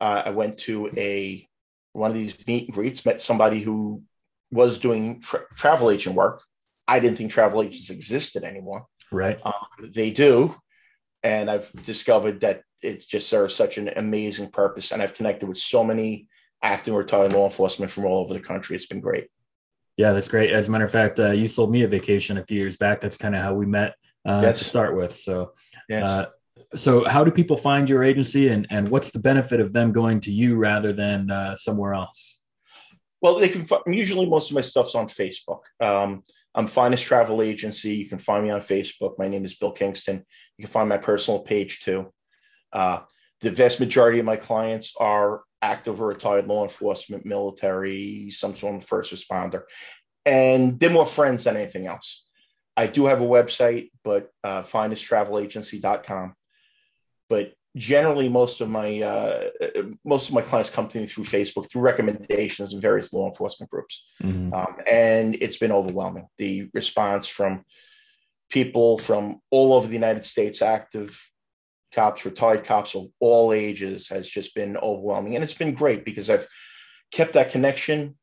Uh, 0.00 0.22
I 0.26 0.30
went 0.30 0.58
to 0.58 0.90
a 0.96 1.48
one 1.92 2.10
of 2.10 2.16
these 2.16 2.36
meet 2.46 2.66
and 2.66 2.74
greets, 2.74 3.06
met 3.06 3.20
somebody 3.20 3.60
who 3.60 4.02
was 4.50 4.78
doing 4.78 5.20
tra- 5.20 5.46
travel 5.56 5.90
agent 5.90 6.14
work. 6.14 6.42
I 6.86 7.00
didn't 7.00 7.16
think 7.16 7.30
travel 7.30 7.62
agents 7.62 7.90
existed 7.90 8.44
anymore. 8.44 8.86
Right. 9.12 9.38
Um, 9.44 9.52
they 9.80 10.10
do. 10.10 10.56
And 11.22 11.50
I've 11.50 11.72
discovered 11.84 12.40
that 12.40 12.62
it 12.82 13.06
just 13.06 13.28
serves 13.28 13.54
such 13.54 13.78
an 13.78 13.90
amazing 13.96 14.50
purpose. 14.50 14.92
And 14.92 15.00
I've 15.00 15.14
connected 15.14 15.48
with 15.48 15.58
so 15.58 15.82
many 15.82 16.28
active 16.62 16.94
retired 16.94 17.32
law 17.32 17.44
enforcement 17.44 17.90
from 17.90 18.04
all 18.04 18.18
over 18.18 18.34
the 18.34 18.40
country. 18.40 18.76
It's 18.76 18.86
been 18.86 19.00
great. 19.00 19.28
Yeah, 19.96 20.12
that's 20.12 20.28
great. 20.28 20.50
As 20.50 20.68
a 20.68 20.70
matter 20.70 20.84
of 20.84 20.92
fact, 20.92 21.20
uh, 21.20 21.30
you 21.30 21.46
sold 21.46 21.70
me 21.70 21.82
a 21.82 21.88
vacation 21.88 22.36
a 22.36 22.44
few 22.44 22.58
years 22.58 22.76
back. 22.76 23.00
That's 23.00 23.16
kind 23.16 23.34
of 23.34 23.42
how 23.42 23.54
we 23.54 23.64
met 23.64 23.94
uh, 24.26 24.40
yes. 24.42 24.58
to 24.58 24.64
start 24.64 24.96
with. 24.96 25.14
So, 25.16 25.52
yes. 25.88 26.04
Uh, 26.04 26.26
so 26.74 27.08
how 27.08 27.24
do 27.24 27.30
people 27.30 27.56
find 27.56 27.88
your 27.88 28.02
agency 28.02 28.48
and, 28.48 28.66
and 28.70 28.88
what's 28.88 29.10
the 29.10 29.18
benefit 29.18 29.60
of 29.60 29.72
them 29.72 29.92
going 29.92 30.20
to 30.20 30.32
you 30.32 30.56
rather 30.56 30.92
than 30.92 31.30
uh, 31.30 31.56
somewhere 31.56 31.94
else? 31.94 32.40
Well, 33.20 33.38
they 33.38 33.48
can 33.48 33.64
usually 33.86 34.26
most 34.26 34.50
of 34.50 34.54
my 34.54 34.60
stuff's 34.60 34.94
on 34.94 35.06
Facebook. 35.06 35.60
Um, 35.80 36.22
I'm 36.54 36.68
Finest 36.68 37.04
Travel 37.04 37.42
Agency. 37.42 37.94
You 37.94 38.08
can 38.08 38.18
find 38.18 38.44
me 38.44 38.50
on 38.50 38.60
Facebook. 38.60 39.18
My 39.18 39.26
name 39.26 39.44
is 39.44 39.56
Bill 39.56 39.72
Kingston. 39.72 40.24
You 40.56 40.64
can 40.64 40.72
find 40.72 40.88
my 40.88 40.98
personal 40.98 41.40
page 41.40 41.80
too. 41.80 42.12
Uh, 42.72 43.00
the 43.40 43.50
vast 43.50 43.80
majority 43.80 44.20
of 44.20 44.24
my 44.24 44.36
clients 44.36 44.94
are 44.98 45.42
active 45.60 46.00
or 46.00 46.08
retired 46.08 46.46
law 46.46 46.62
enforcement, 46.62 47.26
military, 47.26 48.30
some 48.30 48.54
sort 48.54 48.76
of 48.76 48.84
first 48.84 49.12
responder, 49.12 49.62
and 50.24 50.78
they're 50.78 50.90
more 50.90 51.06
friends 51.06 51.44
than 51.44 51.56
anything 51.56 51.86
else. 51.86 52.26
I 52.76 52.86
do 52.86 53.06
have 53.06 53.20
a 53.20 53.24
website, 53.24 53.90
but 54.02 54.30
uh, 54.42 54.62
finestTravelAgency.com. 54.62 56.34
But 57.28 57.52
generally 57.76 58.28
most 58.28 58.60
of 58.60 58.68
my 58.70 59.00
uh, 59.00 59.48
most 60.04 60.28
of 60.28 60.34
my 60.34 60.42
clients 60.42 60.70
come 60.70 60.86
to 60.86 60.98
me 60.98 61.06
through 61.06 61.24
facebook 61.24 61.68
through 61.68 61.82
recommendations 61.82 62.72
and 62.72 62.80
various 62.80 63.12
law 63.12 63.26
enforcement 63.26 63.70
groups. 63.70 64.04
Mm-hmm. 64.22 64.54
um, 64.54 64.76
and 64.86 65.36
it's 65.40 65.58
been 65.58 65.72
overwhelming. 65.72 66.28
The 66.38 66.68
response 66.72 67.26
from 67.26 67.64
people 68.50 68.98
from 68.98 69.40
all 69.50 69.72
over 69.72 69.86
the 69.86 69.94
united 69.94 70.24
states 70.24 70.62
active 70.62 71.20
cops 71.92 72.24
retired 72.24 72.64
cops 72.64 72.94
of 72.94 73.06
all 73.20 73.52
ages 73.52 74.08
has 74.08 74.28
just 74.28 74.54
been 74.54 74.76
overwhelming. 74.76 75.34
And 75.34 75.42
it's 75.42 75.54
been 75.54 75.74
great 75.74 76.04
because 76.04 76.30
i've 76.30 76.46
kept 77.10 77.32
that 77.32 77.50
connection 77.50 78.16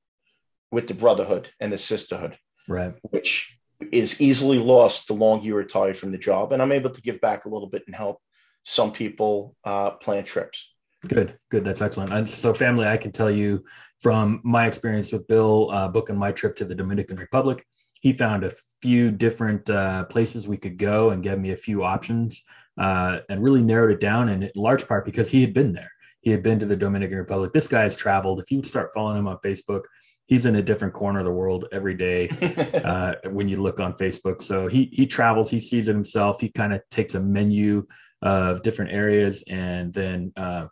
with 0.72 0.88
the 0.88 0.94
brotherhood 0.94 1.50
and 1.60 1.72
the 1.72 1.78
sisterhood 1.78 2.38
right. 2.70 2.94
which 3.02 3.58
is 3.92 4.22
easily 4.22 4.60
lost 4.60 5.08
the 5.08 5.14
longer 5.14 5.46
you 5.46 5.56
retire 5.56 5.94
from 5.94 6.12
the 6.14 6.18
job. 6.18 6.54
And 6.54 6.62
i'm 6.62 6.72
able 6.72 6.92
to 6.92 7.02
give 7.02 7.20
back 7.20 7.44
a 7.44 7.50
little 7.50 7.68
bit 7.68 7.84
and 7.88 7.96
help 7.96 8.22
some 8.64 8.92
people 8.92 9.56
uh, 9.64 9.92
plan 9.92 10.24
trips. 10.24 10.68
Good, 11.08 11.38
good. 11.50 11.66
That's 11.66 11.82
excellent. 11.82 12.14
And 12.14 12.30
so, 12.30 12.54
family, 12.54 12.88
I 12.88 12.98
can 12.98 13.12
tell 13.12 13.32
you 13.32 13.64
from 14.02 14.42
my 14.44 14.68
experience 14.68 15.12
with 15.12 15.28
Bill 15.28 15.70
uh, 15.72 15.88
booking 15.88 16.18
my 16.18 16.32
trip 16.32 16.56
to 16.58 16.66
the 16.66 16.76
Dominican 16.76 17.18
Republic, 17.18 17.66
he 18.02 18.14
found 18.14 18.44
a 18.44 18.52
few 18.82 19.12
different 19.12 19.70
uh, 19.70 20.06
places 20.06 20.48
we 20.48 20.58
could 20.58 20.78
go 20.78 21.12
and 21.12 21.24
gave 21.24 21.40
me 21.40 21.52
a 21.52 21.58
few 21.58 21.84
options 21.84 22.44
uh, 22.80 23.20
and 23.30 23.44
really 23.44 23.62
narrowed 23.62 23.92
it 23.92 24.00
down. 24.00 24.30
And 24.30 24.44
in 24.44 24.52
large 24.56 24.88
part 24.88 25.06
because 25.06 25.30
he 25.30 25.42
had 25.42 25.54
been 25.54 25.74
there. 25.74 25.92
He 26.22 26.30
had 26.30 26.44
been 26.44 26.60
to 26.60 26.68
the 26.68 26.76
Dominican 26.76 27.18
Republic. 27.18 27.52
This 27.52 27.68
guy 27.68 27.82
has 27.82 27.96
traveled. 27.96 28.40
If 28.40 28.52
you 28.52 28.64
start 28.64 28.92
following 28.94 29.18
him 29.18 29.28
on 29.28 29.38
Facebook, 29.44 29.82
he's 30.28 30.46
in 30.46 30.56
a 30.56 30.62
different 30.62 30.94
corner 30.94 31.20
of 31.20 31.26
the 31.26 31.32
world 31.32 31.66
every 31.72 31.96
day 31.96 32.30
uh, 32.86 33.16
when 33.30 33.50
you 33.50 33.62
look 33.62 33.80
on 33.80 33.94
Facebook. 33.94 34.42
So 34.42 34.68
he 34.68 34.90
he 34.94 35.08
travels. 35.08 35.50
He 35.50 35.60
sees 35.60 35.88
it 35.88 35.96
himself. 35.96 36.40
He 36.40 36.50
kind 36.50 36.74
of 36.74 36.82
takes 36.92 37.16
a 37.16 37.20
menu 37.20 37.88
of 38.22 38.64
different 38.64 38.92
areas 38.92 39.44
and 39.48 39.94
then 39.94 40.32
uh, 40.38 40.68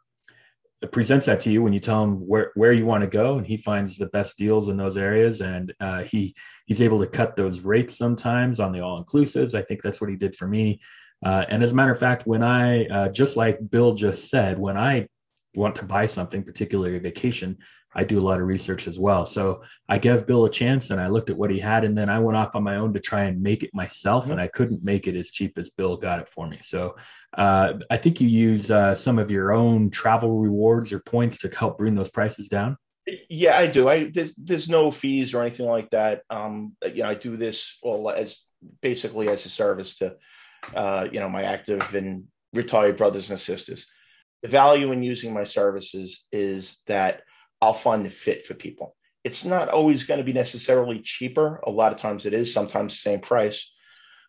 presents 0.88 1.26
that 1.26 1.42
to 1.42 1.52
you 1.52 1.62
when 1.62 1.74
you 1.74 1.80
tell 1.80 2.04
him 2.04 2.26
where, 2.28 2.52
where 2.56 2.72
you 2.72 2.86
want 2.86 3.02
to 3.02 3.10
go 3.10 3.38
and 3.38 3.46
he 3.46 3.58
finds 3.58 3.98
the 3.98 4.06
best 4.08 4.38
deals 4.38 4.70
in 4.70 4.78
those 4.78 4.96
areas 4.96 5.42
and 5.42 5.74
uh, 5.80 6.04
he 6.04 6.34
he's 6.68 6.82
able 6.82 7.00
to 7.00 7.08
cut 7.08 7.36
those 7.36 7.60
rates 7.62 7.98
sometimes 7.98 8.60
on 8.60 8.72
the 8.72 8.80
all 8.80 9.04
inclusives 9.04 9.54
i 9.54 9.62
think 9.62 9.82
that's 9.82 10.00
what 10.00 10.10
he 10.10 10.16
did 10.16 10.36
for 10.36 10.48
me. 10.48 10.80
Uh, 11.26 11.44
and 11.50 11.62
as 11.62 11.74
a 11.74 11.76
matter 11.76 11.92
of 11.92 12.00
fact 12.00 12.26
when 12.26 12.42
i 12.42 12.86
uh, 12.86 13.10
just 13.10 13.36
like 13.36 13.60
bill 13.70 13.94
just 13.94 14.30
said 14.30 14.58
when 14.58 14.78
i 14.78 15.06
want 15.56 15.76
to 15.76 15.84
buy 15.84 16.06
something 16.06 16.44
particularly 16.44 16.96
a 16.96 17.00
vacation 17.00 17.58
I 17.96 18.04
do 18.04 18.20
a 18.20 18.22
lot 18.22 18.40
of 18.40 18.48
research 18.48 18.88
as 18.88 19.00
well. 19.00 19.26
So 19.26 19.64
I 19.88 19.98
gave 19.98 20.28
Bill 20.28 20.46
a 20.46 20.50
chance 20.50 20.92
and 20.92 21.02
I 21.02 21.08
looked 21.08 21.30
at 21.30 21.38
what 21.38 21.50
he 21.50 21.60
had 21.60 21.84
and 21.84 21.98
then 21.98 22.10
I 22.10 22.20
went 22.20 22.38
off 22.38 22.56
on 22.56 22.64
my 22.64 22.76
own 22.76 22.94
to 22.94 23.00
try 23.00 23.24
and 23.24 23.42
make 23.42 23.64
it 23.64 23.72
myself 23.74 24.26
mm-hmm. 24.26 24.34
and 24.34 24.42
I 24.42 24.48
couldn't 24.48 24.84
make 24.84 25.08
it 25.08 25.16
as 25.16 25.32
cheap 25.32 25.58
as 25.58 25.72
Bill 25.72 25.98
got 25.98 26.20
it 26.20 26.30
for 26.30 26.48
me. 26.48 26.60
So 26.62 26.96
uh, 27.36 27.74
I 27.90 27.98
think 27.98 28.22
you 28.22 28.28
use 28.28 28.70
uh, 28.70 28.94
some 28.94 29.18
of 29.18 29.32
your 29.32 29.52
own 29.52 29.90
travel 29.90 30.38
rewards 30.38 30.94
or 30.94 31.00
points 31.00 31.40
to 31.40 31.50
help 31.50 31.78
bring 31.78 31.96
those 31.96 32.10
prices 32.10 32.48
down. 32.48 32.78
Yeah, 33.28 33.58
I 33.58 33.66
do. 33.66 33.90
I 33.90 34.12
there's 34.12 34.36
there's 34.36 34.70
no 34.70 34.92
fees 34.92 35.34
or 35.34 35.42
anything 35.42 35.68
like 35.68 35.90
that. 35.92 36.22
Um, 36.30 36.76
you 36.94 37.02
know, 37.02 37.10
I 37.10 37.16
do 37.16 37.38
this 37.38 37.78
well 37.82 38.10
as 38.10 38.38
basically 38.82 39.30
as 39.30 39.46
a 39.46 39.50
service 39.50 39.96
to 39.96 40.16
uh, 40.76 41.08
you 41.12 41.20
know 41.20 41.30
my 41.30 41.44
active 41.44 41.96
and 41.96 42.26
retired 42.54 42.98
brothers 42.98 43.32
and 43.32 43.40
sisters. 43.40 43.88
The 44.44 44.48
value 44.48 44.92
in 44.92 45.02
using 45.02 45.34
my 45.34 45.44
services 45.44 46.28
is 46.32 46.82
that 46.88 47.24
I'll 47.62 47.74
find 47.74 48.06
the 48.06 48.10
fit 48.10 48.46
for 48.46 48.54
people. 48.54 48.96
It's 49.24 49.44
not 49.44 49.70
always 49.70 50.06
going 50.06 50.20
to 50.20 50.24
be 50.24 50.34
necessarily 50.34 51.02
cheaper. 51.02 51.60
A 51.66 51.72
lot 51.72 51.92
of 51.92 51.98
times 51.98 52.26
it 52.26 52.34
is, 52.34 52.54
sometimes 52.54 52.94
the 52.94 53.00
same 53.00 53.20
price. 53.20 53.72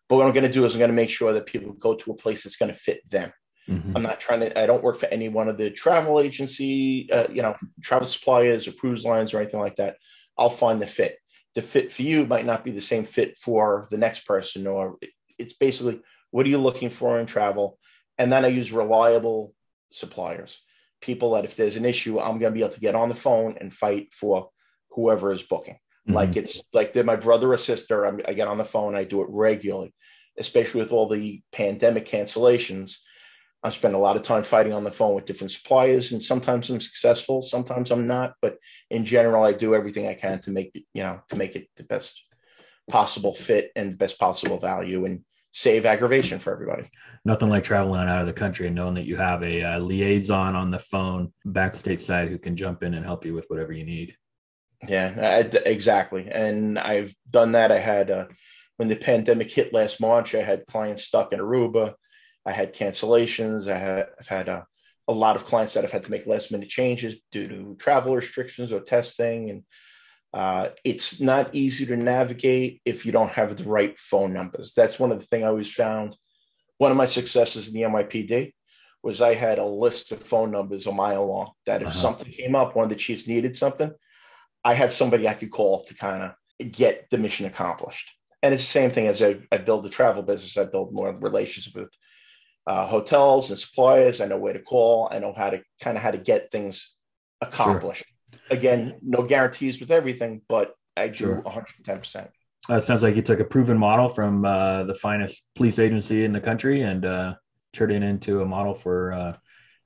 But 0.09 0.17
what 0.17 0.27
I'm 0.27 0.33
going 0.33 0.45
to 0.45 0.53
do 0.53 0.65
is 0.65 0.75
I'm 0.75 0.81
going 0.81 0.91
to 0.91 0.97
make 0.97 1.11
sure 1.11 1.33
that 1.33 1.47
people 1.47 1.73
go 1.73 1.95
to 1.95 2.11
a 2.11 2.17
place 2.17 2.43
that's 2.43 2.57
going 2.57 2.73
to 2.73 2.79
fit 2.79 3.09
them. 3.09 3.33
Mm-hmm. 3.69 3.97
I'm 3.97 4.03
not 4.03 4.19
trying 4.19 4.41
to, 4.41 4.59
I 4.59 4.67
don't 4.67 4.83
work 4.83 4.97
for 4.97 5.07
any 5.07 5.29
one 5.29 5.49
of 5.49 5.57
the 5.57 5.71
travel 5.71 6.19
agency, 6.19 7.09
uh, 7.13 7.29
you 7.31 7.43
know, 7.43 7.55
travel 7.81 8.07
suppliers 8.07 8.67
or 8.67 8.73
cruise 8.73 9.05
lines 9.05 9.33
or 9.33 9.41
anything 9.41 9.61
like 9.61 9.77
that. 9.77 9.97
I'll 10.37 10.51
find 10.51 10.83
the 10.83 10.87
fit. 10.87 11.17
The 11.55 11.63
fit 11.63 11.93
for 11.93 12.03
you 12.03 12.27
might 12.27 12.47
not 12.47 12.65
be 12.65 12.73
the 12.73 12.81
same 12.81 13.05
fit 13.05 13.37
for 13.37 13.87
the 13.91 13.99
next 13.99 14.27
person, 14.27 14.67
or 14.67 14.99
it's 15.39 15.53
basically 15.53 16.01
what 16.31 16.47
are 16.47 16.49
you 16.49 16.59
looking 16.59 16.91
for 16.91 17.19
in 17.21 17.27
travel? 17.27 17.79
And 18.19 18.33
then 18.33 18.45
I 18.45 18.49
use 18.49 18.73
reliable 18.73 19.55
suppliers 19.93 20.59
people 21.01 21.33
that 21.33 21.45
if 21.45 21.57
there's 21.57 21.77
an 21.77 21.85
issue, 21.85 22.19
I'm 22.19 22.39
going 22.39 22.53
to 22.53 22.57
be 22.57 22.61
able 22.61 22.75
to 22.75 22.81
get 22.81 22.95
on 22.95 23.09
the 23.09 23.15
phone 23.15 23.57
and 23.61 23.73
fight 23.73 24.13
for 24.13 24.51
whoever 24.91 25.33
is 25.33 25.43
booking. 25.43 25.75
Mm-hmm. 25.75 26.15
Like 26.15 26.37
it's 26.37 26.61
like 26.73 26.93
they're 26.93 27.05
my 27.05 27.17
brother 27.17 27.53
or 27.53 27.59
sister. 27.59 28.05
I'm, 28.05 28.21
I 28.27 28.33
get 28.33 28.49
on 28.49 28.59
the 28.59 28.65
phone. 28.65 28.95
I 28.95 29.05
do 29.05 29.23
it 29.23 29.29
regularly, 29.31 29.95
especially 30.39 30.81
with 30.81 30.93
all 30.93 31.09
the 31.09 31.43
pandemic 31.53 32.07
cancellations. 32.07 32.97
I 33.63 33.71
spend 33.71 33.95
a 33.95 33.99
lot 33.99 34.17
of 34.17 34.23
time 34.23 34.43
fighting 34.43 34.73
on 34.73 34.85
the 34.85 34.91
phone 34.91 35.15
with 35.15 35.27
different 35.27 35.51
suppliers, 35.51 36.13
and 36.13 36.23
sometimes 36.23 36.71
I'm 36.71 36.81
successful, 36.81 37.43
sometimes 37.43 37.91
I'm 37.91 38.07
not. 38.07 38.33
But 38.41 38.57
in 38.91 39.05
general, 39.05 39.45
I 39.45 39.53
do 39.53 39.75
everything 39.75 40.07
I 40.07 40.15
can 40.15 40.41
to 40.41 40.51
make 40.51 40.71
it, 40.75 40.85
you 40.95 41.03
know, 41.03 41.21
to 41.29 41.37
make 41.37 41.57
it 41.57 41.69
the 41.77 41.85
best 41.85 42.23
possible 42.89 43.35
fit 43.35 43.71
and 43.77 43.93
the 43.93 43.97
best 43.97 44.19
possible 44.19 44.59
value. 44.59 45.05
And 45.05 45.25
save 45.53 45.87
aggravation 45.87 46.39
for 46.39 46.53
everybody. 46.53 46.91
Nothing 47.25 47.49
like 47.49 47.65
traveling 47.65 48.09
out 48.09 48.21
of 48.21 48.27
the 48.27 48.33
country 48.33 48.67
and 48.67 48.77
knowing 48.77 48.95
that 48.95 49.05
you 49.05 49.17
have 49.17 49.43
a, 49.43 49.61
a 49.63 49.79
liaison 49.79 50.57
on 50.57 50.71
the 50.71 50.79
phone 50.79 51.33
back 51.45 51.75
stateside 51.75 52.29
who 52.29 52.39
can 52.39 52.57
jump 52.57 52.83
in 52.83 52.95
and 52.95 53.05
help 53.05 53.25
you 53.25 53.35
with 53.35 53.47
whatever 53.49 53.73
you 53.73 53.85
need. 53.85 54.17
Yeah, 54.89 55.13
I, 55.17 55.59
exactly. 55.69 56.29
And 56.31 56.79
I've 56.79 57.15
done 57.29 57.53
that. 57.53 57.71
I 57.71 57.79
had 57.79 58.11
uh, 58.11 58.27
when 58.79 58.89
the 58.89 58.97
pandemic 58.97 59.51
hit 59.51 59.75
last 59.75 60.01
March, 60.01 60.35
I 60.35 60.43
had 60.43 60.67
clients 60.67 61.05
stuck 61.05 61.33
in 61.33 61.41
Aruba. 61.41 61.95
I 62.47 62.53
had 62.53 62.75
cancellations. 62.75 63.71
I 63.71 63.77
have 63.77 64.09
had 64.27 64.49
uh, 64.49 64.63
a 65.07 65.13
lot 65.13 65.37
of 65.37 65.45
clients 65.45 65.75
that 65.75 65.85
have 65.85 65.93
had 65.93 66.05
to 66.05 66.11
make 66.11 66.27
last 66.27 66.51
minute 66.51 66.71
changes 66.71 67.17
due 67.31 67.49
to 67.49 67.77
travel 67.79 68.17
restrictions 68.17 68.73
or 68.73 68.81
testing 68.81 69.51
and 69.51 69.65
uh, 70.33 70.69
it's 70.85 71.21
not 71.21 71.55
easy 71.55 71.87
to 71.87 71.97
navigate 71.97 72.81
if 72.85 73.05
you 73.05 73.13
don't 73.13 73.33
have 73.33 73.57
the 73.57 73.65
right 73.65 73.99
phone 73.99 74.33
numbers. 74.33 74.75
That's 74.75 74.99
one 74.99 75.11
of 75.11 75.19
the 75.19 75.27
things 75.27 75.45
I 75.45 75.49
always 75.49 75.73
found. 75.73 76.17
One 76.79 76.91
of 76.91 76.97
my 76.97 77.07
successes 77.07 77.69
in 77.69 77.75
the 77.75 77.83
NYPD 77.83 78.53
was 79.03 79.21
I 79.21 79.35
had 79.35 79.59
a 79.59 79.65
list 79.65 80.13
of 80.13 80.23
phone 80.23 80.51
numbers 80.51 80.87
a 80.87 80.93
mile 80.93 81.27
long 81.27 81.53
that 81.67 81.83
if 81.83 81.89
uh-huh. 81.89 81.97
something 81.97 82.33
came 82.33 82.55
up, 82.55 82.77
one 82.77 82.85
of 82.85 82.91
the 82.91 82.97
chiefs 82.97 83.27
needed 83.27 83.57
something, 83.57 83.91
I 84.65 84.75
had 84.75 84.93
somebody 84.93 85.27
I 85.27 85.35
could 85.35 85.51
call 85.51 85.85
to 85.85 85.95
kind 85.95 86.23
of 86.23 86.73
get 86.73 87.09
the 87.11 87.19
mission 87.19 87.47
accomplished. 87.47 88.11
And 88.43 88.55
it's 88.55 88.63
the 88.63 88.69
same 88.69 88.91
thing 88.91 89.07
as 89.07 89.23
I, 89.23 89.39
I 89.51 89.59
build 89.59 89.85
the 89.85 89.91
travel 89.91 90.23
business. 90.23 90.57
I 90.57 90.65
build 90.65 90.95
more 90.95 91.13
relationships 91.13 91.75
with 91.75 91.91
uh, 92.67 92.87
hotels 92.87 93.51
and 93.51 93.59
suppliers. 93.59 94.21
I 94.21 94.27
know 94.27 94.39
where 94.39 94.53
to 94.53 94.61
call. 94.61 95.09
I 95.11 95.19
know 95.19 95.35
how 95.37 95.51
to 95.51 95.63
kind 95.83 95.97
of 95.97 96.03
how 96.03 96.11
to 96.11 96.19
get 96.19 96.51
things 96.51 96.95
accomplished. 97.41 98.05
Again, 98.51 98.99
no 99.03 99.23
guarantees 99.23 99.81
with 99.81 99.91
everything, 99.91 100.43
but 100.49 100.75
I 100.97 101.09
do 101.09 101.15
sure. 101.15 101.43
110%. 101.43 102.29
Uh, 102.69 102.75
it 102.75 102.85
sounds 102.85 103.03
like 103.03 103.17
you 103.17 103.23
took 103.23 103.41
a 103.41 103.45
proven 103.45 103.79
model 103.79 104.09
from 104.09 104.45
uh, 104.45 104.85
the 104.85 104.95
finest 104.95 105.47
police 105.57 105.79
agency 105.79 106.25
in 106.25 106.33
the 106.33 106.41
country 106.41 106.83
and 106.83 107.05
uh, 107.05 107.35
turned 107.73 107.93
it 107.93 108.03
into 108.03 108.43
a 108.43 108.47
model 108.47 108.75
for 108.75 109.13
uh, 109.13 109.37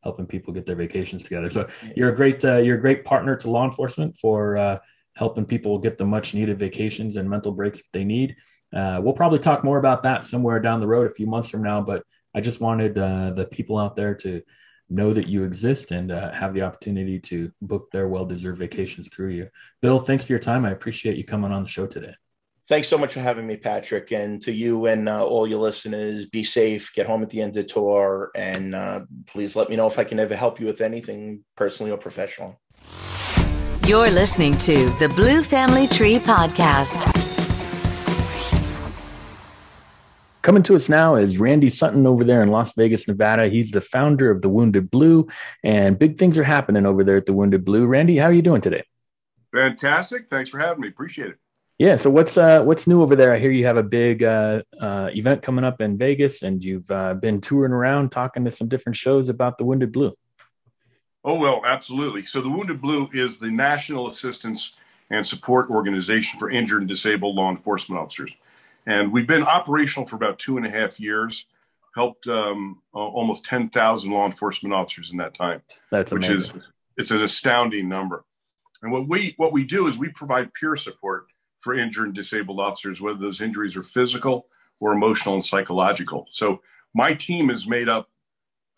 helping 0.02 0.26
people 0.26 0.52
get 0.52 0.66
their 0.66 0.74
vacations 0.74 1.22
together. 1.22 1.50
So 1.50 1.68
you're 1.94 2.12
a 2.12 2.16
great 2.16 2.44
uh, 2.44 2.58
you're 2.58 2.76
a 2.76 2.80
great 2.80 3.04
partner 3.04 3.36
to 3.36 3.50
law 3.50 3.64
enforcement 3.64 4.16
for 4.16 4.56
uh, 4.56 4.78
helping 5.14 5.44
people 5.44 5.78
get 5.78 5.98
the 5.98 6.04
much 6.04 6.34
needed 6.34 6.58
vacations 6.58 7.16
and 7.16 7.30
mental 7.30 7.52
breaks 7.52 7.78
that 7.78 7.92
they 7.92 8.04
need. 8.04 8.36
we'll 8.72 9.12
probably 9.12 9.38
talk 9.38 9.62
more 9.62 9.78
about 9.78 10.02
that 10.02 10.24
somewhere 10.24 10.58
down 10.58 10.80
the 10.80 10.88
road 10.88 11.08
a 11.10 11.14
few 11.14 11.26
months 11.26 11.50
from 11.50 11.62
now, 11.62 11.80
but 11.80 12.02
I 12.34 12.40
just 12.40 12.60
wanted 12.60 12.96
the 12.96 13.48
people 13.52 13.78
out 13.78 13.94
there 13.94 14.16
to 14.16 14.42
know 14.90 15.12
that 15.12 15.28
you 15.28 15.44
exist 15.44 15.90
and 15.90 16.12
uh, 16.12 16.32
have 16.32 16.54
the 16.54 16.62
opportunity 16.62 17.18
to 17.18 17.50
book 17.62 17.90
their 17.90 18.08
well-deserved 18.08 18.58
vacations 18.58 19.08
through 19.08 19.30
you. 19.30 19.48
Bill, 19.82 19.98
thanks 19.98 20.24
for 20.24 20.32
your 20.32 20.40
time. 20.40 20.64
I 20.64 20.70
appreciate 20.70 21.16
you 21.16 21.24
coming 21.24 21.52
on 21.52 21.62
the 21.62 21.68
show 21.68 21.86
today. 21.86 22.14
Thanks 22.66 22.88
so 22.88 22.96
much 22.96 23.12
for 23.12 23.20
having 23.20 23.46
me, 23.46 23.58
Patrick. 23.58 24.10
And 24.12 24.40
to 24.42 24.52
you 24.52 24.86
and 24.86 25.06
uh, 25.06 25.22
all 25.24 25.46
your 25.46 25.58
listeners, 25.58 26.26
be 26.26 26.42
safe, 26.42 26.94
get 26.94 27.06
home 27.06 27.22
at 27.22 27.28
the 27.28 27.42
end 27.42 27.50
of 27.50 27.54
the 27.56 27.64
tour, 27.64 28.30
and 28.34 28.74
uh, 28.74 29.00
please 29.26 29.54
let 29.54 29.68
me 29.68 29.76
know 29.76 29.86
if 29.86 29.98
I 29.98 30.04
can 30.04 30.18
ever 30.18 30.34
help 30.34 30.60
you 30.60 30.66
with 30.66 30.80
anything 30.80 31.44
personally 31.56 31.92
or 31.92 31.98
professional. 31.98 32.58
You're 33.86 34.10
listening 34.10 34.56
to 34.58 34.88
the 34.98 35.12
Blue 35.14 35.42
Family 35.42 35.86
Tree 35.88 36.18
Podcast. 36.18 37.23
Coming 40.44 40.62
to 40.64 40.76
us 40.76 40.90
now 40.90 41.16
is 41.16 41.38
Randy 41.38 41.70
Sutton 41.70 42.06
over 42.06 42.22
there 42.22 42.42
in 42.42 42.50
Las 42.50 42.74
Vegas, 42.74 43.08
Nevada. 43.08 43.48
He's 43.48 43.70
the 43.70 43.80
founder 43.80 44.30
of 44.30 44.42
the 44.42 44.50
Wounded 44.50 44.90
Blue, 44.90 45.26
and 45.62 45.98
big 45.98 46.18
things 46.18 46.36
are 46.36 46.44
happening 46.44 46.84
over 46.84 47.02
there 47.02 47.16
at 47.16 47.24
the 47.24 47.32
Wounded 47.32 47.64
Blue. 47.64 47.86
Randy, 47.86 48.18
how 48.18 48.26
are 48.26 48.32
you 48.34 48.42
doing 48.42 48.60
today? 48.60 48.84
Fantastic. 49.54 50.28
Thanks 50.28 50.50
for 50.50 50.58
having 50.58 50.82
me. 50.82 50.88
Appreciate 50.88 51.30
it. 51.30 51.38
Yeah. 51.78 51.96
So 51.96 52.10
what's 52.10 52.36
uh, 52.36 52.62
what's 52.62 52.86
new 52.86 53.00
over 53.00 53.16
there? 53.16 53.32
I 53.32 53.38
hear 53.38 53.52
you 53.52 53.64
have 53.64 53.78
a 53.78 53.82
big 53.82 54.22
uh, 54.22 54.60
uh, 54.78 55.08
event 55.14 55.40
coming 55.40 55.64
up 55.64 55.80
in 55.80 55.96
Vegas, 55.96 56.42
and 56.42 56.62
you've 56.62 56.90
uh, 56.90 57.14
been 57.14 57.40
touring 57.40 57.72
around 57.72 58.10
talking 58.10 58.44
to 58.44 58.50
some 58.50 58.68
different 58.68 58.96
shows 58.96 59.30
about 59.30 59.56
the 59.56 59.64
Wounded 59.64 59.92
Blue. 59.92 60.12
Oh 61.24 61.36
well, 61.36 61.62
absolutely. 61.64 62.22
So 62.22 62.42
the 62.42 62.50
Wounded 62.50 62.82
Blue 62.82 63.08
is 63.14 63.38
the 63.38 63.50
national 63.50 64.08
assistance 64.08 64.74
and 65.08 65.26
support 65.26 65.70
organization 65.70 66.38
for 66.38 66.50
injured 66.50 66.82
and 66.82 66.88
disabled 66.88 67.34
law 67.34 67.48
enforcement 67.48 67.98
officers. 67.98 68.34
And 68.86 69.12
we've 69.12 69.26
been 69.26 69.42
operational 69.42 70.06
for 70.06 70.16
about 70.16 70.38
two 70.38 70.56
and 70.56 70.66
a 70.66 70.70
half 70.70 71.00
years, 71.00 71.46
helped 71.94 72.26
um, 72.26 72.82
almost 72.92 73.44
10,000 73.46 74.10
law 74.10 74.26
enforcement 74.26 74.74
officers 74.74 75.12
in 75.12 75.18
that 75.18 75.34
time. 75.34 75.62
That's 75.90 76.12
which 76.12 76.28
amazing. 76.28 76.56
is 76.56 76.72
it's 76.96 77.10
an 77.10 77.22
astounding 77.22 77.88
number. 77.88 78.24
And 78.82 78.92
what 78.92 79.08
we 79.08 79.34
what 79.36 79.52
we 79.52 79.64
do 79.64 79.86
is 79.86 79.98
we 79.98 80.10
provide 80.10 80.52
peer 80.54 80.76
support 80.76 81.26
for 81.60 81.74
injured 81.74 82.06
and 82.06 82.14
disabled 82.14 82.60
officers, 82.60 83.00
whether 83.00 83.18
those 83.18 83.40
injuries 83.40 83.76
are 83.76 83.82
physical 83.82 84.46
or 84.80 84.92
emotional 84.92 85.34
and 85.34 85.44
psychological. 85.44 86.26
So 86.30 86.60
my 86.94 87.14
team 87.14 87.50
is 87.50 87.66
made 87.66 87.88
up 87.88 88.08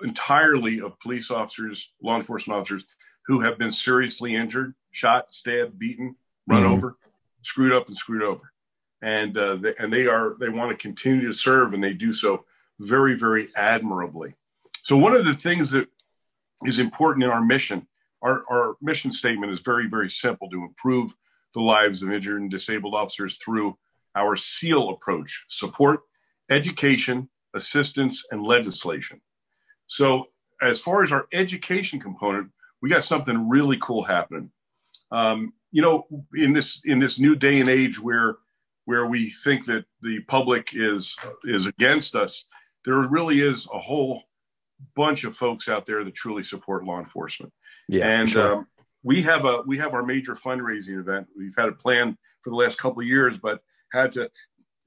entirely 0.02 0.80
of 0.80 0.98
police 1.00 1.30
officers, 1.30 1.90
law 2.00 2.16
enforcement 2.16 2.59
officers 2.59 2.84
who 3.26 3.40
have 3.40 3.59
been 3.59 3.72
seriously 3.72 4.36
injured, 4.36 4.74
shot, 4.92 5.32
stabbed, 5.32 5.78
beaten, 5.78 6.14
run 6.46 6.62
mm-hmm. 6.62 6.74
over, 6.74 6.96
screwed 7.42 7.72
up, 7.72 7.88
and 7.88 7.96
screwed 7.96 8.22
over 8.22 8.52
and 9.07 9.38
uh, 9.38 9.54
they, 9.54 9.72
and 9.78 9.92
they 9.92 10.07
are 10.07 10.36
they 10.40 10.48
want 10.48 10.70
to 10.70 10.76
continue 10.76 11.26
to 11.28 11.32
serve, 11.32 11.72
and 11.72 11.82
they 11.82 11.94
do 11.94 12.12
so 12.12 12.44
very 12.80 13.16
very 13.16 13.48
admirably. 13.57 14.34
So 14.82 14.96
one 14.96 15.14
of 15.14 15.24
the 15.24 15.34
things 15.34 15.70
that 15.70 15.88
is 16.64 16.78
important 16.78 17.24
in 17.24 17.30
our 17.30 17.44
mission. 17.44 17.86
Our, 18.22 18.44
our 18.50 18.76
mission 18.80 19.12
statement 19.12 19.52
is 19.52 19.61
very, 19.61 19.88
very 19.88 20.11
simple 20.11 20.48
to 20.50 20.62
improve 20.62 21.14
the 21.54 21.61
lives 21.61 22.02
of 22.02 22.11
injured 22.11 22.40
and 22.40 22.50
disabled 22.50 22.94
officers 22.94 23.36
through 23.36 23.76
our 24.14 24.36
SEAL 24.36 24.90
approach 24.90 25.44
support, 25.48 26.00
education, 26.50 27.28
assistance, 27.54 28.24
and 28.30 28.42
legislation. 28.42 29.20
So, 29.86 30.24
as 30.62 30.80
far 30.80 31.02
as 31.02 31.12
our 31.12 31.26
education 31.32 32.00
component, 32.00 32.50
we 32.80 32.88
got 32.88 33.04
something 33.04 33.48
really 33.48 33.76
cool 33.80 34.02
happening. 34.02 34.50
Um, 35.11 35.52
you 35.70 35.82
know, 35.82 36.07
in 36.34 36.54
this 36.54 36.80
in 36.86 36.98
this 36.98 37.20
new 37.20 37.36
day 37.36 37.61
and 37.61 37.68
age 37.68 38.00
where 38.00 38.36
where 38.87 39.05
we 39.07 39.28
think 39.28 39.66
that 39.66 39.84
the 40.01 40.20
public 40.20 40.70
is 40.72 41.14
is 41.45 41.66
against 41.66 42.16
us, 42.16 42.47
there 42.84 42.97
really 42.97 43.41
is 43.41 43.68
a 43.72 43.78
whole 43.78 44.22
bunch 44.95 45.24
of 45.24 45.37
folks 45.37 45.68
out 45.68 45.87
there 45.87 46.05
that 46.05 46.14
truly 46.14 46.43
support 46.43 46.84
law 46.84 46.99
enforcement. 46.99 47.53
Yeah, 47.89 48.09
and 48.09 48.30
sure. 48.30 48.55
um, 48.55 48.66
we 49.03 49.22
have 49.22 49.45
a 49.45 49.62
we 49.66 49.76
have 49.78 49.93
our 49.93 50.05
major 50.05 50.34
fundraising 50.34 50.99
event. 50.99 51.26
We've 51.37 51.55
had 51.57 51.68
a 51.68 51.72
plan 51.72 52.16
for 52.43 52.51
the 52.51 52.57
last 52.57 52.78
couple 52.78 53.03
of 53.03 53.09
years, 53.09 53.37
but 53.37 53.61
had 53.93 54.12
to 54.12 54.30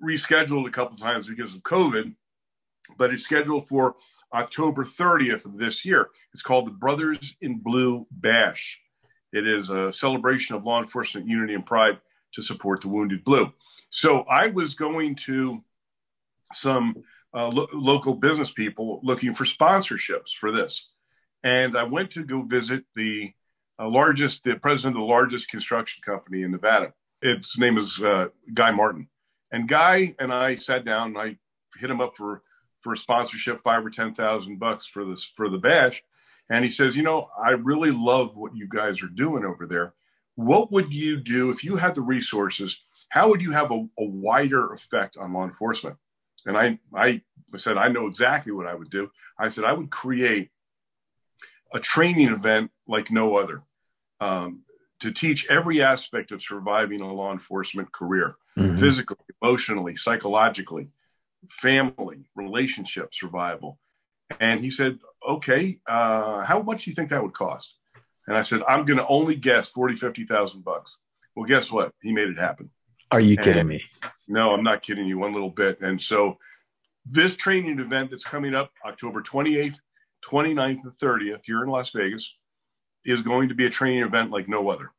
reschedule 0.04 0.62
it 0.62 0.70
a 0.70 0.72
couple 0.72 0.96
of 0.96 1.02
times 1.02 1.30
because 1.30 1.54
of 1.56 1.62
COVID. 1.62 2.16
But 2.98 3.14
it's 3.14 3.24
scheduled 3.24 3.68
for 3.68 3.96
October 4.34 4.84
30th 4.84 5.46
of 5.46 5.58
this 5.58 5.86
year. 5.86 6.10
It's 6.34 6.42
called 6.42 6.68
the 6.68 6.72
Brothers 6.72 7.36
in 7.42 7.60
Blue 7.60 8.08
Bash. 8.10 8.80
It 9.32 9.48
is 9.48 9.70
a 9.70 9.94
celebration 9.94 10.56
of 10.56 10.64
law 10.64 10.82
enforcement 10.82 11.28
unity 11.28 11.54
and 11.54 11.66
pride 11.66 12.00
to 12.34 12.42
support 12.42 12.82
the 12.82 12.90
wounded 12.90 13.24
blue. 13.24 13.52
So 13.90 14.22
I 14.22 14.48
was 14.48 14.76
going 14.76 15.16
to 15.28 15.64
some 16.54 17.04
uh, 17.34 17.50
lo- 17.54 17.68
local 17.74 18.16
business 18.16 18.52
people 18.52 19.00
looking 19.04 19.34
for 19.34 19.46
sponsorships 19.46 20.32
for 20.32 20.52
this. 20.52 20.88
And 21.44 21.78
I 21.78 21.84
went 21.84 22.12
to 22.12 22.24
go 22.24 22.42
visit 22.42 22.84
the 22.96 23.34
uh, 23.80 23.88
largest, 23.88 24.44
the 24.44 24.56
president 24.56 24.98
of 24.98 25.02
the 25.02 25.08
largest 25.08 25.50
construction 25.50 26.02
company 26.04 26.42
in 26.42 26.52
Nevada. 26.52 26.94
Its 27.22 27.58
name 27.58 27.78
is 27.78 28.02
uh, 28.02 28.28
Guy 28.54 28.72
Martin. 28.72 29.08
And 29.52 29.68
Guy 29.68 30.16
and 30.20 30.34
I 30.34 30.56
sat 30.56 30.86
down 30.86 31.10
and 31.10 31.18
I 31.18 31.38
hit 31.78 31.90
him 31.90 32.02
up 32.02 32.16
for, 32.16 32.44
for 32.82 32.96
sponsorship, 32.96 33.64
five 33.64 33.86
or 33.86 33.90
10,000 33.90 34.60
bucks 34.60 34.86
for 34.86 35.06
this, 35.06 35.32
for 35.36 35.50
the 35.50 35.58
bash. 35.58 36.04
And 36.50 36.66
he 36.66 36.72
says, 36.72 36.98
you 36.98 37.04
know, 37.04 37.30
I 37.42 37.52
really 37.52 37.92
love 37.92 38.36
what 38.36 38.56
you 38.56 38.68
guys 38.68 39.04
are 39.04 39.08
doing 39.08 39.46
over 39.46 39.66
there. 39.66 39.94
What 40.40 40.72
would 40.72 40.94
you 40.94 41.18
do 41.18 41.50
if 41.50 41.66
you 41.66 41.76
had 41.76 41.96
the 41.96 42.02
resources? 42.02 42.80
How 43.10 43.28
would 43.28 43.42
you 43.42 43.52
have 43.52 43.72
a, 43.72 43.86
a 44.00 44.06
wider 44.06 44.72
effect 44.72 45.18
on 45.18 45.34
law 45.34 45.44
enforcement? 45.44 45.98
And 46.46 46.58
I, 46.58 46.80
I 46.96 47.22
said, 47.58 47.76
I 47.76 47.90
know 47.90 48.08
exactly 48.08 48.54
what 48.54 48.66
I 48.66 48.74
would 48.74 48.90
do. 48.90 49.12
I 49.38 49.50
said, 49.50 49.66
I 49.66 49.74
would 49.74 49.90
create 49.90 50.50
a 51.74 51.80
training 51.80 52.30
event 52.30 52.72
like 52.88 53.12
no 53.12 53.36
other 53.36 53.64
um, 54.22 54.62
to 55.02 55.12
teach 55.12 55.46
every 55.50 55.82
aspect 55.82 56.32
of 56.32 56.42
surviving 56.42 57.02
a 57.02 57.14
law 57.14 57.34
enforcement 57.34 57.92
career 57.92 58.36
mm-hmm. 58.58 58.78
physically, 58.78 59.18
emotionally, 59.42 59.98
psychologically, 59.98 60.88
family, 61.50 62.30
relationship 62.36 63.14
survival. 63.14 63.78
And 64.40 64.62
he 64.62 64.70
said, 64.70 65.00
okay, 65.28 65.80
uh, 65.86 66.46
how 66.46 66.62
much 66.62 66.86
do 66.86 66.92
you 66.92 66.96
think 66.96 67.10
that 67.10 67.24
would 67.24 67.34
cost? 67.34 67.76
And 68.30 68.38
I 68.38 68.44
said, 68.44 68.62
I'm 68.68 68.86
going 68.86 69.00
to 69.00 69.08
only 69.08 69.36
guess 69.36 69.70
40, 69.70 69.96
50,000 69.96 70.64
bucks. 70.64 70.98
Well, 71.36 71.46
guess 71.46 71.72
what? 71.72 71.94
He 72.02 72.14
made 72.14 72.30
it 72.30 72.38
happen. 72.38 72.70
Are 73.10 73.20
you 73.20 73.36
kidding 73.36 73.68
me? 73.68 73.84
No, 74.28 74.52
I'm 74.52 74.64
not 74.64 74.84
kidding 74.84 75.08
you 75.08 75.18
one 75.18 75.34
little 75.34 75.50
bit. 75.50 75.82
And 75.82 76.00
so 76.00 76.38
this 77.08 77.36
training 77.36 77.80
event 77.80 78.12
that's 78.12 78.24
coming 78.24 78.54
up 78.54 78.72
October 78.86 79.24
28th, 79.24 79.80
29th, 80.24 80.84
and 80.84 80.94
30th 80.94 81.42
here 81.44 81.64
in 81.64 81.70
Las 81.70 81.90
Vegas 81.90 82.38
is 83.04 83.24
going 83.24 83.50
to 83.50 83.56
be 83.56 83.66
a 83.66 83.70
training 83.70 84.04
event 84.04 84.30
like 84.30 84.48
no 84.48 84.70
other. 84.70 84.92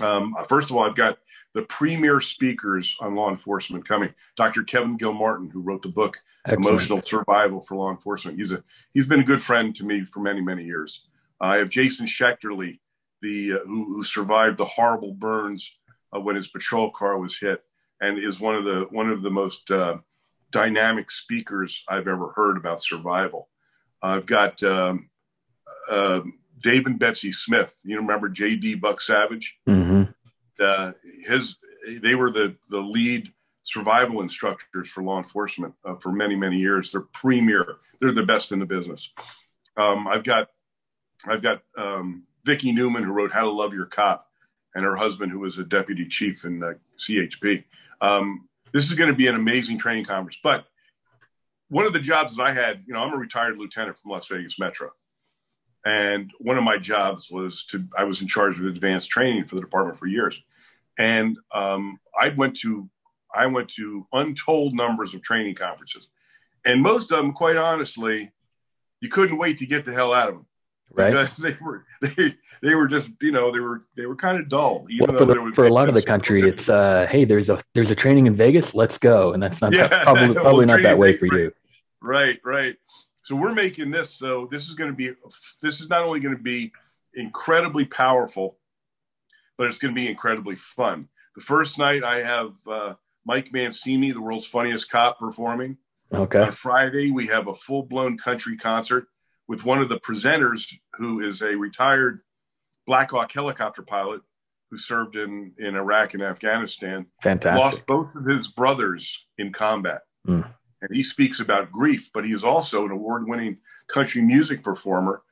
Um, 0.00 0.34
first 0.48 0.70
of 0.70 0.76
all, 0.76 0.84
I've 0.84 0.94
got 0.94 1.18
the 1.52 1.62
premier 1.62 2.22
speakers 2.22 2.96
on 3.00 3.14
law 3.14 3.28
enforcement 3.28 3.86
coming. 3.86 4.14
Dr. 4.34 4.62
Kevin 4.62 4.96
Gilmartin, 4.96 5.50
who 5.50 5.60
wrote 5.60 5.82
the 5.82 5.88
book 5.88 6.20
Excellent. 6.46 6.66
"Emotional 6.66 7.00
Survival 7.00 7.60
for 7.60 7.76
Law 7.76 7.90
Enforcement." 7.90 8.38
He's 8.38 8.52
a 8.52 8.62
he's 8.94 9.06
been 9.06 9.20
a 9.20 9.24
good 9.24 9.42
friend 9.42 9.74
to 9.76 9.84
me 9.84 10.04
for 10.04 10.20
many 10.20 10.40
many 10.40 10.64
years. 10.64 11.06
I 11.40 11.56
have 11.56 11.68
Jason 11.68 12.06
Schechterle, 12.06 12.78
the 13.22 13.52
uh, 13.52 13.58
who, 13.66 13.96
who, 13.96 14.04
survived 14.04 14.58
the 14.58 14.64
horrible 14.64 15.12
burns 15.12 15.72
uh, 16.14 16.20
when 16.20 16.36
his 16.36 16.48
patrol 16.48 16.90
car 16.90 17.18
was 17.18 17.38
hit, 17.38 17.62
and 18.00 18.18
is 18.18 18.40
one 18.40 18.54
of 18.54 18.64
the 18.64 18.86
one 18.90 19.10
of 19.10 19.22
the 19.22 19.30
most 19.30 19.70
uh, 19.70 19.98
dynamic 20.50 21.10
speakers 21.10 21.82
I've 21.88 22.08
ever 22.08 22.32
heard 22.34 22.56
about 22.56 22.82
survival. 22.82 23.48
I've 24.02 24.26
got 24.26 24.62
um, 24.62 25.10
um 25.90 26.38
Dave 26.62 26.86
and 26.86 26.98
Betsy 26.98 27.32
Smith. 27.32 27.80
You 27.84 27.98
remember 27.98 28.28
J.D. 28.28 28.76
Buck 28.76 29.00
Savage? 29.00 29.58
Mm-hmm. 29.68 30.04
Uh, 30.58 30.92
his 31.26 31.56
they 32.02 32.14
were 32.14 32.30
the 32.30 32.56
the 32.70 32.80
lead 32.80 33.32
survival 33.62 34.20
instructors 34.20 34.88
for 34.88 35.02
law 35.02 35.18
enforcement 35.18 35.74
uh, 35.84 35.96
for 35.96 36.12
many 36.12 36.36
many 36.36 36.58
years. 36.58 36.92
They're 36.92 37.00
premier. 37.00 37.76
They're 38.00 38.12
the 38.12 38.22
best 38.22 38.52
in 38.52 38.58
the 38.58 38.66
business. 38.66 39.10
Um, 39.76 40.06
I've 40.06 40.24
got 40.24 40.48
I've 41.24 41.42
got 41.42 41.62
um, 41.76 42.24
Vicki 42.44 42.72
Newman 42.72 43.02
who 43.02 43.12
wrote 43.12 43.32
How 43.32 43.42
to 43.42 43.50
Love 43.50 43.72
Your 43.72 43.86
Cop, 43.86 44.26
and 44.74 44.84
her 44.84 44.96
husband 44.96 45.32
who 45.32 45.38
was 45.38 45.58
a 45.58 45.64
deputy 45.64 46.06
chief 46.06 46.44
in 46.44 46.62
uh, 46.62 46.74
CHP. 46.98 47.64
Um, 48.00 48.48
this 48.72 48.84
is 48.84 48.94
going 48.94 49.10
to 49.10 49.16
be 49.16 49.26
an 49.26 49.34
amazing 49.34 49.78
training 49.78 50.04
conference. 50.04 50.38
But 50.42 50.66
one 51.68 51.86
of 51.86 51.92
the 51.92 51.98
jobs 51.98 52.36
that 52.36 52.42
I 52.42 52.52
had, 52.52 52.84
you 52.86 52.92
know, 52.92 53.00
I'm 53.00 53.12
a 53.12 53.16
retired 53.16 53.56
lieutenant 53.56 53.96
from 53.96 54.10
Las 54.10 54.28
Vegas 54.28 54.58
Metro. 54.58 54.90
And 55.84 56.30
one 56.38 56.58
of 56.58 56.64
my 56.64 56.78
jobs 56.78 57.30
was 57.30 57.64
to, 57.66 57.84
I 57.96 58.04
was 58.04 58.20
in 58.20 58.28
charge 58.28 58.58
of 58.58 58.66
advanced 58.66 59.08
training 59.08 59.46
for 59.46 59.54
the 59.54 59.60
department 59.60 59.98
for 59.98 60.06
years. 60.06 60.42
And 60.98 61.38
um, 61.54 61.98
I 62.18 62.30
went 62.30 62.56
to, 62.58 62.88
I 63.34 63.46
went 63.46 63.68
to 63.70 64.06
untold 64.12 64.74
numbers 64.74 65.14
of 65.14 65.22
training 65.22 65.54
conferences. 65.54 66.08
And 66.64 66.82
most 66.82 67.12
of 67.12 67.18
them, 67.18 67.32
quite 67.32 67.56
honestly, 67.56 68.32
you 69.00 69.08
couldn't 69.08 69.38
wait 69.38 69.58
to 69.58 69.66
get 69.66 69.84
the 69.84 69.92
hell 69.92 70.12
out 70.12 70.28
of 70.28 70.34
them. 70.34 70.46
Right. 70.92 71.10
Because 71.10 71.36
they 71.36 71.56
were 71.60 71.84
they, 72.00 72.34
they 72.62 72.74
were 72.74 72.86
just 72.86 73.10
you 73.20 73.32
know 73.32 73.52
they 73.52 73.60
were 73.60 73.84
they 73.96 74.06
were 74.06 74.16
kind 74.16 74.38
of 74.38 74.48
dull. 74.48 74.86
Even 74.88 75.08
well, 75.08 75.18
for, 75.18 75.24
the, 75.24 75.52
for 75.54 75.66
a 75.66 75.72
lot 75.72 75.88
of 75.88 75.94
the 75.94 76.02
country, 76.02 76.42
it's 76.42 76.68
uh, 76.68 77.06
hey, 77.10 77.24
there's 77.24 77.50
a 77.50 77.62
there's 77.74 77.90
a 77.90 77.94
training 77.94 78.26
in 78.26 78.36
Vegas, 78.36 78.74
let's 78.74 78.98
go, 78.98 79.32
and 79.32 79.42
that's 79.42 79.60
not 79.60 79.72
yeah, 79.72 79.88
probably 80.04 80.34
probably 80.34 80.66
well, 80.66 80.76
not 80.76 80.82
that 80.82 80.98
way 80.98 81.16
for 81.16 81.26
you. 81.26 81.52
Right, 82.00 82.38
right. 82.44 82.76
So 83.24 83.34
we're 83.34 83.54
making 83.54 83.90
this. 83.90 84.14
So 84.14 84.48
this 84.50 84.68
is 84.68 84.74
going 84.74 84.90
to 84.90 84.96
be. 84.96 85.12
This 85.60 85.80
is 85.80 85.88
not 85.88 86.02
only 86.02 86.20
going 86.20 86.36
to 86.36 86.42
be 86.42 86.72
incredibly 87.14 87.84
powerful, 87.84 88.58
but 89.58 89.66
it's 89.66 89.78
going 89.78 89.94
to 89.94 90.00
be 90.00 90.08
incredibly 90.08 90.56
fun. 90.56 91.08
The 91.34 91.40
first 91.42 91.78
night, 91.78 92.04
I 92.04 92.22
have 92.22 92.52
uh, 92.66 92.94
Mike 93.26 93.52
Mancini, 93.52 94.12
the 94.12 94.20
world's 94.20 94.46
funniest 94.46 94.90
cop, 94.90 95.18
performing. 95.18 95.76
Okay. 96.12 96.40
On 96.40 96.50
Friday, 96.52 97.10
we 97.10 97.26
have 97.26 97.48
a 97.48 97.54
full 97.54 97.82
blown 97.82 98.16
country 98.16 98.56
concert 98.56 99.08
with 99.48 99.64
one 99.64 99.80
of 99.80 99.88
the 99.88 100.00
presenters, 100.00 100.72
who 100.94 101.20
is 101.20 101.42
a 101.42 101.54
retired 101.54 102.20
Black 102.86 103.10
Hawk 103.10 103.32
helicopter 103.32 103.82
pilot 103.82 104.22
who 104.70 104.76
served 104.76 105.16
in 105.16 105.52
in 105.58 105.76
Iraq 105.76 106.14
and 106.14 106.22
Afghanistan. 106.22 107.06
Fantastic. 107.22 107.62
Lost 107.62 107.86
both 107.86 108.16
of 108.16 108.24
his 108.24 108.48
brothers 108.48 109.26
in 109.38 109.52
combat. 109.52 110.02
Mm 110.26 110.52
and 110.82 110.94
he 110.94 111.02
speaks 111.02 111.40
about 111.40 111.72
grief, 111.72 112.10
but 112.12 112.24
he 112.24 112.32
is 112.32 112.44
also 112.44 112.84
an 112.84 112.90
award-winning 112.90 113.58
country 113.88 114.22
music 114.22 114.62
performer. 114.62 115.22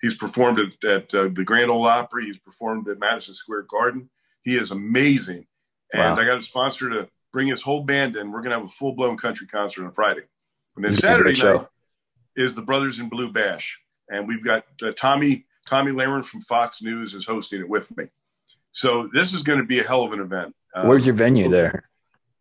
He's 0.00 0.14
performed 0.14 0.58
at, 0.58 0.84
at 0.84 1.14
uh, 1.14 1.28
the 1.32 1.44
Grand 1.44 1.70
Ole 1.70 1.86
Opry. 1.86 2.26
He's 2.26 2.38
performed 2.38 2.88
at 2.88 2.98
Madison 2.98 3.34
Square 3.34 3.66
Garden. 3.70 4.10
He 4.42 4.56
is 4.56 4.70
amazing, 4.70 5.46
and 5.92 6.16
wow. 6.16 6.22
I 6.22 6.26
got 6.26 6.38
a 6.38 6.42
sponsor 6.42 6.90
to 6.90 7.08
bring 7.32 7.48
his 7.48 7.62
whole 7.62 7.82
band 7.82 8.16
in. 8.16 8.30
We're 8.30 8.40
going 8.40 8.50
to 8.50 8.58
have 8.58 8.66
a 8.66 8.72
full-blown 8.72 9.16
country 9.16 9.46
concert 9.46 9.84
on 9.86 9.92
Friday, 9.92 10.22
and 10.76 10.84
then 10.84 10.94
Saturday 10.94 11.40
night 11.40 11.66
is 12.36 12.54
the 12.54 12.62
Brothers 12.62 12.98
in 12.98 13.08
Blue 13.08 13.30
Bash, 13.30 13.78
and 14.10 14.26
we've 14.26 14.44
got 14.44 14.64
uh, 14.82 14.92
Tomi 14.92 15.46
Tomi 15.66 15.92
Lahren 15.92 16.24
from 16.24 16.40
Fox 16.42 16.82
News 16.82 17.14
is 17.14 17.26
hosting 17.26 17.60
it 17.60 17.68
with 17.68 17.96
me. 17.96 18.04
So 18.72 19.06
this 19.12 19.32
is 19.32 19.42
going 19.42 19.60
to 19.60 19.64
be 19.64 19.80
a 19.80 19.84
hell 19.84 20.02
of 20.02 20.12
an 20.12 20.20
event. 20.20 20.54
Where's 20.82 21.06
your 21.06 21.14
venue 21.14 21.48
there? 21.48 21.78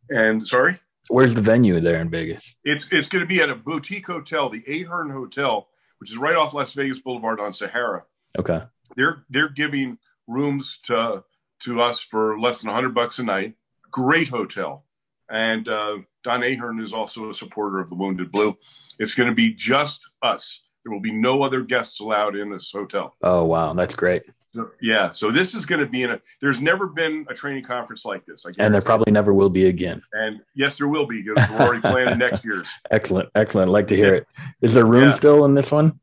And 0.10 0.46
sorry. 0.46 0.80
Where's 1.10 1.34
the 1.34 1.42
venue 1.42 1.80
there 1.80 2.02
in 2.02 2.10
Vegas? 2.10 2.56
It's 2.64 2.88
it's 2.92 3.08
going 3.08 3.22
to 3.22 3.28
be 3.28 3.42
at 3.42 3.50
a 3.50 3.56
boutique 3.56 4.08
hotel, 4.08 4.50
the 4.50 4.64
Ahern 4.68 5.10
Hotel, 5.10 5.68
which 6.00 6.12
is 6.12 6.18
right 6.18 6.36
off 6.36 6.54
Las 6.54 6.74
Vegas 6.74 7.00
Boulevard 7.00 7.40
on 7.40 7.52
Sahara. 7.52 8.04
Okay. 8.38 8.62
They're 8.96 9.26
they're 9.30 9.50
giving 9.50 9.98
rooms 10.28 10.80
to 10.84 11.24
to 11.62 11.82
us 11.82 12.00
for 12.00 12.40
less 12.40 12.62
than 12.62 12.70
100 12.70 12.94
bucks 12.94 13.20
a 13.20 13.24
night. 13.24 13.56
Great 13.92 14.30
hotel. 14.30 14.86
And 15.30 15.68
uh, 15.68 15.98
Don 16.24 16.44
Ahern 16.44 16.80
is 16.80 16.94
also 16.94 17.30
a 17.30 17.34
supporter 17.34 17.80
of 17.80 17.90
the 17.90 17.96
Wounded 17.96 18.32
Blue. 18.32 18.56
It's 19.00 19.14
going 19.14 19.30
to 19.30 19.36
be 19.36 19.54
just 19.54 20.02
us. 20.22 20.62
There 20.84 20.92
will 20.92 21.02
be 21.02 21.12
no 21.12 21.44
other 21.44 21.62
guests 21.62 22.00
allowed 22.00 22.36
in 22.36 22.50
this 22.50 22.72
hotel. 22.72 23.16
Oh 23.22 23.46
wow, 23.46 23.74
that's 23.74 23.96
great. 23.96 24.24
So, 24.54 24.70
yeah, 24.82 25.10
so 25.10 25.32
this 25.32 25.56
is 25.56 25.66
going 25.66 25.80
to 25.80 25.88
be 25.88 26.04
in 26.04 26.12
a. 26.12 26.22
There's 26.40 26.62
never 26.62 26.88
been 26.88 27.26
a 27.30 27.34
training 27.34 27.64
conference 27.64 28.06
like 28.06 28.24
this, 28.26 28.46
and 28.60 28.74
there 28.74 28.82
probably 28.82 29.12
never 29.12 29.34
will 29.34 29.50
be 29.50 29.68
again. 29.68 30.02
And 30.12 30.42
yes, 30.54 30.78
there 30.78 30.88
will 30.88 31.08
be 31.08 31.24
because 31.24 31.50
we're 31.50 31.60
already 31.60 31.82
planning 31.82 32.20
next 32.20 32.46
year's. 32.46 32.70
Excellent, 32.92 33.30
excellent. 33.34 33.70
I'd 33.70 33.72
like 33.72 33.88
to 33.88 33.96
hear 33.96 34.14
yeah. 34.14 34.22
it. 34.22 34.28
Is 34.62 34.74
there 34.74 34.86
room 34.86 35.10
yeah. 35.10 35.16
still 35.16 35.46
in 35.46 35.56
this 35.56 35.72
one? 35.72 36.00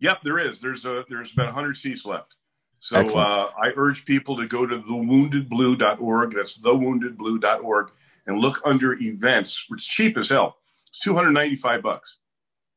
Yep, 0.00 0.18
there 0.24 0.38
is. 0.38 0.60
There's 0.60 0.84
a 0.84 1.04
there's 1.08 1.32
about 1.32 1.46
100 1.46 1.76
seats 1.76 2.04
left. 2.04 2.34
So 2.78 2.98
uh, 2.98 3.50
I 3.58 3.72
urge 3.76 4.04
people 4.04 4.36
to 4.36 4.46
go 4.46 4.66
to 4.66 4.78
thewoundedblue.org. 4.78 6.32
That's 6.32 6.58
thewoundedblue.org 6.58 7.92
and 8.26 8.38
look 8.38 8.60
under 8.64 8.94
events. 8.94 9.64
It's 9.70 9.86
cheap 9.86 10.16
as 10.16 10.28
hell. 10.28 10.56
It's 10.88 11.00
295 11.00 11.82
bucks, 11.82 12.18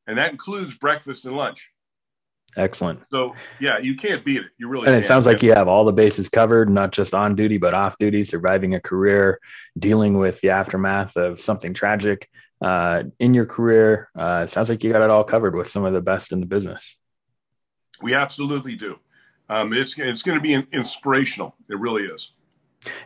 and 0.06 0.18
that 0.18 0.30
includes 0.30 0.74
breakfast 0.74 1.24
and 1.24 1.36
lunch. 1.36 1.70
Excellent. 2.56 3.00
So 3.12 3.34
yeah, 3.60 3.78
you 3.78 3.94
can't 3.96 4.24
beat 4.24 4.38
it. 4.38 4.50
You 4.58 4.68
really. 4.68 4.88
And 4.88 4.96
it 4.96 5.06
sounds 5.06 5.26
like 5.26 5.42
you 5.42 5.52
have 5.52 5.68
all 5.68 5.84
the 5.84 5.92
bases 5.92 6.28
covered, 6.28 6.68
not 6.68 6.90
just 6.92 7.14
on 7.14 7.36
duty 7.36 7.58
but 7.58 7.74
off 7.74 7.96
duty, 7.98 8.24
surviving 8.24 8.74
a 8.74 8.80
career, 8.80 9.38
dealing 9.78 10.18
with 10.18 10.40
the 10.40 10.50
aftermath 10.50 11.16
of 11.16 11.40
something 11.40 11.74
tragic 11.74 12.28
uh, 12.60 13.04
in 13.18 13.34
your 13.34 13.46
career. 13.46 14.10
Uh, 14.18 14.42
it 14.44 14.50
sounds 14.50 14.68
like 14.68 14.82
you 14.82 14.92
got 14.92 15.02
it 15.02 15.10
all 15.10 15.24
covered 15.24 15.54
with 15.54 15.68
some 15.68 15.84
of 15.84 15.92
the 15.92 16.00
best 16.00 16.32
in 16.32 16.40
the 16.40 16.46
business. 16.46 16.96
We 18.02 18.14
absolutely 18.14 18.76
do. 18.76 18.98
Um, 19.48 19.72
it's 19.72 19.98
it's 19.98 20.22
going 20.22 20.38
to 20.38 20.42
be 20.42 20.54
inspirational. 20.72 21.56
It 21.68 21.78
really 21.78 22.04
is. 22.04 22.32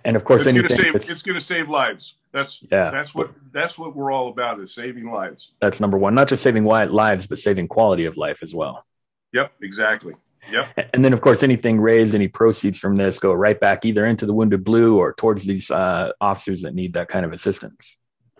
And 0.05 0.16
of 0.16 0.25
course, 0.25 0.47
it's 0.47 0.53
going 0.53 0.68
to 0.68 0.77
save 0.77 0.95
it's 0.95 1.22
going 1.22 1.39
to 1.39 1.45
save 1.45 1.68
lives. 1.68 2.14
That's 2.33 2.62
yeah. 2.70 2.91
That's 2.91 3.14
what 3.14 3.33
that's 3.53 3.79
what 3.79 3.95
we're 3.95 4.12
all 4.12 4.29
about 4.29 4.61
is 4.61 4.75
saving 4.75 5.11
lives. 5.11 5.53
That's 5.61 5.81
number 5.81 5.99
one. 5.99 6.14
Not 6.14 6.29
just 6.29 6.43
saving 6.43 6.64
lives, 6.64 7.27
but 7.27 7.39
saving 7.39 7.68
quality 7.68 8.05
of 8.05 8.16
life 8.16 8.39
as 8.43 8.55
well. 8.55 8.85
Yep, 9.33 9.53
exactly. 9.62 10.14
Yep. 10.51 10.91
And 10.93 11.05
then, 11.05 11.12
of 11.12 11.20
course, 11.20 11.43
anything 11.43 11.81
raised, 11.81 12.14
any 12.14 12.29
proceeds 12.29 12.79
from 12.79 12.97
this 12.97 13.18
go 13.18 13.33
right 13.33 13.59
back 13.59 13.85
either 13.85 14.07
into 14.07 14.27
the 14.27 14.33
Wounded 14.33 14.62
Blue 14.62 14.97
or 14.99 15.14
towards 15.14 15.45
these 15.45 15.70
uh, 15.70 16.12
officers 16.20 16.62
that 16.62 16.75
need 16.75 16.93
that 16.95 17.09
kind 17.09 17.25
of 17.25 17.33
assistance. 17.33 17.97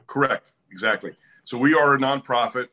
Correct. 0.07 0.53
Exactly. 0.71 1.17
So 1.45 1.57
we 1.59 1.75
are 1.75 1.95
a 1.95 1.99
nonprofit. 1.99 2.69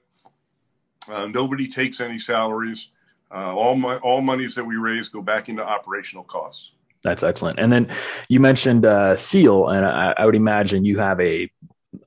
Uh, 1.07 1.27
nobody 1.27 1.67
takes 1.67 1.99
any 2.01 2.19
salaries. 2.19 2.89
Uh, 3.33 3.55
all 3.55 3.75
my 3.75 3.97
all 3.97 4.21
monies 4.21 4.55
that 4.55 4.63
we 4.63 4.75
raise 4.75 5.07
go 5.07 5.21
back 5.21 5.49
into 5.49 5.63
operational 5.63 6.23
costs. 6.23 6.73
That's 7.03 7.23
excellent. 7.23 7.59
And 7.59 7.71
then 7.71 7.91
you 8.29 8.39
mentioned 8.39 8.85
uh, 8.85 9.15
SEAL, 9.15 9.69
and 9.69 9.85
I, 9.85 10.13
I, 10.17 10.25
would 10.25 10.35
imagine 10.35 10.85
you 10.85 10.99
have 10.99 11.19
a 11.19 11.51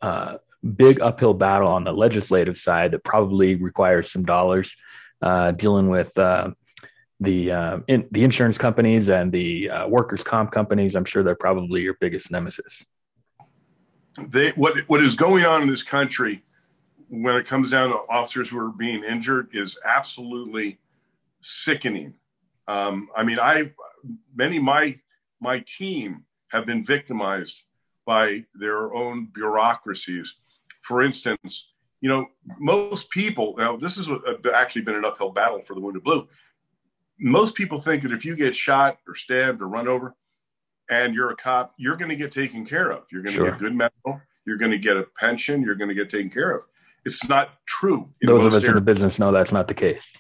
uh, 0.00 0.36
big 0.76 1.00
uphill 1.00 1.34
battle 1.34 1.68
on 1.68 1.84
the 1.84 1.92
legislative 1.92 2.56
side 2.56 2.92
that 2.92 3.02
probably 3.02 3.56
requires 3.56 4.10
some 4.10 4.24
dollars 4.24 4.76
uh, 5.20 5.50
dealing 5.52 5.88
with 5.88 6.16
uh, 6.18 6.50
the 7.20 7.50
uh, 7.50 7.78
in, 7.88 8.06
the 8.10 8.22
insurance 8.22 8.58
companies 8.58 9.08
and 9.08 9.32
the 9.32 9.70
uh, 9.70 9.88
workers' 9.88 10.22
comp 10.22 10.52
companies. 10.52 10.94
I'm 10.94 11.04
sure 11.04 11.22
they're 11.22 11.34
probably 11.34 11.82
your 11.82 11.96
biggest 12.00 12.30
nemesis. 12.30 12.84
They 14.28 14.50
what 14.50 14.78
what 14.86 15.02
is 15.02 15.14
going 15.14 15.44
on 15.44 15.62
in 15.62 15.68
this 15.68 15.82
country 15.82 16.42
when 17.08 17.36
it 17.36 17.46
comes 17.46 17.70
down 17.70 17.90
to 17.90 17.96
officers 18.08 18.50
who 18.50 18.58
are 18.58 18.70
being 18.70 19.04
injured 19.04 19.48
is 19.52 19.78
absolutely 19.84 20.78
sickening. 21.40 22.14
Um, 22.66 23.08
I 23.14 23.24
mean, 23.24 23.38
I 23.38 23.72
many 24.34 24.58
my 24.58 24.96
my 25.40 25.60
team 25.66 26.24
have 26.48 26.66
been 26.66 26.84
victimized 26.84 27.62
by 28.06 28.42
their 28.54 28.94
own 28.94 29.26
bureaucracies. 29.26 30.36
For 30.82 31.02
instance, 31.02 31.68
you 32.00 32.08
know, 32.08 32.26
most 32.58 33.10
people 33.10 33.54
now 33.56 33.76
this 33.76 33.96
has 33.96 34.10
uh, 34.10 34.18
actually 34.54 34.82
been 34.82 34.96
an 34.96 35.04
uphill 35.04 35.30
battle 35.30 35.60
for 35.60 35.74
the 35.74 35.80
Wounded 35.80 36.02
Blue. 36.02 36.28
Most 37.18 37.54
people 37.54 37.78
think 37.78 38.02
that 38.02 38.12
if 38.12 38.24
you 38.24 38.36
get 38.36 38.54
shot 38.54 38.98
or 39.06 39.14
stabbed 39.14 39.62
or 39.62 39.68
run 39.68 39.88
over, 39.88 40.14
and 40.90 41.14
you're 41.14 41.30
a 41.30 41.36
cop, 41.36 41.74
you're 41.76 41.96
going 41.96 42.08
to 42.08 42.16
get 42.16 42.32
taken 42.32 42.64
care 42.64 42.90
of. 42.90 43.04
You're 43.10 43.22
going 43.22 43.34
to 43.34 43.38
sure. 43.38 43.50
get 43.50 43.58
good 43.58 43.74
medical. 43.74 44.20
You're 44.46 44.58
going 44.58 44.72
to 44.72 44.78
get 44.78 44.96
a 44.96 45.04
pension. 45.18 45.62
You're 45.62 45.74
going 45.74 45.88
to 45.88 45.94
get 45.94 46.10
taken 46.10 46.30
care 46.30 46.50
of. 46.50 46.64
It's 47.04 47.26
not 47.28 47.50
true. 47.66 48.10
Those 48.22 48.44
of 48.44 48.48
us 48.48 48.54
areas. 48.54 48.68
in 48.68 48.74
the 48.74 48.80
business 48.80 49.18
know 49.18 49.32
that's 49.32 49.52
not 49.52 49.68
the 49.68 49.74
case. 49.74 50.12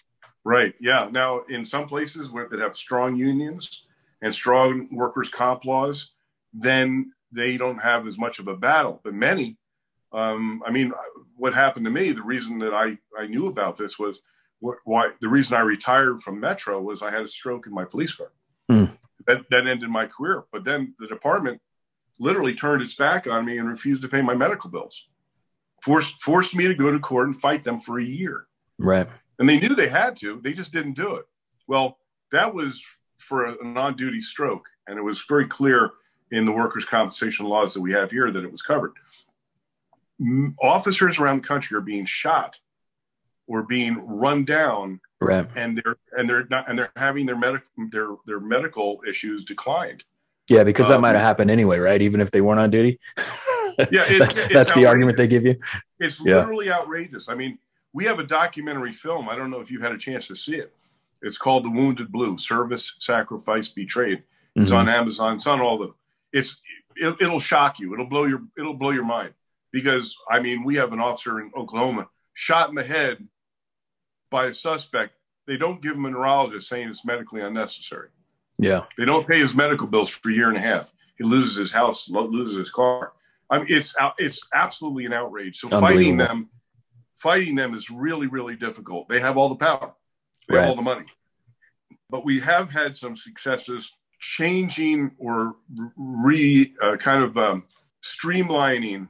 Right. 0.44 0.74
Yeah. 0.78 1.08
Now, 1.10 1.40
in 1.48 1.64
some 1.64 1.86
places 1.86 2.30
where 2.30 2.48
that 2.48 2.60
have 2.60 2.76
strong 2.76 3.16
unions 3.16 3.84
and 4.22 4.32
strong 4.32 4.88
workers' 4.92 5.30
comp 5.30 5.64
laws, 5.64 6.10
then 6.52 7.12
they 7.32 7.56
don't 7.56 7.78
have 7.78 8.06
as 8.06 8.18
much 8.18 8.38
of 8.38 8.48
a 8.48 8.56
battle. 8.56 9.00
But 9.02 9.14
many, 9.14 9.56
um, 10.12 10.62
I 10.66 10.70
mean, 10.70 10.92
what 11.36 11.54
happened 11.54 11.86
to 11.86 11.90
me, 11.90 12.12
the 12.12 12.22
reason 12.22 12.58
that 12.58 12.74
I, 12.74 12.98
I 13.18 13.26
knew 13.26 13.46
about 13.46 13.76
this 13.76 13.98
was 13.98 14.20
why 14.84 15.10
the 15.20 15.28
reason 15.28 15.56
I 15.56 15.60
retired 15.60 16.22
from 16.22 16.40
Metro 16.40 16.80
was 16.80 17.02
I 17.02 17.10
had 17.10 17.22
a 17.22 17.26
stroke 17.26 17.66
in 17.66 17.74
my 17.74 17.84
police 17.84 18.14
car. 18.14 18.32
Mm. 18.70 18.96
That, 19.26 19.48
that 19.50 19.66
ended 19.66 19.88
my 19.88 20.06
career. 20.06 20.44
But 20.52 20.64
then 20.64 20.94
the 20.98 21.06
department 21.06 21.60
literally 22.18 22.54
turned 22.54 22.82
its 22.82 22.94
back 22.94 23.26
on 23.26 23.44
me 23.44 23.58
and 23.58 23.68
refused 23.68 24.02
to 24.02 24.08
pay 24.08 24.22
my 24.22 24.34
medical 24.34 24.70
bills. 24.70 25.08
Forced 25.82 26.22
forced 26.22 26.54
me 26.54 26.66
to 26.66 26.74
go 26.74 26.90
to 26.90 26.98
court 26.98 27.26
and 27.26 27.36
fight 27.36 27.64
them 27.64 27.78
for 27.78 27.98
a 27.98 28.04
year. 28.04 28.46
Right 28.78 29.08
and 29.38 29.48
they 29.48 29.58
knew 29.58 29.74
they 29.74 29.88
had 29.88 30.16
to. 30.16 30.40
They 30.42 30.52
just 30.52 30.72
didn't 30.72 30.94
do 30.94 31.16
it. 31.16 31.26
Well, 31.66 31.98
that 32.30 32.52
was 32.52 32.82
for 33.18 33.46
a 33.46 33.64
non-duty 33.64 34.20
stroke, 34.20 34.68
and 34.86 34.98
it 34.98 35.02
was 35.02 35.24
very 35.28 35.46
clear 35.46 35.92
in 36.30 36.44
the 36.44 36.52
workers' 36.52 36.84
compensation 36.84 37.46
laws 37.46 37.74
that 37.74 37.80
we 37.80 37.92
have 37.92 38.10
here 38.10 38.30
that 38.30 38.44
it 38.44 38.52
was 38.52 38.62
covered. 38.62 38.92
Officers 40.62 41.18
around 41.18 41.42
the 41.42 41.48
country 41.48 41.76
are 41.76 41.82
being 41.82 42.04
shot 42.04 42.58
or 43.46 43.62
being 43.62 43.98
run 44.06 44.44
down, 44.44 45.00
right. 45.20 45.46
and 45.54 45.76
they're 45.76 45.96
and 46.16 46.28
they're 46.28 46.46
not 46.50 46.68
and 46.68 46.78
they're 46.78 46.92
having 46.96 47.26
their 47.26 47.36
medical 47.36 47.68
their 47.90 48.08
their 48.26 48.40
medical 48.40 49.02
issues 49.06 49.44
declined. 49.44 50.04
Yeah, 50.48 50.62
because 50.62 50.88
that 50.88 50.96
um, 50.96 51.00
might 51.00 51.14
have 51.14 51.24
happened 51.24 51.50
anyway, 51.50 51.78
right? 51.78 52.00
Even 52.00 52.20
if 52.20 52.30
they 52.30 52.40
weren't 52.40 52.60
on 52.60 52.70
duty. 52.70 53.00
yeah, 53.16 54.04
it, 54.06 54.18
that's, 54.34 54.52
that's 54.52 54.74
the 54.74 54.86
argument 54.86 55.16
they 55.16 55.26
give 55.26 55.44
you. 55.44 55.56
It's 55.98 56.20
yeah. 56.20 56.36
literally 56.36 56.70
outrageous. 56.70 57.28
I 57.28 57.34
mean, 57.34 57.58
we 57.94 58.04
have 58.04 58.18
a 58.18 58.24
documentary 58.24 58.92
film. 58.92 59.28
I 59.28 59.36
don't 59.36 59.50
know 59.50 59.60
if 59.60 59.70
you've 59.70 59.80
had 59.80 59.92
a 59.92 59.98
chance 59.98 60.26
to 60.28 60.36
see 60.36 60.56
it. 60.56 60.74
It's 61.22 61.38
called 61.38 61.64
The 61.64 61.70
Wounded 61.70 62.12
Blue: 62.12 62.36
Service, 62.36 62.96
Sacrifice, 62.98 63.68
Betrayed. 63.68 64.24
It's 64.56 64.68
mm-hmm. 64.68 64.76
on 64.76 64.88
Amazon. 64.90 65.36
It's 65.36 65.46
on 65.46 65.62
all 65.62 65.78
the. 65.78 65.94
It's 66.32 66.60
it, 66.96 67.16
it'll 67.20 67.40
shock 67.40 67.78
you. 67.78 67.94
It'll 67.94 68.06
blow 68.06 68.24
your 68.24 68.42
it'll 68.58 68.74
blow 68.74 68.90
your 68.90 69.04
mind 69.04 69.32
because 69.72 70.16
I 70.28 70.40
mean 70.40 70.64
we 70.64 70.74
have 70.74 70.92
an 70.92 71.00
officer 71.00 71.40
in 71.40 71.50
Oklahoma 71.56 72.08
shot 72.34 72.68
in 72.68 72.74
the 72.74 72.84
head 72.84 73.26
by 74.30 74.46
a 74.46 74.54
suspect. 74.54 75.14
They 75.46 75.56
don't 75.56 75.80
give 75.80 75.94
him 75.94 76.04
a 76.04 76.10
neurologist 76.10 76.68
saying 76.68 76.88
it's 76.88 77.04
medically 77.04 77.40
unnecessary. 77.40 78.08
Yeah. 78.58 78.84
They 78.96 79.04
don't 79.04 79.26
pay 79.26 79.38
his 79.38 79.54
medical 79.54 79.86
bills 79.86 80.08
for 80.08 80.30
a 80.30 80.32
year 80.32 80.48
and 80.48 80.56
a 80.56 80.60
half. 80.60 80.92
He 81.16 81.24
loses 81.24 81.56
his 81.56 81.70
house, 81.70 82.08
loses 82.08 82.56
his 82.56 82.70
car. 82.70 83.12
I 83.50 83.58
mean, 83.58 83.66
it's 83.68 83.94
it's 84.18 84.40
absolutely 84.52 85.06
an 85.06 85.12
outrage. 85.12 85.60
So 85.60 85.68
fighting 85.68 86.16
them 86.16 86.48
fighting 87.24 87.54
them 87.54 87.74
is 87.74 87.88
really, 87.88 88.26
really 88.26 88.54
difficult. 88.54 89.08
They 89.08 89.18
have 89.18 89.38
all 89.38 89.48
the 89.48 89.56
power, 89.56 89.94
they 90.46 90.56
right. 90.56 90.60
have 90.60 90.70
all 90.70 90.76
the 90.76 90.82
money. 90.82 91.06
But 92.10 92.22
we 92.22 92.38
have 92.40 92.70
had 92.70 92.94
some 92.94 93.16
successes 93.16 93.90
changing 94.20 95.12
or 95.18 95.56
re 95.96 96.74
uh, 96.82 96.96
kind 96.96 97.24
of 97.24 97.38
um, 97.38 97.64
streamlining 98.02 99.08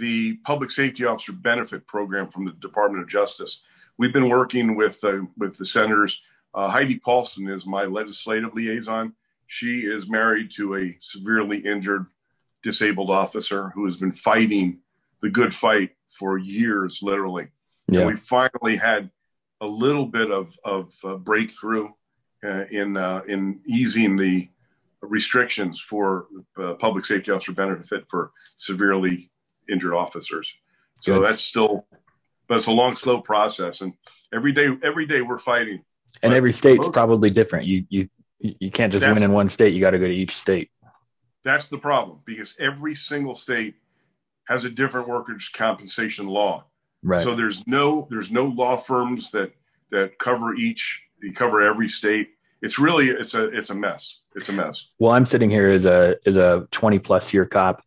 the 0.00 0.38
public 0.46 0.70
safety 0.70 1.04
officer 1.04 1.32
benefit 1.32 1.86
program 1.86 2.28
from 2.30 2.46
the 2.46 2.52
Department 2.52 3.02
of 3.02 3.10
Justice. 3.10 3.60
We've 3.98 4.12
been 4.12 4.30
working 4.30 4.74
with 4.74 5.04
uh, 5.04 5.20
with 5.36 5.58
the 5.58 5.66
senators. 5.66 6.22
Uh, 6.54 6.68
Heidi 6.68 6.98
Paulson 6.98 7.48
is 7.48 7.66
my 7.66 7.84
legislative 7.84 8.54
liaison. 8.54 9.12
She 9.48 9.80
is 9.80 10.08
married 10.08 10.50
to 10.52 10.76
a 10.76 10.96
severely 10.98 11.58
injured 11.58 12.06
disabled 12.62 13.10
officer 13.10 13.70
who 13.74 13.84
has 13.84 13.98
been 13.98 14.12
fighting 14.12 14.78
the 15.20 15.28
good 15.28 15.52
fight 15.52 15.90
for 16.18 16.38
years, 16.38 17.00
literally. 17.02 17.48
Yeah. 17.88 18.00
And 18.00 18.08
we 18.08 18.16
finally 18.16 18.76
had 18.76 19.10
a 19.60 19.66
little 19.66 20.06
bit 20.06 20.30
of, 20.30 20.56
of 20.64 20.92
uh, 21.04 21.16
breakthrough 21.16 21.88
uh, 22.44 22.64
in, 22.70 22.96
uh, 22.96 23.22
in 23.26 23.60
easing 23.66 24.16
the 24.16 24.48
restrictions 25.00 25.80
for 25.80 26.26
uh, 26.58 26.74
public 26.74 27.04
safety 27.04 27.30
officer 27.30 27.52
benefit 27.52 28.04
for 28.08 28.32
severely 28.56 29.30
injured 29.68 29.94
officers. 29.94 30.54
So 31.00 31.14
Good. 31.18 31.24
that's 31.24 31.40
still, 31.40 31.86
but 32.48 32.58
it's 32.58 32.66
a 32.66 32.72
long, 32.72 32.96
slow 32.96 33.20
process. 33.20 33.80
And 33.80 33.94
every 34.32 34.52
day, 34.52 34.68
every 34.82 35.06
day 35.06 35.20
we're 35.22 35.38
fighting. 35.38 35.82
And 36.22 36.30
but 36.30 36.36
every 36.36 36.52
state's 36.52 36.86
most, 36.86 36.92
probably 36.92 37.30
different. 37.30 37.66
You, 37.66 37.84
you, 37.88 38.08
you 38.38 38.70
can't 38.70 38.92
just 38.92 39.06
win 39.06 39.22
in 39.22 39.32
one 39.32 39.48
state. 39.48 39.74
You 39.74 39.80
got 39.80 39.90
to 39.90 39.98
go 39.98 40.06
to 40.06 40.12
each 40.12 40.36
state. 40.36 40.70
That's 41.44 41.68
the 41.68 41.78
problem 41.78 42.20
because 42.24 42.54
every 42.58 42.94
single 42.94 43.34
state 43.34 43.74
has 44.46 44.64
a 44.64 44.70
different 44.70 45.08
workers' 45.08 45.48
compensation 45.48 46.26
law. 46.26 46.64
Right. 47.02 47.20
So 47.20 47.34
there's 47.34 47.66
no 47.66 48.06
there's 48.10 48.32
no 48.32 48.46
law 48.46 48.76
firms 48.76 49.30
that 49.32 49.52
that 49.90 50.18
cover 50.18 50.54
each 50.54 51.02
they 51.22 51.30
cover 51.30 51.60
every 51.60 51.88
state. 51.88 52.30
It's 52.62 52.78
really 52.78 53.08
it's 53.08 53.34
a 53.34 53.44
it's 53.44 53.70
a 53.70 53.74
mess. 53.74 54.20
It's 54.34 54.48
a 54.48 54.52
mess. 54.52 54.86
Well, 54.98 55.12
I'm 55.12 55.26
sitting 55.26 55.50
here 55.50 55.70
as 55.70 55.84
a 55.84 56.16
as 56.26 56.36
a 56.36 56.66
20 56.70 56.98
plus 56.98 57.32
year 57.32 57.44
cop 57.44 57.82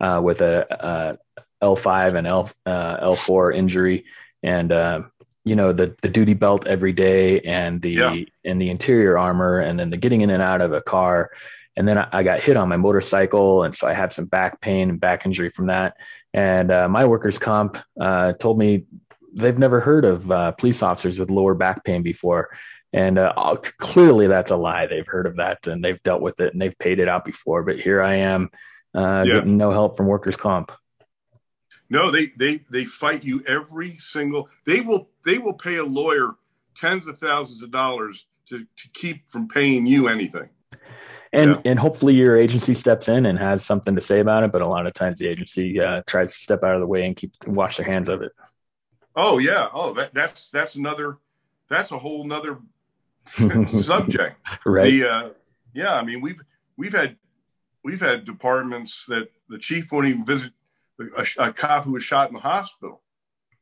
uh, 0.00 0.20
with 0.22 0.40
a, 0.42 1.18
a 1.62 1.64
L5 1.64 2.14
and 2.14 2.26
L 2.26 2.50
uh, 2.66 2.98
L4 2.98 3.54
injury, 3.54 4.04
and 4.42 4.70
uh, 4.70 5.02
you 5.44 5.56
know 5.56 5.72
the 5.72 5.96
the 6.02 6.08
duty 6.08 6.34
belt 6.34 6.66
every 6.66 6.92
day, 6.92 7.40
and 7.40 7.80
the 7.80 7.90
yeah. 7.90 8.16
and 8.44 8.60
the 8.60 8.70
interior 8.70 9.18
armor, 9.18 9.60
and 9.60 9.78
then 9.78 9.90
the 9.90 9.96
getting 9.96 10.20
in 10.20 10.30
and 10.30 10.42
out 10.42 10.60
of 10.60 10.72
a 10.72 10.82
car 10.82 11.30
and 11.78 11.86
then 11.86 11.96
I, 11.96 12.08
I, 12.12 12.22
got 12.24 12.40
hit 12.40 12.56
on 12.56 12.68
my 12.68 12.76
motorcycle, 12.76 13.62
and 13.62 13.74
so 13.74 13.86
I 13.86 13.94
had 13.94 14.10
some 14.10 14.24
back 14.24 14.60
pain 14.60 14.90
and 14.90 15.00
back 15.00 15.24
injury 15.24 15.48
from 15.48 15.66
that. 15.66 15.96
And 16.34 16.72
uh, 16.72 16.88
my 16.88 17.04
workers' 17.04 17.38
comp 17.38 17.78
uh, 18.00 18.32
told 18.32 18.58
me 18.58 18.86
they've 19.32 19.56
never 19.56 19.78
heard 19.78 20.04
of 20.04 20.28
uh, 20.30 20.50
police 20.52 20.82
officers 20.82 21.20
with 21.20 21.30
lower 21.30 21.54
back 21.54 21.84
pain 21.84 22.02
before. 22.02 22.50
And 22.92 23.16
uh, 23.16 23.32
clearly, 23.78 24.26
that's 24.26 24.50
a 24.50 24.56
lie. 24.56 24.88
They've 24.88 25.06
heard 25.06 25.26
of 25.26 25.36
that 25.36 25.68
and 25.68 25.84
they've 25.84 26.02
dealt 26.02 26.20
with 26.20 26.40
it 26.40 26.52
and 26.52 26.60
they've 26.60 26.76
paid 26.78 26.98
it 26.98 27.08
out 27.08 27.24
before. 27.24 27.62
But 27.62 27.78
here 27.78 28.02
I 28.02 28.16
am, 28.16 28.50
uh, 28.92 29.24
yeah. 29.24 29.34
getting 29.34 29.56
no 29.56 29.70
help 29.70 29.96
from 29.96 30.06
workers' 30.06 30.36
comp. 30.36 30.72
No, 31.88 32.10
they 32.10 32.26
they 32.26 32.56
they 32.70 32.86
fight 32.86 33.24
you 33.24 33.44
every 33.46 33.98
single. 33.98 34.48
They 34.66 34.80
will 34.80 35.10
they 35.24 35.38
will 35.38 35.54
pay 35.54 35.76
a 35.76 35.84
lawyer 35.84 36.34
tens 36.74 37.06
of 37.06 37.20
thousands 37.20 37.62
of 37.62 37.70
dollars 37.70 38.26
to 38.48 38.64
to 38.64 38.88
keep 38.94 39.28
from 39.28 39.46
paying 39.46 39.86
you 39.86 40.08
anything. 40.08 40.50
And 41.32 41.52
yeah. 41.52 41.60
and 41.64 41.78
hopefully 41.78 42.14
your 42.14 42.36
agency 42.36 42.74
steps 42.74 43.08
in 43.08 43.26
and 43.26 43.38
has 43.38 43.64
something 43.64 43.94
to 43.94 44.00
say 44.00 44.20
about 44.20 44.44
it. 44.44 44.52
But 44.52 44.62
a 44.62 44.66
lot 44.66 44.86
of 44.86 44.94
times 44.94 45.18
the 45.18 45.26
agency 45.26 45.80
uh, 45.80 46.02
tries 46.06 46.32
to 46.32 46.38
step 46.38 46.62
out 46.62 46.74
of 46.74 46.80
the 46.80 46.86
way 46.86 47.04
and 47.06 47.16
keep 47.16 47.32
wash 47.46 47.76
their 47.76 47.86
hands 47.86 48.08
of 48.08 48.22
it. 48.22 48.32
Oh 49.14 49.38
yeah. 49.38 49.68
Oh, 49.72 49.92
that, 49.94 50.14
that's 50.14 50.50
that's 50.50 50.74
another. 50.74 51.18
That's 51.68 51.90
a 51.90 51.98
whole 51.98 52.24
nother 52.24 52.58
subject. 53.66 54.36
right. 54.66 54.90
The, 54.90 55.10
uh, 55.10 55.28
yeah. 55.74 55.96
I 55.96 56.02
mean, 56.02 56.20
we've 56.20 56.40
we've 56.76 56.94
had 56.94 57.16
we've 57.84 58.00
had 58.00 58.24
departments 58.24 59.04
that 59.06 59.28
the 59.48 59.58
chief 59.58 59.92
won't 59.92 60.06
even 60.06 60.24
visit 60.24 60.52
a, 60.98 61.26
a 61.38 61.52
cop 61.52 61.84
who 61.84 61.92
was 61.92 62.04
shot 62.04 62.28
in 62.28 62.34
the 62.34 62.40
hospital. 62.40 63.02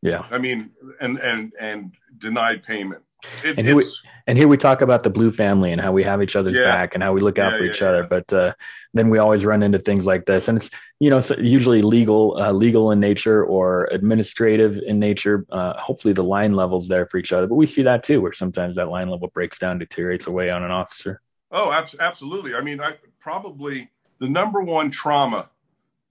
Yeah. 0.03 0.27
I 0.31 0.39
mean, 0.39 0.71
and 1.01 1.19
and 1.19 1.53
and 1.59 1.95
denied 2.19 2.63
payment. 2.63 3.03
It, 3.45 3.59
and, 3.59 3.67
here 3.67 3.77
we, 3.77 3.85
and 4.27 4.37
here 4.37 4.49
we 4.49 4.57
talk 4.57 4.81
about 4.81 5.03
the 5.03 5.11
blue 5.11 5.33
family 5.33 5.73
and 5.73 5.81
how 5.81 5.93
we 5.93 6.03
have 6.05 6.23
each 6.23 6.37
other's 6.37 6.57
yeah. 6.57 6.65
back 6.65 6.95
and 6.95 7.03
how 7.03 7.13
we 7.13 7.21
look 7.21 7.39
out 7.39 7.53
yeah, 7.53 7.59
for 7.59 7.65
each 7.65 7.81
yeah, 7.81 7.89
other. 7.89 8.07
But 8.09 8.33
uh, 8.33 8.55
then 8.95 9.09
we 9.09 9.19
always 9.19 9.45
run 9.45 9.63
into 9.63 9.79
things 9.79 10.05
like 10.05 10.27
this, 10.27 10.49
and 10.49 10.59
it's 10.59 10.71
you 11.01 11.11
know 11.11 11.23
usually 11.39 11.83
legal, 11.83 12.37
uh, 12.41 12.53
legal 12.53 12.91
in 12.91 13.01
nature 13.01 13.45
or 13.45 13.89
administrative 13.93 14.79
in 14.79 14.99
nature. 14.99 15.47
Uh, 15.51 15.75
hopefully, 15.79 16.15
the 16.15 16.25
line 16.25 16.55
levels 16.55 16.89
there 16.89 17.07
for 17.07 17.19
each 17.19 17.33
other. 17.33 17.47
But 17.47 17.55
we 17.57 17.67
see 17.67 17.83
that 17.83 18.05
too, 18.05 18.21
where 18.21 18.33
sometimes 18.33 18.77
that 18.77 18.89
line 18.89 19.09
level 19.09 19.29
breaks 19.29 19.59
down, 19.59 19.79
deteriorates 19.79 20.27
away 20.27 20.51
on 20.51 20.63
an 20.63 20.71
officer. 20.71 21.21
Oh, 21.51 21.73
absolutely. 22.01 22.55
I 22.55 22.61
mean, 22.61 22.81
I 22.81 22.95
probably 23.21 23.91
the 24.19 24.29
number 24.29 24.61
one 24.61 24.91
trauma 24.91 25.51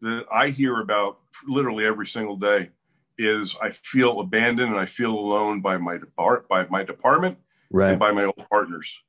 that 0.01 0.25
I 0.31 0.49
hear 0.49 0.79
about 0.79 1.19
literally 1.47 1.85
every 1.85 2.07
single 2.07 2.35
day 2.35 2.69
is 3.17 3.55
I 3.61 3.69
feel 3.69 4.19
abandoned 4.19 4.71
and 4.71 4.79
I 4.79 4.85
feel 4.85 5.13
alone 5.13 5.61
by 5.61 5.77
my 5.77 5.97
depart 5.97 6.47
by 6.47 6.65
my 6.67 6.83
department 6.83 7.37
right. 7.71 7.91
and 7.91 7.99
by 7.99 8.11
my 8.11 8.25
old 8.25 8.45
partners. 8.49 8.99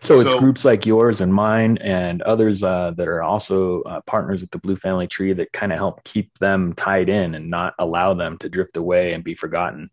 So, 0.00 0.14
so 0.14 0.20
it's 0.20 0.40
groups 0.40 0.64
like 0.64 0.86
yours 0.86 1.20
and 1.20 1.32
mine 1.32 1.76
and 1.78 2.22
others 2.22 2.62
uh, 2.62 2.92
that 2.96 3.06
are 3.06 3.22
also 3.22 3.82
uh, 3.82 4.00
partners 4.02 4.40
with 4.40 4.50
the 4.50 4.58
Blue 4.58 4.76
Family 4.76 5.06
Tree 5.06 5.34
that 5.34 5.52
kind 5.52 5.72
of 5.72 5.78
help 5.78 6.04
keep 6.04 6.38
them 6.38 6.72
tied 6.72 7.10
in 7.10 7.34
and 7.34 7.50
not 7.50 7.74
allow 7.78 8.14
them 8.14 8.38
to 8.38 8.48
drift 8.48 8.78
away 8.78 9.12
and 9.12 9.22
be 9.22 9.34
forgotten. 9.34 9.90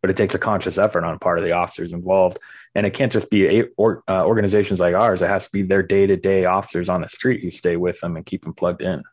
But 0.00 0.10
it 0.10 0.16
takes 0.16 0.34
a 0.34 0.40
conscious 0.40 0.76
effort 0.76 1.04
on 1.04 1.16
part 1.20 1.38
of 1.38 1.44
the 1.44 1.52
officers 1.52 1.92
involved, 1.92 2.40
and 2.74 2.84
it 2.84 2.94
can't 2.94 3.12
just 3.12 3.30
be 3.30 3.60
a, 3.60 3.64
or, 3.76 4.02
uh, 4.08 4.24
organizations 4.24 4.80
like 4.80 4.96
ours. 4.96 5.22
It 5.22 5.28
has 5.28 5.44
to 5.44 5.52
be 5.52 5.62
their 5.62 5.84
day 5.84 6.08
to 6.08 6.16
day 6.16 6.46
officers 6.46 6.88
on 6.88 7.02
the 7.02 7.08
street 7.08 7.42
who 7.42 7.52
stay 7.52 7.76
with 7.76 8.00
them 8.00 8.16
and 8.16 8.26
keep 8.26 8.42
them 8.42 8.54
plugged 8.54 8.82
in. 8.82 9.04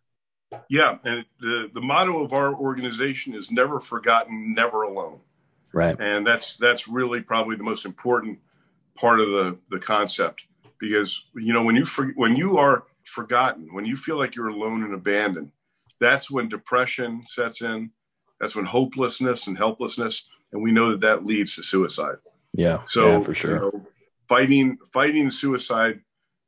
Yeah, 0.70 0.98
and 1.04 1.26
the 1.40 1.70
the 1.74 1.82
motto 1.82 2.24
of 2.24 2.34
our 2.34 2.54
organization 2.54 3.36
is 3.36 3.52
never 3.52 3.80
forgotten, 3.80 4.54
never 4.54 4.84
alone. 4.84 5.20
Right. 5.74 5.96
And 6.00 6.26
that's 6.26 6.58
that's 6.58 6.88
really 6.88 7.22
probably 7.22 7.56
the 7.56 7.64
most 7.64 7.86
important 7.86 8.40
part 8.96 9.20
of 9.20 9.30
the 9.30 9.58
the 9.70 9.80
concept 9.80 10.46
because 10.80 11.24
you 11.36 11.54
know 11.54 11.64
when 11.64 11.76
you 11.76 11.86
for, 11.86 12.08
when 12.16 12.36
you 12.36 12.58
are 12.58 12.86
forgotten, 13.04 13.74
when 13.74 13.86
you 13.86 13.96
feel 13.96 14.18
like 14.18 14.36
you're 14.36 14.48
alone 14.48 14.84
and 14.84 14.94
abandoned, 14.94 15.52
that's 16.00 16.32
when 16.32 16.50
depression 16.50 17.24
sets 17.28 17.62
in. 17.62 17.92
That's 18.40 18.56
when 18.56 18.66
hopelessness 18.66 19.48
and 19.48 19.58
helplessness, 19.58 20.24
and 20.54 20.64
we 20.64 20.72
know 20.72 20.92
that 20.92 21.02
that 21.02 21.26
leads 21.26 21.56
to 21.56 21.64
suicide. 21.64 22.16
Yeah. 22.54 22.84
So 22.86 23.18
yeah, 23.18 23.24
for 23.24 23.36
sure, 23.36 23.54
you 23.54 23.60
know, 23.60 23.88
fighting 24.28 24.78
fighting 24.94 25.30
suicide 25.30 26.00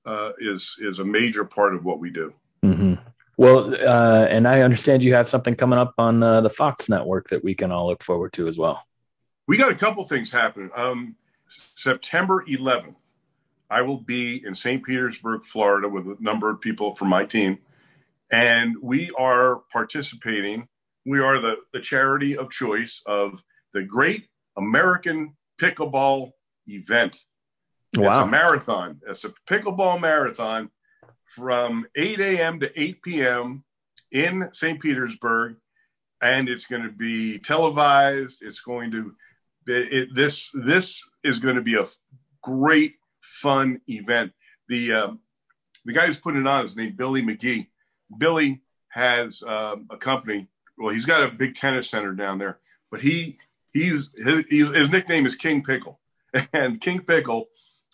uh, 0.06 0.32
is 0.40 0.78
is 0.80 1.00
a 1.00 1.06
major 1.06 1.44
part 1.44 1.76
of 1.76 1.84
what 1.84 2.00
we 2.00 2.10
do. 2.10 2.34
Mm-hmm. 2.64 2.94
Well, 3.42 3.74
uh, 3.74 4.28
and 4.30 4.48
I 4.48 4.62
understand 4.62 5.04
you 5.04 5.16
have 5.16 5.28
something 5.28 5.56
coming 5.56 5.80
up 5.80 5.96
on 5.98 6.22
uh, 6.22 6.42
the 6.42 6.50
Fox 6.52 6.88
network 6.88 7.30
that 7.30 7.44
we 7.44 7.56
can 7.56 7.72
all 7.72 7.88
look 7.88 8.04
forward 8.04 8.34
to 8.34 8.48
as 8.48 8.56
well. 8.56 8.84
We 9.48 9.58
got 9.58 9.72
a 9.72 9.76
couple 9.76 10.04
things 10.04 10.30
happening. 10.30 10.70
Um, 10.76 11.16
September 11.74 12.46
11th, 12.48 13.02
I 13.68 13.82
will 13.82 13.98
be 13.98 14.46
in 14.46 14.54
St. 14.54 14.86
Petersburg, 14.86 15.44
Florida, 15.44 15.90
with 15.90 16.06
a 16.06 16.18
number 16.20 16.52
of 16.52 16.62
people 16.62 16.94
from 16.94 17.08
my 17.08 17.26
team, 17.26 17.58
and 18.32 18.76
we 18.80 19.10
are 19.18 19.64
participating. 19.74 20.68
We 21.08 21.18
are 21.18 21.40
the, 21.40 21.56
the 21.74 21.80
charity 21.80 22.38
of 22.38 22.52
choice 22.52 23.02
of 23.08 23.42
the 23.74 23.82
Great 23.82 24.28
American 24.56 25.36
Pickleball 25.60 26.34
Event. 26.68 27.26
Wow. 27.98 28.20
It's 28.20 28.28
a 28.28 28.30
marathon. 28.30 29.02
It's 29.08 29.24
a 29.24 29.34
pickleball 29.48 30.00
marathon 30.00 30.70
from 31.36 31.86
8 31.96 32.20
a.m. 32.20 32.60
to 32.60 32.82
8 32.82 33.02
p.m. 33.02 33.64
in 34.12 34.50
St. 34.54 34.82
Petersburg, 34.82 35.56
and 36.22 36.50
it's 36.50 36.66
going 36.66 36.84
to 36.84 36.92
be 36.92 37.40
televised. 37.40 38.40
It's 38.42 38.60
going 38.60 38.92
to 38.92 39.16
it, 39.68 40.10
this 40.14 40.50
this 40.54 41.02
is 41.24 41.40
going 41.40 41.56
to 41.56 41.62
be 41.62 41.76
a 41.76 41.86
great 42.42 42.96
fun 43.22 43.80
event. 43.88 44.34
The 44.68 44.94
um, 44.94 45.20
the 45.86 45.94
guy 45.94 46.08
who's 46.08 46.20
putting 46.20 46.42
it 46.42 46.48
on 46.48 46.66
is 46.66 46.76
named 46.76 46.98
Billy 46.98 47.22
McGee. 47.22 47.68
Billy 48.18 48.62
has 48.90 49.42
um, 49.44 49.88
a 49.90 49.98
company. 49.98 50.48
Well, 50.78 50.94
he's 50.94 51.06
got 51.06 51.24
a 51.24 51.32
big 51.32 51.56
tennis 51.56 51.90
center 51.90 52.14
down 52.14 52.40
there, 52.40 52.60
but 52.90 53.02
he 53.02 53.38
he's 53.72 54.10
his, 54.18 54.46
his 54.50 54.90
nickname 54.90 55.26
is 55.26 55.36
King 55.36 55.64
Pickle, 55.64 56.00
and 56.54 56.82
King 56.82 57.02
Pickle 57.02 57.48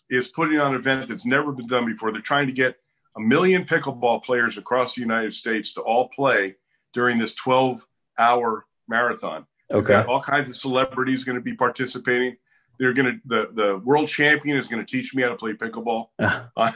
is 0.10 0.28
putting 0.28 0.60
on 0.60 0.74
an 0.74 0.80
event 0.80 1.08
that's 1.10 1.26
never 1.26 1.52
been 1.52 1.68
done 1.68 1.86
before. 1.86 2.12
They're 2.12 2.22
trying 2.22 2.48
to 2.48 2.54
get 2.54 2.78
a 3.18 3.22
million 3.22 3.66
pickleball 3.66 4.24
players 4.24 4.58
across 4.58 4.96
the 4.96 5.02
United 5.02 5.34
States 5.34 5.74
to 5.74 5.82
all 5.82 6.10
play 6.10 6.56
during 6.94 7.18
this 7.18 7.34
12 7.34 7.86
hour 8.18 8.66
marathon. 8.88 9.46
Okay. 9.72 10.04
All 10.08 10.22
kinds 10.22 10.50
of 10.50 10.56
celebrities 10.56 11.24
going 11.24 11.38
to 11.38 11.42
be 11.42 11.54
participating. 11.54 12.38
They're 12.80 12.94
going 12.94 13.16
to, 13.16 13.20
the, 13.26 13.50
the 13.54 13.78
world 13.80 14.08
champion 14.08 14.58
is 14.58 14.68
going 14.68 14.86
to 14.86 14.90
teach 14.90 15.14
me 15.14 15.24
how 15.24 15.30
to 15.30 15.36
play 15.36 15.54
pickleball. 15.54 16.10
uh, 16.20 16.72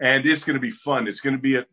and 0.00 0.24
it's 0.26 0.44
going 0.44 0.54
to 0.54 0.60
be 0.60 0.70
fun. 0.70 1.08
It's 1.08 1.20
going 1.20 1.36
to 1.36 1.42
be 1.42 1.56
at 1.56 1.66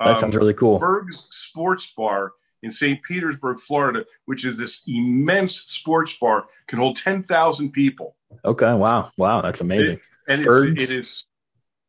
um, 0.00 0.12
that 0.12 0.20
sounds 0.20 0.34
really 0.34 0.54
cool. 0.54 0.80
Ferg's 0.80 1.26
Sports 1.30 1.92
Bar 1.96 2.32
in 2.62 2.70
St. 2.70 3.00
Petersburg, 3.02 3.60
Florida, 3.60 4.04
which 4.24 4.44
is 4.44 4.58
this 4.58 4.82
immense 4.86 5.64
sports 5.68 6.16
bar, 6.20 6.46
can 6.66 6.78
hold 6.78 6.96
10,000 6.96 7.70
people. 7.70 8.16
Okay. 8.44 8.72
Wow. 8.72 9.12
Wow. 9.16 9.42
That's 9.42 9.60
amazing. 9.60 9.96
It, 9.96 10.00
and 10.26 10.42
it's, 10.42 10.82
it 10.82 10.90
is 10.90 11.24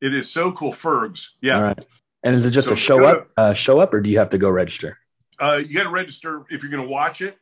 it 0.01 0.13
is 0.13 0.31
so 0.31 0.51
cool. 0.51 0.73
Fergs. 0.73 1.31
Yeah. 1.41 1.57
All 1.57 1.63
right. 1.63 1.85
And 2.23 2.35
is 2.35 2.45
it 2.45 2.51
just 2.51 2.67
so 2.67 2.73
a 2.73 2.77
show 2.77 3.05
up, 3.05 3.29
uh, 3.37 3.53
show 3.53 3.79
up, 3.79 3.93
or 3.93 4.01
do 4.01 4.09
you 4.09 4.17
have 4.17 4.31
to 4.31 4.37
go 4.37 4.49
register? 4.49 4.97
Uh, 5.39 5.61
you 5.65 5.75
got 5.75 5.83
to 5.83 5.89
register 5.89 6.43
if 6.49 6.63
you're 6.63 6.71
going 6.71 6.83
to 6.83 6.89
watch 6.89 7.21
it. 7.21 7.37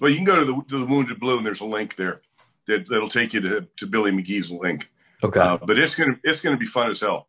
But 0.00 0.08
you 0.08 0.16
can 0.16 0.24
go 0.24 0.36
to 0.36 0.44
the, 0.44 0.62
to 0.68 0.78
the 0.78 0.86
Wounded 0.86 1.18
Blue, 1.18 1.38
and 1.38 1.46
there's 1.46 1.60
a 1.60 1.66
link 1.66 1.96
there 1.96 2.20
that 2.66 2.88
that'll 2.88 3.08
take 3.08 3.34
you 3.34 3.40
to, 3.40 3.66
to 3.78 3.86
Billy 3.86 4.12
McGee's 4.12 4.50
link. 4.50 4.90
Okay. 5.22 5.40
Uh, 5.40 5.56
but 5.56 5.78
it's 5.78 5.96
gonna 5.96 6.16
it's 6.22 6.40
gonna 6.40 6.56
be 6.56 6.66
fun 6.66 6.90
as 6.90 7.00
hell. 7.00 7.26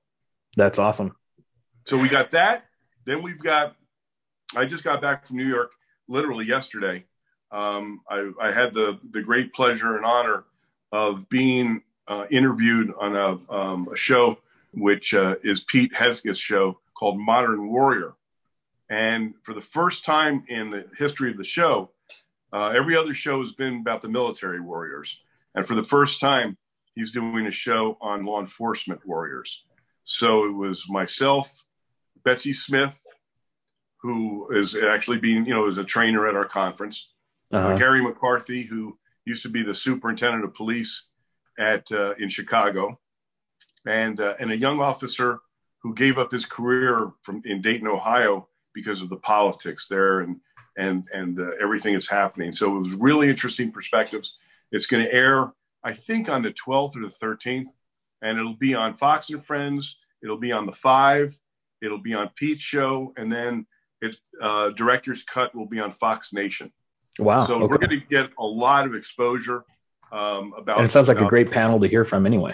That's 0.55 0.77
awesome. 0.77 1.15
So 1.85 1.97
we 1.97 2.09
got 2.09 2.31
that. 2.31 2.65
Then 3.05 3.23
we've 3.23 3.41
got. 3.41 3.75
I 4.55 4.65
just 4.65 4.83
got 4.83 5.01
back 5.01 5.25
from 5.25 5.37
New 5.37 5.47
York 5.47 5.71
literally 6.07 6.45
yesterday. 6.45 7.05
Um, 7.51 8.01
I, 8.07 8.31
I, 8.39 8.51
had 8.51 8.73
the 8.73 8.99
the 9.09 9.21
great 9.23 9.53
pleasure 9.53 9.95
and 9.95 10.05
honor 10.05 10.43
of 10.91 11.29
being 11.29 11.81
uh, 12.07 12.25
interviewed 12.29 12.91
on 12.99 13.15
a, 13.15 13.51
um, 13.51 13.87
a 13.91 13.95
show 13.95 14.37
which 14.71 15.13
uh, 15.13 15.35
is 15.43 15.61
Pete 15.61 15.93
Hegseth's 15.93 16.39
show 16.39 16.79
called 16.93 17.19
Modern 17.19 17.69
Warrior. 17.69 18.13
And 18.89 19.35
for 19.43 19.53
the 19.53 19.61
first 19.61 20.03
time 20.03 20.43
in 20.47 20.69
the 20.69 20.85
history 20.97 21.31
of 21.31 21.37
the 21.37 21.43
show, 21.43 21.91
uh, 22.51 22.69
every 22.69 22.97
other 22.97 23.13
show 23.13 23.39
has 23.39 23.53
been 23.53 23.81
about 23.81 24.01
the 24.01 24.09
military 24.09 24.59
warriors. 24.59 25.21
And 25.53 25.65
for 25.65 25.75
the 25.75 25.83
first 25.83 26.19
time, 26.19 26.57
he's 26.95 27.11
doing 27.11 27.45
a 27.45 27.51
show 27.51 27.97
on 28.01 28.25
law 28.25 28.39
enforcement 28.39 29.05
warriors. 29.05 29.63
So 30.03 30.45
it 30.45 30.53
was 30.53 30.89
myself, 30.89 31.65
Betsy 32.23 32.53
Smith, 32.53 32.99
who 33.97 34.49
is 34.51 34.75
actually 34.75 35.17
being, 35.17 35.45
you 35.45 35.53
know, 35.53 35.67
is 35.67 35.77
a 35.77 35.83
trainer 35.83 36.27
at 36.27 36.35
our 36.35 36.45
conference, 36.45 37.09
uh-huh. 37.51 37.69
uh, 37.69 37.77
Gary 37.77 38.01
McCarthy, 38.01 38.63
who 38.63 38.97
used 39.25 39.43
to 39.43 39.49
be 39.49 39.61
the 39.61 39.73
superintendent 39.73 40.43
of 40.43 40.53
police 40.53 41.03
at 41.59 41.91
uh, 41.91 42.13
in 42.17 42.29
Chicago, 42.29 42.99
and 43.89 44.21
uh, 44.21 44.35
and 44.39 44.51
a 44.51 44.57
young 44.57 44.79
officer 44.79 45.39
who 45.81 45.93
gave 45.93 46.17
up 46.17 46.31
his 46.31 46.45
career 46.45 47.11
from 47.21 47.41
in 47.45 47.61
Dayton, 47.61 47.87
Ohio, 47.87 48.47
because 48.73 49.01
of 49.01 49.09
the 49.09 49.17
politics 49.17 49.87
there 49.87 50.19
and 50.19 50.37
and 50.77 51.07
and 51.13 51.39
uh, 51.39 51.51
everything 51.61 51.93
that's 51.93 52.07
happening. 52.07 52.53
So 52.53 52.73
it 52.75 52.77
was 52.77 52.93
really 52.93 53.29
interesting 53.29 53.71
perspectives. 53.71 54.37
It's 54.71 54.85
going 54.85 55.03
to 55.03 55.11
air, 55.11 55.51
I 55.83 55.93
think, 55.93 56.29
on 56.29 56.43
the 56.43 56.51
12th 56.53 56.95
or 56.95 57.01
the 57.01 57.07
13th, 57.07 57.69
and 58.21 58.37
it'll 58.37 58.55
be 58.55 58.75
on 58.75 58.95
Fox 58.95 59.31
and 59.31 59.43
Friends. 59.43 59.97
It'll 60.23 60.37
be 60.37 60.51
on 60.51 60.67
the 60.67 60.73
Five. 60.73 61.35
It'll 61.81 61.97
be 62.01 62.13
on 62.13 62.29
Pete's 62.35 62.61
show, 62.61 63.13
and 63.17 63.31
then 63.31 63.65
it 64.01 64.15
uh, 64.41 64.69
director's 64.69 65.23
cut 65.23 65.55
will 65.55 65.65
be 65.65 65.79
on 65.79 65.91
Fox 65.91 66.31
Nation. 66.33 66.71
Wow. 67.17 67.45
So 67.45 67.55
okay. 67.55 67.65
we're 67.65 67.77
going 67.79 67.99
to 67.99 68.05
get 68.05 68.29
a 68.37 68.45
lot 68.45 68.85
of 68.85 68.95
exposure 68.95 69.63
um, 70.11 70.53
about. 70.57 70.77
and 70.77 70.85
it 70.85 70.89
sounds 70.89 71.07
like 71.07 71.19
a 71.19 71.25
great 71.25 71.51
panel 71.51 71.79
to 71.79 71.87
hear 71.87 72.05
from 72.05 72.25
anyway. 72.25 72.53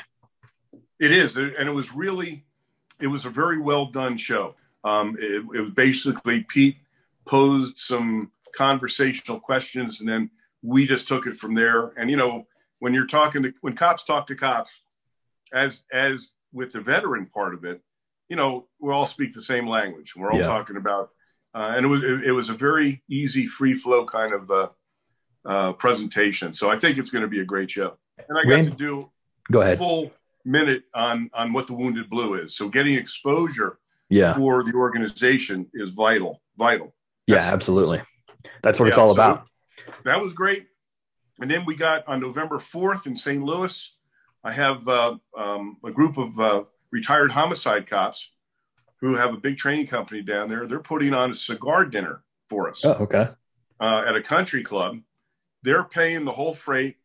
It 1.00 1.12
is, 1.12 1.38
and 1.38 1.54
it 1.68 1.74
was 1.74 1.94
really, 1.94 2.46
it 3.02 3.08
was 3.08 3.26
a 3.26 3.30
very 3.30 3.60
well 3.60 3.86
done 3.88 4.18
show. 4.18 4.56
Um, 4.84 5.18
it, 5.20 5.44
it 5.54 5.62
was 5.62 5.72
basically 5.74 6.44
Pete 6.44 6.78
posed 7.26 7.78
some 7.78 8.32
conversational 8.56 9.40
questions, 9.40 10.00
and 10.00 10.08
then 10.08 10.30
we 10.62 10.86
just 10.86 11.08
took 11.08 11.28
it 11.28 11.36
from 11.36 11.54
there. 11.54 11.88
And 11.98 12.10
you 12.10 12.18
know, 12.18 12.48
when 12.80 12.94
you're 12.94 13.08
talking 13.08 13.44
to 13.44 13.54
when 13.62 13.76
cops 13.76 14.04
talk 14.04 14.28
to 14.28 14.36
cops, 14.36 14.72
as 15.54 15.84
as 15.92 16.36
with 16.54 16.72
the 16.72 16.80
veteran 16.82 17.26
part 17.26 17.54
of 17.54 17.66
it, 17.66 17.82
you 18.30 18.36
know, 18.36 18.68
we 18.80 18.92
all 18.94 19.08
speak 19.08 19.34
the 19.34 19.42
same 19.42 19.68
language. 19.68 20.16
We're 20.16 20.32
all 20.32 20.40
Yeah. 20.40 20.46
talking 20.46 20.78
about, 20.78 21.10
uh, 21.54 21.74
and 21.76 21.86
it 21.86 21.90
was 21.90 22.04
it, 22.04 22.24
it 22.28 22.32
was 22.32 22.50
a 22.50 22.54
very 22.54 23.04
easy, 23.10 23.48
free 23.48 23.74
flow 23.74 24.06
kind 24.06 24.34
of 24.34 24.50
uh, 24.52 24.68
uh, 25.46 25.74
presentation. 25.74 26.54
So 26.54 26.70
I 26.70 26.78
think 26.78 26.98
it's 26.98 27.10
going 27.10 27.24
to 27.24 27.28
be 27.28 27.42
a 27.42 27.46
great 27.46 27.70
show. 27.70 27.98
And 28.30 28.38
I 28.38 28.46
got 28.46 28.64
to 28.64 28.70
do 28.70 29.12
Go 29.52 29.62
ahead. 29.62 29.78
full 29.78 30.12
minute 30.46 30.84
on 30.94 31.30
on 31.34 31.52
what 31.54 31.68
the 31.68 31.74
wounded 31.74 32.10
blue 32.10 32.36
is 32.36 32.56
so 32.56 32.70
getting 32.70 32.96
exposure 32.96 33.80
Yeah. 34.10 34.34
for 34.34 34.64
the 34.64 34.74
organization 34.74 35.68
is 35.74 35.90
vital 35.90 36.42
vital 36.58 36.94
Yeah, 37.28 37.38
absolutely. 37.38 38.02
That's 38.62 38.80
what 38.80 38.88
it's 38.90 38.98
all 38.98 39.14
so 39.14 39.22
about. 39.22 39.48
that 40.04 40.22
was 40.22 40.34
great 40.34 40.68
and 41.40 41.50
then 41.50 41.66
we 41.66 41.76
got 41.76 42.08
on 42.08 42.20
november 42.22 42.58
4th 42.60 43.08
in 43.08 43.18
st 43.18 43.44
louis 43.44 43.92
i 44.44 44.52
have 44.52 44.88
uh, 44.88 45.16
um, 45.38 45.78
a 45.84 45.92
group 45.92 46.18
of 46.18 46.40
uh, 46.40 46.64
retired 46.92 47.32
homicide 47.32 47.88
cops 47.88 48.32
who 49.02 49.16
have 49.16 49.34
a 49.34 49.38
big 49.38 49.58
training 49.58 49.88
company 49.88 50.22
down 50.22 50.48
there 50.48 50.66
they're 50.68 50.80
putting 50.80 51.14
on 51.14 51.32
a 51.32 51.36
cigar 51.36 51.86
dinner 51.86 52.24
for 52.50 52.70
us 52.70 52.86
Oh, 52.86 52.92
okay. 53.06 53.28
uh, 53.80 54.04
at 54.08 54.16
a 54.16 54.22
country 54.22 54.62
club. 54.64 55.00
They're 55.64 55.84
paying 55.84 56.26
the 56.26 56.32
whole 56.32 56.54
freight. 56.54 56.98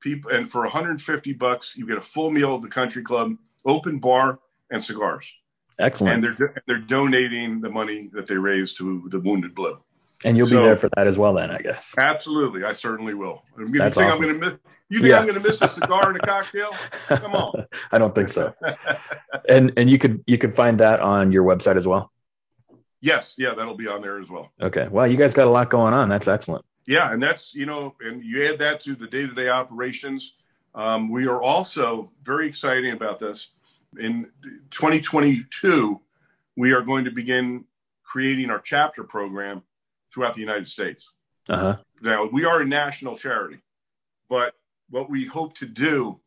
People, 0.00 0.30
and 0.30 0.48
for 0.48 0.62
150 0.62 1.32
bucks, 1.34 1.74
you 1.76 1.86
get 1.86 1.98
a 1.98 2.00
full 2.00 2.30
meal 2.30 2.54
at 2.54 2.62
the 2.62 2.68
country 2.68 3.02
club, 3.02 3.34
open 3.66 3.98
bar, 3.98 4.38
and 4.70 4.82
cigars. 4.82 5.32
Excellent. 5.80 6.14
And 6.14 6.22
they're 6.24 6.62
they're 6.66 6.78
donating 6.78 7.60
the 7.60 7.70
money 7.70 8.08
that 8.12 8.26
they 8.26 8.36
raise 8.36 8.74
to 8.74 9.08
the 9.10 9.20
Wounded 9.20 9.54
Blue. 9.54 9.78
And 10.24 10.36
you'll 10.36 10.48
be 10.48 10.56
there 10.56 10.76
for 10.76 10.90
that 10.96 11.06
as 11.06 11.16
well, 11.16 11.34
then, 11.34 11.52
I 11.52 11.58
guess. 11.58 11.94
Absolutely, 11.96 12.64
I 12.64 12.72
certainly 12.72 13.14
will. 13.14 13.44
You 13.56 13.66
think 13.66 13.78
That's 13.78 13.96
I'm 13.96 14.20
going 14.20 14.40
to 14.40 14.50
miss? 14.50 14.58
You 14.88 14.98
think 14.98 15.10
Yeah. 15.10 15.18
I'm 15.20 15.26
going 15.28 15.40
to 15.40 15.46
miss 15.46 15.60
a 15.62 15.68
cigar 15.68 16.08
and 16.08 16.16
a 16.18 16.20
cocktail? 16.20 16.70
Come 17.06 17.34
on. 17.36 17.66
I 17.92 17.98
don't 17.98 18.12
think 18.16 18.30
so. 18.30 18.52
And 19.48 19.72
and 19.76 19.88
you 19.88 19.96
could 19.98 20.24
you 20.26 20.36
could 20.36 20.56
find 20.56 20.80
that 20.80 20.98
on 20.98 21.30
your 21.30 21.44
website 21.44 21.76
as 21.76 21.86
well. 21.86 22.10
yes, 23.00 23.36
yeah, 23.38 23.54
that'll 23.54 23.76
be 23.76 23.86
on 23.86 24.02
there 24.02 24.18
as 24.20 24.28
well. 24.28 24.50
Okay. 24.60 24.88
Well, 24.90 25.06
you 25.06 25.16
guys 25.16 25.34
got 25.34 25.46
a 25.46 25.50
lot 25.50 25.70
going 25.70 25.94
on. 25.94 26.08
That's 26.08 26.26
excellent. 26.26 26.64
Yeah, 26.88 27.12
and 27.12 27.22
that's 27.22 27.54
you 27.54 27.66
know, 27.66 27.94
and 28.00 28.24
you 28.24 28.46
add 28.46 28.58
that 28.60 28.80
to 28.80 28.96
the 28.96 29.06
day-to-day 29.06 29.50
operations. 29.50 30.32
Um, 30.74 31.10
we 31.10 31.26
are 31.26 31.42
also 31.42 32.10
very 32.22 32.48
exciting 32.48 32.92
about 32.92 33.18
this. 33.18 33.50
In 33.98 34.30
2022, 34.70 36.00
we 36.56 36.72
are 36.72 36.80
going 36.80 37.04
to 37.04 37.10
begin 37.10 37.66
creating 38.04 38.50
our 38.50 38.58
chapter 38.58 39.04
program 39.04 39.62
throughout 40.10 40.32
the 40.32 40.40
United 40.40 40.66
States. 40.66 41.10
Uh 41.50 41.56
huh. 41.58 41.76
Now, 42.00 42.24
we 42.24 42.46
are 42.46 42.62
a 42.62 42.66
national 42.66 43.18
charity, 43.18 43.58
but 44.30 44.54
what 44.88 45.10
we 45.10 45.26
hope 45.26 45.58
to 45.58 45.66
do 45.66 46.18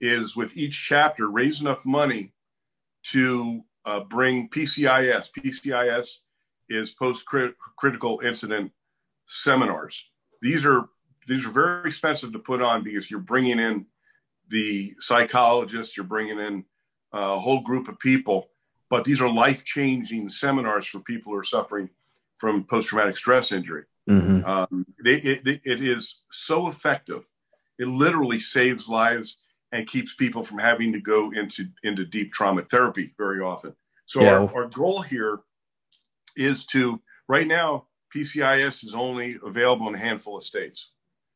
is 0.00 0.36
with 0.36 0.56
each 0.56 0.86
chapter 0.86 1.28
raise 1.28 1.60
enough 1.60 1.84
money 1.84 2.32
to 3.10 3.60
uh, 3.84 4.00
bring 4.04 4.48
PCIS. 4.50 5.30
PCIS 5.36 6.18
is 6.68 6.92
post 6.92 7.24
critical 7.76 8.20
incident 8.24 8.70
seminars. 9.26 10.02
These 10.40 10.64
are 10.64 10.88
these 11.26 11.44
are 11.44 11.50
very 11.50 11.88
expensive 11.88 12.32
to 12.32 12.38
put 12.38 12.62
on 12.62 12.84
because 12.84 13.10
you're 13.10 13.20
bringing 13.20 13.58
in 13.58 13.86
the 14.48 14.94
psychologists, 15.00 15.96
you're 15.96 16.06
bringing 16.06 16.38
in 16.38 16.64
a 17.12 17.38
whole 17.38 17.60
group 17.60 17.88
of 17.88 17.98
people, 17.98 18.48
but 18.88 19.04
these 19.04 19.20
are 19.20 19.28
life 19.28 19.64
changing 19.64 20.28
seminars 20.28 20.86
for 20.86 21.00
people 21.00 21.32
who 21.32 21.38
are 21.38 21.42
suffering 21.44 21.88
from 22.38 22.64
post 22.64 22.88
traumatic 22.88 23.16
stress 23.16 23.50
injury. 23.52 23.84
hmm 24.06 24.44
Um, 24.44 24.86
they, 25.02 25.14
it, 25.16 25.60
it 25.64 25.80
is 25.82 26.20
so 26.30 26.68
effective. 26.68 27.26
It 27.78 27.88
literally 27.88 28.38
saves 28.40 28.88
lives 28.88 29.38
and 29.72 29.86
keeps 29.86 30.14
people 30.14 30.42
from 30.44 30.58
having 30.58 30.92
to 30.92 31.00
go 31.00 31.32
into 31.32 31.66
into 31.82 32.04
deep 32.04 32.32
trauma 32.32 32.62
therapy 32.62 33.14
very 33.18 33.40
often. 33.40 33.74
So 34.06 34.20
Yeah. 34.22 34.28
our, 34.28 34.54
our 34.54 34.66
goal 34.68 35.02
here 35.02 35.40
is 36.36 36.64
to 36.66 37.00
right 37.28 37.46
now 37.46 37.86
PCIS 38.14 38.84
is 38.84 38.94
only 38.94 39.38
available 39.44 39.88
in 39.88 39.94
a 39.94 39.98
handful 39.98 40.36
of 40.36 40.42
states, 40.42 40.90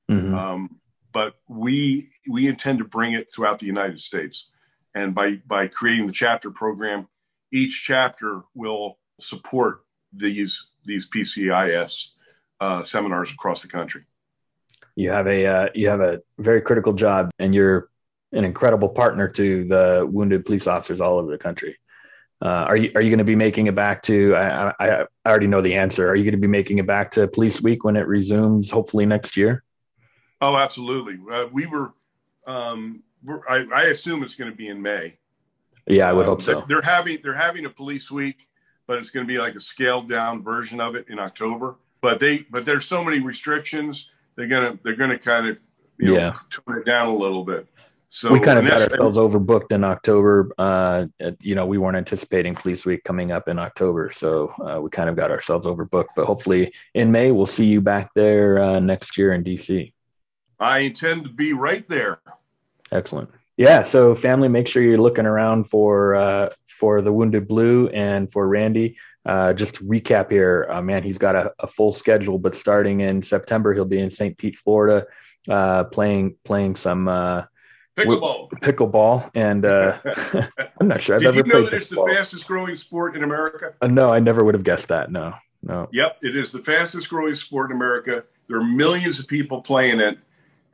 hmm 0.09 0.35
um, 0.35 0.81
but 1.13 1.35
we 1.49 2.09
we 2.29 2.47
intend 2.47 2.79
to 2.79 2.85
bring 2.85 3.13
it 3.13 3.29
throughout 3.33 3.59
the 3.59 3.67
United 3.67 4.01
States, 4.01 4.49
and 4.95 5.15
by 5.15 5.41
by 5.47 5.67
creating 5.67 6.07
the 6.07 6.13
chapter 6.13 6.51
program, 6.51 7.09
each 7.53 7.83
chapter 7.85 8.43
will 8.55 8.99
support 9.19 9.81
these 10.13 10.69
these 10.85 11.09
PCIS 11.09 12.09
uh, 12.61 12.83
seminars 12.83 13.33
across 13.33 13.63
the 13.63 13.69
country. 13.69 14.05
You 14.97 15.11
have 15.11 15.27
a 15.27 15.47
uh, 15.47 15.69
you 15.75 15.89
have 15.89 16.01
a 16.01 16.21
very 16.39 16.61
critical 16.61 16.93
job, 16.93 17.31
and 17.39 17.55
you're 17.55 17.91
an 18.33 18.45
incredible 18.45 18.89
partner 18.89 19.29
to 19.29 19.65
the 19.65 20.09
wounded 20.11 20.45
police 20.45 20.67
officers 20.67 21.01
all 21.01 21.19
over 21.19 21.31
the 21.31 21.39
country. 21.39 21.77
Uh, 22.43 22.65
are 22.69 22.77
you 22.77 22.91
are 22.95 23.03
you 23.03 23.11
going 23.11 23.19
to 23.19 23.25
be 23.25 23.37
making 23.37 23.67
it 23.67 23.75
back 23.75 24.03
to? 24.05 24.35
I, 24.35 24.69
I 24.81 25.03
I 25.03 25.07
already 25.31 25.47
know 25.47 25.61
the 25.61 25.75
answer. 25.75 26.09
Are 26.09 26.15
you 26.17 26.25
going 26.25 26.33
to 26.33 26.39
be 26.41 26.47
making 26.47 26.79
it 26.79 26.87
back 26.87 27.11
to 27.13 27.29
Police 27.29 27.61
Week 27.61 27.85
when 27.85 27.97
it 27.97 28.07
resumes? 28.07 28.71
Hopefully 28.71 29.05
next 29.05 29.37
year. 29.37 29.63
Oh, 30.41 30.57
absolutely. 30.57 31.19
Uh, 31.31 31.47
we 31.53 31.67
were, 31.67 31.93
um, 32.47 33.03
we're, 33.23 33.41
I, 33.47 33.67
I 33.75 33.83
assume 33.89 34.23
it's 34.23 34.35
going 34.35 34.51
to 34.51 34.57
be 34.57 34.69
in 34.69 34.81
May. 34.81 35.19
Yeah, 35.87 36.09
I 36.09 36.15
would 36.15 36.23
Um, 36.23 36.29
hope 36.29 36.43
so. 36.43 36.65
They're 36.67 36.81
having 36.81 37.19
they're 37.23 37.35
having 37.35 37.67
a 37.67 37.71
police 37.71 38.11
week, 38.11 38.49
but 38.87 38.97
it's 38.99 39.11
going 39.11 39.27
to 39.27 39.29
be 39.31 39.39
like 39.39 39.55
a 39.55 39.61
scaled 39.61 40.09
down 40.09 40.43
version 40.43 40.81
of 40.81 40.95
it 40.95 41.07
in 41.11 41.19
October. 41.19 41.77
But 42.01 42.21
they 42.21 42.39
but 42.51 42.65
there's 42.65 42.87
so 42.87 43.05
many 43.05 43.21
restrictions. 43.21 44.09
They're 44.37 44.47
gonna 44.47 44.79
they're 44.83 44.97
gonna 44.97 45.19
kind 45.19 45.47
of 45.49 45.59
you 45.99 46.15
know, 46.15 46.15
Yeah. 46.15 46.33
tone 46.49 46.79
it 46.79 46.87
down 46.87 47.09
a 47.09 47.15
little 47.15 47.45
bit. 47.45 47.67
So 48.13 48.33
we 48.33 48.41
kind 48.41 48.59
of 48.59 48.67
got 48.67 48.91
ourselves 48.91 49.17
overbooked 49.17 49.71
in 49.71 49.85
October. 49.85 50.51
Uh, 50.59 51.07
you 51.41 51.55
know, 51.55 51.65
we 51.65 51.79
weren't 51.79 51.97
anticipating 51.97 52.57
Police 52.57 52.85
Week 52.85 53.05
coming 53.05 53.31
up 53.31 53.47
in 53.47 53.57
October, 53.57 54.11
so 54.13 54.53
uh, 54.61 54.81
we 54.81 54.91
kind 54.91 55.09
of 55.09 55.15
got 55.15 55.31
ourselves 55.31 55.65
overbooked. 55.65 56.09
But 56.17 56.27
hopefully 56.27 56.75
in 56.93 57.13
May, 57.13 57.31
we'll 57.31 57.47
see 57.47 57.67
you 57.67 57.81
back 57.81 58.11
there 58.15 58.61
uh, 58.61 58.81
next 58.81 59.17
year 59.17 59.33
in 59.33 59.45
DC. 59.45 59.93
I 60.59 60.79
intend 60.81 61.23
to 61.23 61.31
be 61.31 61.53
right 61.53 61.89
there. 61.89 62.19
Excellent. 62.91 63.31
Yeah. 63.57 63.83
So, 63.83 64.17
family, 64.17 64.49
make 64.49 64.67
sure 64.67 64.83
you're 64.83 64.99
looking 64.99 65.25
around 65.25 65.71
for 65.71 66.17
uh, 66.17 66.49
for 66.67 67.03
the 67.03 67.13
Wounded 67.13 67.47
Blue 67.47 67.87
and 67.91 68.31
for 68.33 68.49
Randy. 68.49 68.97
Uh, 69.25 69.53
just 69.53 69.77
to 69.77 69.85
recap 69.85 70.33
here, 70.33 70.67
uh, 70.69 70.83
man, 70.83 71.05
he's 71.05 71.19
got 71.19 71.37
a, 71.37 71.53
a 71.61 71.69
full 71.69 71.93
schedule, 71.93 72.41
but 72.41 72.57
starting 72.57 73.03
in 73.03 73.23
September, 73.23 73.73
he'll 73.73 73.85
be 73.85 74.01
in 74.01 74.11
St. 74.11 74.37
Pete, 74.37 74.57
Florida, 74.59 75.07
uh, 75.49 75.85
playing 75.85 76.35
playing 76.45 76.75
some 76.75 77.07
uh, 77.07 77.43
Pickleball. 78.07 78.51
pickleball. 78.51 79.31
And 79.35 79.65
uh, 79.65 79.99
I'm 80.81 80.89
not 80.89 81.01
sure 81.01 81.17
I've 81.17 81.23
Did 81.23 81.29
ever 81.29 81.37
you 81.39 81.53
know 81.53 81.63
that 81.63 81.75
it's 81.75 81.89
the 81.89 82.05
fastest 82.13 82.47
growing 82.47 82.75
sport 82.75 83.17
in 83.17 83.25
America? 83.25 83.75
Uh, 83.81 83.87
no, 83.87 84.11
I 84.11 84.21
never 84.21 84.45
would 84.45 84.55
have 84.55 84.65
guessed 84.65 84.89
that. 84.89 85.11
No, 85.11 85.35
no. 85.63 85.89
Yep, 85.93 86.19
it 86.23 86.37
is 86.37 86.53
the 86.53 86.63
fastest 86.63 87.09
growing 87.09 87.35
sport 87.35 87.71
in 87.71 87.77
America. 87.77 88.25
There 88.49 88.59
are 88.59 88.65
millions 88.65 89.19
of 89.19 89.27
people 89.29 89.63
playing 89.63 90.01
it, 90.01 90.19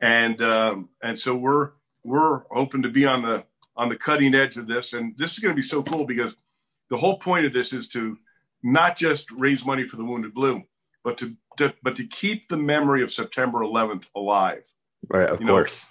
and 0.01 0.41
um, 0.41 0.89
and 1.03 1.17
so 1.17 1.35
we're 1.35 1.71
we're 2.03 2.39
hoping 2.51 2.81
to 2.83 2.89
be 2.89 3.05
on 3.05 3.21
the 3.21 3.45
on 3.75 3.89
the 3.89 3.95
cutting 3.95 4.33
edge 4.33 4.57
of 4.57 4.67
this. 4.67 4.93
And 4.93 5.15
this 5.17 5.33
is 5.33 5.39
going 5.39 5.53
to 5.53 5.55
be 5.55 5.67
so 5.67 5.83
cool 5.83 6.05
because 6.05 6.35
the 6.89 6.97
whole 6.97 7.17
point 7.17 7.45
of 7.45 7.53
this 7.53 7.73
is 7.73 7.87
to 7.89 8.17
not 8.63 8.97
just 8.97 9.29
raise 9.31 9.65
money 9.65 9.83
for 9.83 9.97
the 9.97 10.03
Wounded 10.03 10.33
Blue, 10.33 10.63
but 11.03 11.17
to, 11.19 11.35
to 11.57 11.73
but 11.83 11.95
to 11.97 12.05
keep 12.05 12.47
the 12.47 12.57
memory 12.57 13.03
of 13.03 13.11
September 13.11 13.59
11th 13.59 14.07
alive. 14.15 14.63
Right, 15.09 15.29
of 15.29 15.39
You 15.39 15.45
know, 15.45 15.53
course. 15.53 15.85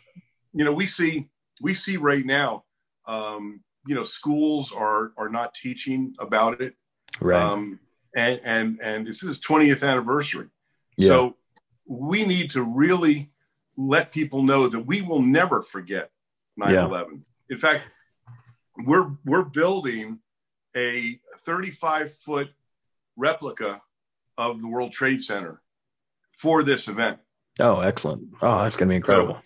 You 0.57 0.65
know, 0.65 0.73
we 0.73 0.87
see 0.87 1.29
we 1.61 1.75
see 1.75 1.97
right 1.97 2.25
now, 2.25 2.65
um, 3.07 3.61
you 3.87 3.95
know, 3.95 4.03
schools 4.03 4.73
are 4.73 5.13
are 5.17 5.29
not 5.29 5.55
teaching 5.55 6.15
about 6.19 6.61
it 6.61 6.75
Right. 7.21 7.41
um, 7.41 7.79
and 8.15 8.41
and 8.45 8.81
and 8.83 9.07
this 9.07 9.23
is 9.23 9.41
20th 9.41 9.87
anniversary. 9.87 10.49
Yeah. 10.97 11.09
So 11.09 11.37
we 11.87 12.25
need 12.27 12.51
to 12.53 12.63
really 12.63 13.31
let 13.77 14.13
people 14.13 14.43
know 14.43 14.67
that 14.69 14.81
we 14.81 15.03
will 15.03 15.23
never 15.23 15.61
forget 15.63 16.11
9/11. 16.59 17.21
In 17.51 17.59
fact, 17.59 17.85
we're 18.85 19.11
we're 19.25 19.45
building 19.45 20.19
a 20.75 21.21
35 21.41 22.13
foot 22.13 22.49
replica 23.17 23.83
of 24.37 24.61
the 24.61 24.69
World 24.69 24.93
Trade 24.93 25.23
Center 25.23 25.63
for 26.33 26.63
this 26.63 26.89
event. 26.89 27.19
oh, 27.61 27.81
excellent. 27.81 28.23
Oh, 28.43 28.63
that's 28.63 28.77
going 28.77 28.89
to 28.89 28.93
be 28.93 28.97
incredible. 28.97 29.39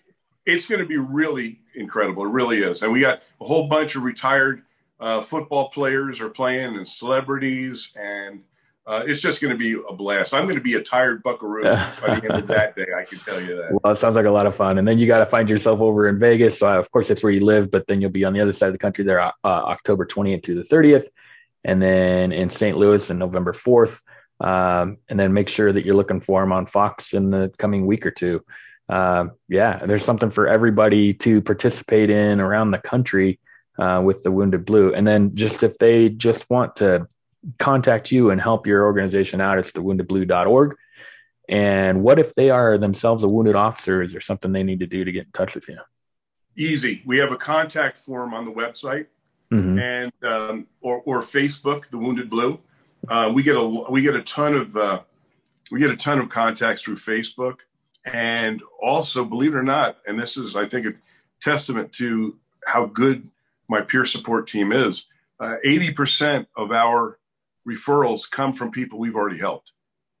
It's 0.45 0.67
going 0.67 0.81
to 0.81 0.87
be 0.87 0.97
really 0.97 1.59
incredible. 1.75 2.25
It 2.25 2.29
really 2.29 2.63
is. 2.63 2.83
And 2.83 2.91
we 2.91 3.01
got 3.01 3.23
a 3.39 3.45
whole 3.45 3.67
bunch 3.67 3.95
of 3.95 4.03
retired 4.03 4.63
uh, 4.99 5.21
football 5.21 5.69
players 5.69 6.21
are 6.21 6.29
playing 6.29 6.75
and 6.75 6.87
celebrities 6.87 7.91
and 7.95 8.43
uh, 8.87 9.03
it's 9.05 9.21
just 9.21 9.41
going 9.41 9.51
to 9.51 9.57
be 9.57 9.79
a 9.87 9.93
blast. 9.93 10.33
I'm 10.33 10.45
going 10.45 10.55
to 10.55 10.61
be 10.61 10.73
a 10.73 10.81
tired 10.81 11.21
buckaroo 11.21 11.63
by 11.63 12.19
the 12.19 12.33
end 12.33 12.43
of 12.43 12.47
that 12.47 12.75
day. 12.75 12.87
I 12.97 13.05
can 13.05 13.19
tell 13.19 13.39
you 13.39 13.55
that. 13.55 13.79
Well, 13.83 13.93
it 13.93 13.97
sounds 13.97 14.15
like 14.15 14.25
a 14.25 14.31
lot 14.31 14.47
of 14.47 14.55
fun. 14.55 14.79
And 14.79 14.87
then 14.87 14.97
you 14.97 15.05
got 15.05 15.19
to 15.19 15.25
find 15.25 15.49
yourself 15.49 15.81
over 15.81 16.07
in 16.07 16.17
Vegas. 16.17 16.59
So, 16.59 16.67
of 16.67 16.89
course, 16.91 17.07
that's 17.07 17.21
where 17.21 17.31
you 17.31 17.45
live, 17.45 17.69
but 17.69 17.85
then 17.87 18.01
you'll 18.01 18.09
be 18.09 18.25
on 18.25 18.33
the 18.33 18.41
other 18.41 18.53
side 18.53 18.67
of 18.67 18.73
the 18.73 18.79
country 18.79 19.03
there, 19.03 19.21
uh, 19.21 19.31
October 19.43 20.05
20th 20.05 20.43
to 20.43 20.55
the 20.55 20.63
30th, 20.63 21.07
and 21.63 21.79
then 21.79 22.31
in 22.31 22.49
St. 22.49 22.75
Louis 22.75 23.09
on 23.11 23.19
November 23.19 23.53
4th. 23.53 23.99
Um, 24.39 24.97
and 25.07 25.19
then 25.19 25.31
make 25.31 25.49
sure 25.49 25.71
that 25.71 25.85
you're 25.85 25.95
looking 25.95 26.19
for 26.19 26.41
them 26.41 26.51
on 26.51 26.65
Fox 26.65 27.13
in 27.13 27.29
the 27.29 27.53
coming 27.59 27.85
week 27.85 28.07
or 28.07 28.11
two. 28.11 28.43
Uh, 28.89 29.27
yeah, 29.47 29.85
there's 29.85 30.05
something 30.05 30.31
for 30.31 30.47
everybody 30.47 31.13
to 31.13 31.41
participate 31.41 32.09
in 32.09 32.39
around 32.39 32.71
the 32.71 32.77
country 32.77 33.39
uh, 33.79 34.01
with 34.03 34.23
the 34.23 34.31
Wounded 34.31 34.65
Blue. 34.65 34.93
And 34.93 35.07
then 35.07 35.35
just 35.35 35.63
if 35.63 35.77
they 35.77 36.09
just 36.09 36.49
want 36.49 36.77
to 36.77 37.07
contact 37.57 38.11
you 38.11 38.29
and 38.29 38.41
help 38.41 38.67
your 38.67 38.83
organization 38.83 39.41
out, 39.41 39.57
it's 39.57 39.71
thewoundedblue.org. 39.71 40.75
And 41.49 42.03
what 42.03 42.19
if 42.19 42.33
they 42.35 42.49
are 42.49 42.77
themselves 42.77 43.23
a 43.23 43.27
wounded 43.27 43.55
officer? 43.55 44.01
Is 44.01 44.11
there 44.11 44.21
something 44.21 44.51
they 44.51 44.63
need 44.63 44.79
to 44.79 44.87
do 44.87 45.03
to 45.03 45.11
get 45.11 45.25
in 45.25 45.31
touch 45.31 45.55
with 45.55 45.67
you? 45.67 45.77
Easy. 46.55 47.01
We 47.05 47.17
have 47.17 47.31
a 47.31 47.37
contact 47.37 47.97
form 47.97 48.33
on 48.33 48.45
the 48.45 48.51
website 48.51 49.07
mm-hmm. 49.51 49.79
and 49.79 50.11
um, 50.23 50.67
or, 50.81 51.01
or 51.05 51.21
Facebook, 51.21 51.89
the 51.89 51.97
Wounded 51.97 52.29
Blue. 52.29 52.59
Uh, 53.07 53.31
we 53.33 53.43
get 53.43 53.55
a 53.55 53.63
we 53.89 54.01
get 54.01 54.15
a 54.15 54.21
ton 54.21 54.53
of 54.53 54.77
uh, 54.77 55.01
we 55.71 55.79
get 55.79 55.89
a 55.89 55.95
ton 55.95 56.19
of 56.19 56.29
contacts 56.29 56.81
through 56.81 56.97
Facebook, 56.97 57.61
and 58.05 58.61
also 58.81 59.23
believe 59.23 59.53
it 59.53 59.57
or 59.57 59.63
not, 59.63 59.97
and 60.07 60.19
this 60.19 60.37
is 60.37 60.55
I 60.55 60.67
think 60.67 60.85
a 60.85 60.93
testament 61.41 61.93
to 61.93 62.37
how 62.65 62.85
good 62.85 63.27
my 63.69 63.81
peer 63.81 64.05
support 64.05 64.47
team 64.47 64.71
is. 64.71 65.05
Uh, 65.39 65.55
eighty 65.63 65.91
percent 65.91 66.47
of 66.55 66.71
our 66.71 67.17
referrals 67.67 68.29
come 68.29 68.53
from 68.53 68.71
people 68.71 68.99
we've 68.99 69.15
already 69.15 69.39
helped. 69.39 69.71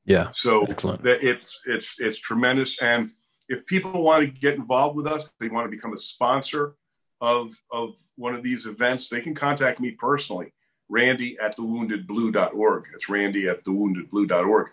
Yeah. 0.05 0.29
So 0.31 0.65
excellent. 0.65 1.03
That 1.03 1.23
it's 1.23 1.59
it's 1.65 1.95
it's 1.99 2.19
tremendous. 2.19 2.81
And 2.81 3.11
if 3.49 3.65
people 3.65 4.01
want 4.01 4.21
to 4.21 4.27
get 4.27 4.55
involved 4.55 4.95
with 4.95 5.07
us, 5.07 5.31
they 5.39 5.49
want 5.49 5.65
to 5.65 5.75
become 5.75 5.93
a 5.93 5.97
sponsor 5.97 6.75
of 7.21 7.55
of 7.71 7.95
one 8.15 8.33
of 8.33 8.43
these 8.43 8.65
events, 8.65 9.09
they 9.09 9.21
can 9.21 9.35
contact 9.35 9.79
me 9.79 9.91
personally, 9.91 10.53
Randy 10.89 11.37
at 11.41 11.55
thewoundedblue.org. 11.55 12.85
It's 12.95 13.09
Randy 13.09 13.47
at 13.47 13.63
thewoundedblue.org. 13.63 14.69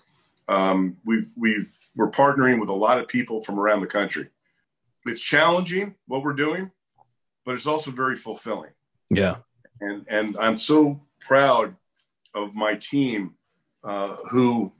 Um, 0.48 0.96
we've 1.04 1.30
we've 1.36 1.72
we're 1.94 2.10
partnering 2.10 2.60
with 2.60 2.70
a 2.70 2.74
lot 2.74 2.98
of 2.98 3.08
people 3.08 3.40
from 3.42 3.58
around 3.58 3.80
the 3.80 3.86
country. 3.86 4.28
It's 5.06 5.22
challenging 5.22 5.94
what 6.06 6.22
we're 6.22 6.32
doing, 6.32 6.70
but 7.44 7.54
it's 7.54 7.66
also 7.66 7.90
very 7.90 8.16
fulfilling. 8.16 8.70
Yeah. 9.10 9.36
And 9.80 10.06
and 10.08 10.36
I'm 10.38 10.56
so 10.56 11.00
proud 11.20 11.76
of 12.34 12.54
my 12.54 12.74
team, 12.74 13.34
uh, 13.84 14.16
who 14.30 14.72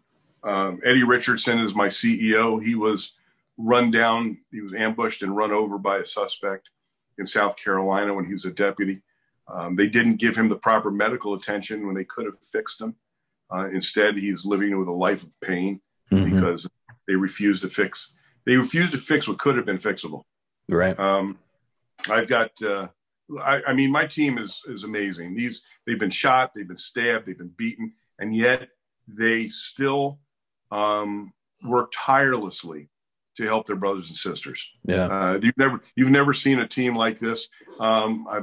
um, 0.43 0.81
Eddie 0.85 1.05
Richardson 1.05 1.59
is 1.61 1.75
my 1.75 1.89
CEO. 1.89 2.63
He 2.63 2.75
was 2.75 3.13
run 3.59 3.91
down, 3.91 4.37
he 4.53 4.61
was 4.61 4.73
ambushed 4.73 5.23
and 5.23 5.37
run 5.37 5.51
over 5.51 5.79
by 5.79 5.99
a 5.99 6.05
suspect 6.05 6.71
in 7.19 7.27
South 7.27 7.57
Carolina 7.57 8.15
when 8.15 8.25
he 8.25 8.33
was 8.33 8.45
a 8.45 8.51
deputy. 8.51 9.03
Um, 9.49 9.75
they 9.75 9.89
didn't 9.89 10.17
give 10.17 10.37
him 10.37 10.49
the 10.49 10.57
proper 10.57 10.91
medical 10.91 11.35
attention 11.35 11.87
when 11.87 11.95
they 11.95 12.05
could 12.05 12.27
have 12.27 12.39
fixed 12.39 12.81
him. 12.81 12.95
Uh, 13.53 13.69
instead, 13.71 14.17
he's 14.17 14.45
living 14.45 14.79
with 14.79 14.89
a 14.89 14.93
life 14.93 15.23
of 15.23 15.41
pain 15.41 15.81
mm-hmm. 16.13 16.35
because 16.35 16.67
they 17.07 17.15
refused 17.15 17.63
to 17.63 17.69
fix. 17.69 18.15
They 18.45 18.57
refused 18.57 18.93
to 18.93 18.99
fix 18.99 19.29
what 19.29 19.39
could 19.39 19.57
have 19.57 19.67
been 19.67 19.79
fixable. 19.79 20.23
Right. 20.69 20.99
Um, 20.99 21.39
I've 22.09 22.29
got 22.29 22.51
uh, 22.63 22.89
I, 23.41 23.63
I, 23.69 23.73
mean, 23.75 23.91
my 23.91 24.07
team 24.07 24.39
is 24.39 24.63
is 24.67 24.85
amazing. 24.85 25.35
These 25.35 25.63
they've 25.87 25.99
been 25.99 26.11
shot, 26.11 26.53
they've 26.55 26.67
been 26.67 26.77
stabbed, 26.77 27.27
they've 27.27 27.39
been 27.39 27.53
beaten, 27.57 27.93
and 28.19 28.35
yet 28.35 28.69
they 29.07 29.49
still 29.49 30.19
um, 30.71 31.33
work 31.63 31.93
tirelessly 31.95 32.89
to 33.37 33.45
help 33.45 33.67
their 33.67 33.77
brothers 33.77 34.09
and 34.09 34.17
sisters. 34.17 34.69
Yeah, 34.85 35.07
uh, 35.07 35.41
you've 35.43 35.59
never 35.59 35.81
you've 35.95 36.11
never 36.11 36.33
seen 36.33 36.61
a 36.61 36.69
team 36.69 36.95
like 36.95 37.19
this. 37.19 37.49
Um, 37.81 38.27
I, 38.29 38.41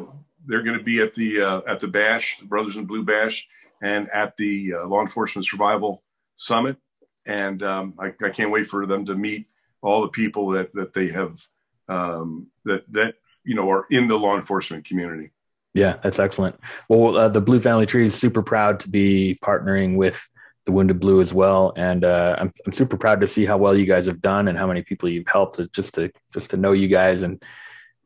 they're 0.47 0.63
going 0.63 0.77
to 0.77 0.83
be 0.83 1.01
at 1.01 1.13
the 1.13 1.41
uh, 1.41 1.61
at 1.67 1.79
the 1.79 1.87
Bash, 1.87 2.37
the 2.39 2.45
Brothers 2.45 2.77
in 2.77 2.85
Blue 2.85 3.03
Bash, 3.03 3.47
and 3.81 4.09
at 4.09 4.35
the 4.37 4.73
uh, 4.73 4.87
Law 4.87 5.01
Enforcement 5.01 5.45
Survival 5.45 6.03
Summit, 6.35 6.77
and 7.25 7.61
um, 7.63 7.93
I, 7.99 8.13
I, 8.23 8.29
can't 8.29 8.51
wait 8.51 8.67
for 8.67 8.85
them 8.85 9.05
to 9.05 9.15
meet 9.15 9.47
all 9.81 10.01
the 10.01 10.09
people 10.09 10.49
that 10.49 10.73
that 10.73 10.93
they 10.93 11.09
have 11.09 11.39
um, 11.87 12.47
that 12.65 12.91
that 12.91 13.15
you 13.43 13.55
know 13.55 13.69
are 13.69 13.85
in 13.89 14.07
the 14.07 14.17
law 14.17 14.35
enforcement 14.35 14.85
community. 14.85 15.31
Yeah, 15.73 15.97
that's 16.01 16.19
excellent. 16.19 16.57
Well, 16.87 17.17
uh, 17.17 17.29
the 17.29 17.41
Blue 17.41 17.59
Family 17.59 17.85
Tree 17.85 18.07
is 18.07 18.15
super 18.15 18.41
proud 18.41 18.79
to 18.81 18.89
be 18.89 19.37
partnering 19.43 19.97
with 19.97 20.17
the 20.65 20.71
Wounded 20.71 20.99
Blue 20.99 21.21
as 21.21 21.33
well, 21.33 21.73
and 21.75 22.03
uh, 22.03 22.35
I'm 22.39 22.53
I'm 22.65 22.73
super 22.73 22.97
proud 22.97 23.21
to 23.21 23.27
see 23.27 23.45
how 23.45 23.57
well 23.57 23.77
you 23.77 23.85
guys 23.85 24.07
have 24.07 24.21
done 24.21 24.47
and 24.47 24.57
how 24.57 24.67
many 24.67 24.81
people 24.81 25.09
you've 25.09 25.27
helped. 25.27 25.59
Just 25.73 25.95
to 25.95 26.11
just 26.33 26.51
to 26.51 26.57
know 26.57 26.71
you 26.71 26.87
guys 26.87 27.21
and 27.21 27.41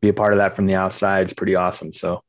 be 0.00 0.08
a 0.08 0.14
part 0.14 0.32
of 0.32 0.38
that 0.38 0.56
from 0.56 0.66
the 0.66 0.74
outside 0.74 1.26
is 1.26 1.34
pretty 1.34 1.54
awesome. 1.54 1.92
So 1.92 2.22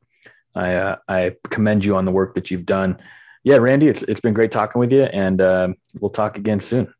I 0.54 0.74
uh, 0.74 0.96
I 1.08 1.36
commend 1.50 1.84
you 1.84 1.96
on 1.96 2.04
the 2.04 2.12
work 2.12 2.34
that 2.34 2.50
you've 2.50 2.66
done. 2.66 2.98
Yeah, 3.44 3.56
Randy, 3.56 3.88
it's 3.88 4.02
it's 4.04 4.20
been 4.20 4.34
great 4.34 4.52
talking 4.52 4.78
with 4.78 4.92
you, 4.92 5.02
and 5.04 5.40
uh, 5.40 5.68
we'll 5.98 6.10
talk 6.10 6.36
again 6.36 6.60
soon. 6.60 6.92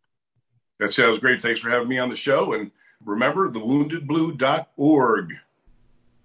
That 0.81 0.91
sounds 0.91 1.19
great. 1.19 1.41
Thanks 1.41 1.61
for 1.61 1.71
having 1.71 1.89
me 1.89 1.99
on 1.99 2.09
the 2.09 2.17
show, 2.17 2.53
and 2.53 2.73
remember 3.05 3.49
thewoundedblue.org. 3.51 5.33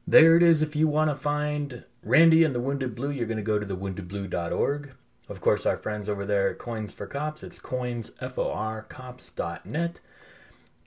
There 0.07 0.37
it 0.37 0.43
is. 0.43 0.61
If 0.61 0.75
you 0.75 0.87
want 0.87 1.11
to 1.11 1.15
find 1.15 1.83
Randy 2.01 2.43
and 2.43 2.55
the 2.55 2.59
Wounded 2.59 2.95
Blue, 2.95 3.11
you're 3.11 3.27
going 3.27 3.37
to 3.37 3.43
go 3.43 3.59
to 3.59 3.65
thewoundedblue.org. 3.65 4.93
Of 5.29 5.41
course, 5.41 5.65
our 5.65 5.77
friends 5.77 6.07
over 6.07 6.25
there 6.25 6.49
at 6.49 6.57
Coins 6.57 6.93
for 6.93 7.05
Cops, 7.05 7.43
it's 7.43 7.59
coins, 7.59 8.13
F-O-R, 8.21 8.83
cops.net. 8.83 9.99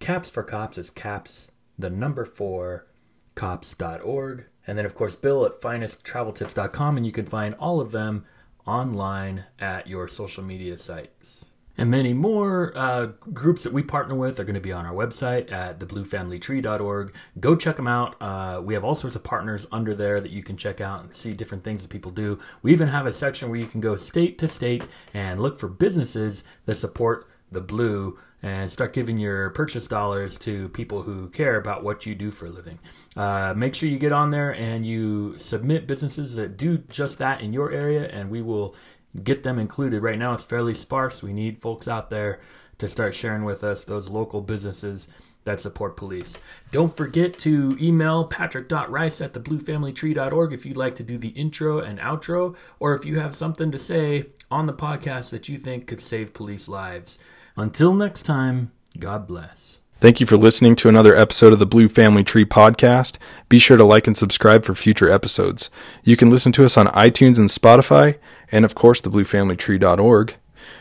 Caps 0.00 0.30
for 0.30 0.42
Cops 0.42 0.78
is 0.78 0.88
caps, 0.88 1.48
the 1.78 1.90
number 1.90 2.24
four, 2.24 2.86
cops.org. 3.34 4.46
And 4.66 4.78
then, 4.78 4.86
of 4.86 4.94
course, 4.94 5.14
Bill 5.14 5.44
at 5.44 5.60
finesttraveltips.com, 5.60 6.96
and 6.96 7.04
you 7.04 7.12
can 7.12 7.26
find 7.26 7.54
all 7.56 7.80
of 7.80 7.90
them 7.90 8.24
online 8.70 9.44
at 9.58 9.86
your 9.86 10.08
social 10.08 10.44
media 10.44 10.78
sites 10.78 11.46
and 11.80 11.90
many 11.90 12.12
more 12.12 12.76
uh, 12.76 13.06
groups 13.32 13.62
that 13.62 13.72
we 13.72 13.82
partner 13.82 14.14
with 14.14 14.38
are 14.38 14.44
going 14.44 14.54
to 14.54 14.60
be 14.60 14.70
on 14.70 14.84
our 14.84 14.92
website 14.92 15.50
at 15.50 15.78
thebluefamilytree.org. 15.78 17.14
Go 17.40 17.56
check 17.56 17.76
them 17.76 17.86
out. 17.86 18.20
Uh, 18.20 18.60
we 18.62 18.74
have 18.74 18.84
all 18.84 18.94
sorts 18.94 19.16
of 19.16 19.24
partners 19.24 19.66
under 19.72 19.94
there 19.94 20.20
that 20.20 20.30
you 20.30 20.42
can 20.42 20.58
check 20.58 20.82
out 20.82 21.02
and 21.02 21.14
see 21.14 21.32
different 21.32 21.64
things 21.64 21.80
that 21.80 21.88
people 21.88 22.10
do. 22.10 22.38
We 22.60 22.72
even 22.72 22.88
have 22.88 23.06
a 23.06 23.14
section 23.14 23.48
where 23.48 23.58
you 23.58 23.66
can 23.66 23.80
go 23.80 23.96
state 23.96 24.36
to 24.40 24.48
state 24.48 24.86
and 25.14 25.40
look 25.40 25.58
for 25.58 25.68
businesses 25.68 26.44
that 26.66 26.74
support 26.74 27.26
the 27.50 27.62
blue 27.62 28.18
and 28.42 28.72
start 28.72 28.94
giving 28.94 29.18
your 29.18 29.50
purchase 29.50 29.86
dollars 29.86 30.38
to 30.38 30.68
people 30.70 31.02
who 31.02 31.28
care 31.28 31.58
about 31.58 31.84
what 31.84 32.06
you 32.06 32.14
do 32.14 32.30
for 32.30 32.46
a 32.46 32.50
living. 32.50 32.78
Uh, 33.16 33.52
make 33.54 33.74
sure 33.74 33.88
you 33.88 33.98
get 33.98 34.12
on 34.12 34.30
there 34.30 34.50
and 34.54 34.86
you 34.86 35.38
submit 35.38 35.86
businesses 35.86 36.34
that 36.36 36.56
do 36.56 36.78
just 36.78 37.18
that 37.18 37.40
in 37.40 37.52
your 37.52 37.70
area, 37.70 38.08
and 38.08 38.30
we 38.30 38.40
will 38.40 38.74
get 39.22 39.42
them 39.42 39.58
included. 39.58 40.02
Right 40.02 40.18
now, 40.18 40.34
it's 40.34 40.44
fairly 40.44 40.74
sparse. 40.74 41.22
We 41.22 41.32
need 41.32 41.60
folks 41.60 41.86
out 41.86 42.10
there 42.10 42.40
to 42.78 42.88
start 42.88 43.14
sharing 43.14 43.44
with 43.44 43.62
us 43.62 43.84
those 43.84 44.08
local 44.08 44.40
businesses 44.40 45.06
that 45.44 45.60
support 45.60 45.96
police. 45.96 46.38
Don't 46.70 46.96
forget 46.96 47.38
to 47.40 47.76
email 47.80 48.24
patrick.rice 48.24 49.20
at 49.20 49.32
thebluefamilytree.org 49.32 50.52
if 50.52 50.66
you'd 50.66 50.76
like 50.76 50.96
to 50.96 51.02
do 51.02 51.18
the 51.18 51.28
intro 51.28 51.78
and 51.78 51.98
outro, 51.98 52.54
or 52.78 52.94
if 52.94 53.04
you 53.04 53.18
have 53.18 53.34
something 53.34 53.70
to 53.72 53.78
say 53.78 54.26
on 54.50 54.66
the 54.66 54.72
podcast 54.72 55.30
that 55.30 55.48
you 55.48 55.58
think 55.58 55.86
could 55.86 56.00
save 56.00 56.34
police 56.34 56.68
lives. 56.68 57.18
Until 57.60 57.92
next 57.92 58.22
time, 58.22 58.72
God 58.98 59.26
bless. 59.26 59.80
Thank 60.00 60.18
you 60.18 60.26
for 60.26 60.38
listening 60.38 60.76
to 60.76 60.88
another 60.88 61.14
episode 61.14 61.52
of 61.52 61.58
the 61.58 61.66
Blue 61.66 61.90
Family 61.90 62.24
Tree 62.24 62.46
podcast. 62.46 63.18
Be 63.50 63.58
sure 63.58 63.76
to 63.76 63.84
like 63.84 64.06
and 64.06 64.16
subscribe 64.16 64.64
for 64.64 64.74
future 64.74 65.10
episodes. 65.10 65.68
You 66.02 66.16
can 66.16 66.30
listen 66.30 66.52
to 66.52 66.64
us 66.64 66.78
on 66.78 66.86
iTunes 66.86 67.36
and 67.36 67.50
Spotify, 67.50 68.16
and 68.50 68.64
of 68.64 68.74
course, 68.74 69.02
thebluefamilytree.org. 69.02 70.36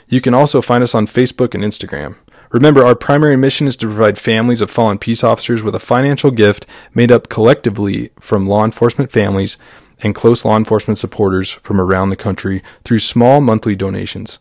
You 0.08 0.22
can 0.22 0.34
also 0.34 0.62
find 0.62 0.82
us 0.82 0.96
on 0.96 1.06
Facebook 1.06 1.54
and 1.54 1.66
Instagram. 1.66 2.16
Remember, 2.52 2.86
our 2.86 2.96
primary 2.96 3.36
mission 3.36 3.68
is 3.68 3.76
to 3.76 3.88
provide 3.88 4.18
families 4.18 4.62
of 4.62 4.72
fallen 4.72 5.00
peace 5.00 5.22
officers 5.22 5.62
with 5.62 5.76
a 5.76 5.82
financial 5.82 6.32
gift 6.32 6.66
made 6.94 7.12
up 7.12 7.28
collectively 7.28 8.12
from 8.22 8.48
law 8.48 8.64
enforcement 8.64 9.12
families 9.12 9.58
and 10.02 10.16
close 10.16 10.46
law 10.46 10.56
enforcement 10.56 10.98
supporters 10.98 11.52
from 11.52 11.82
around 11.82 12.10
the 12.10 12.16
country 12.16 12.64
through 12.86 13.00
small 13.00 13.42
monthly 13.42 13.76
donations. 13.76 14.40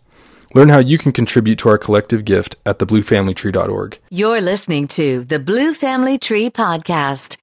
Learn 0.55 0.69
how 0.69 0.79
you 0.79 0.99
can 0.99 1.13
contribute 1.13 1.59
to 1.61 1.69
our 1.69 1.79
collective 1.79 2.25
gift 2.25 2.57
at 2.67 2.79
thebluefamilytree.org. 2.79 3.99
You're 4.11 4.41
listening 4.41 4.87
to 4.89 5.25
the 5.25 5.39
Blue 5.39 5.75
Family 5.75 6.19
Tree 6.19 6.51
Podcast. 6.51 7.39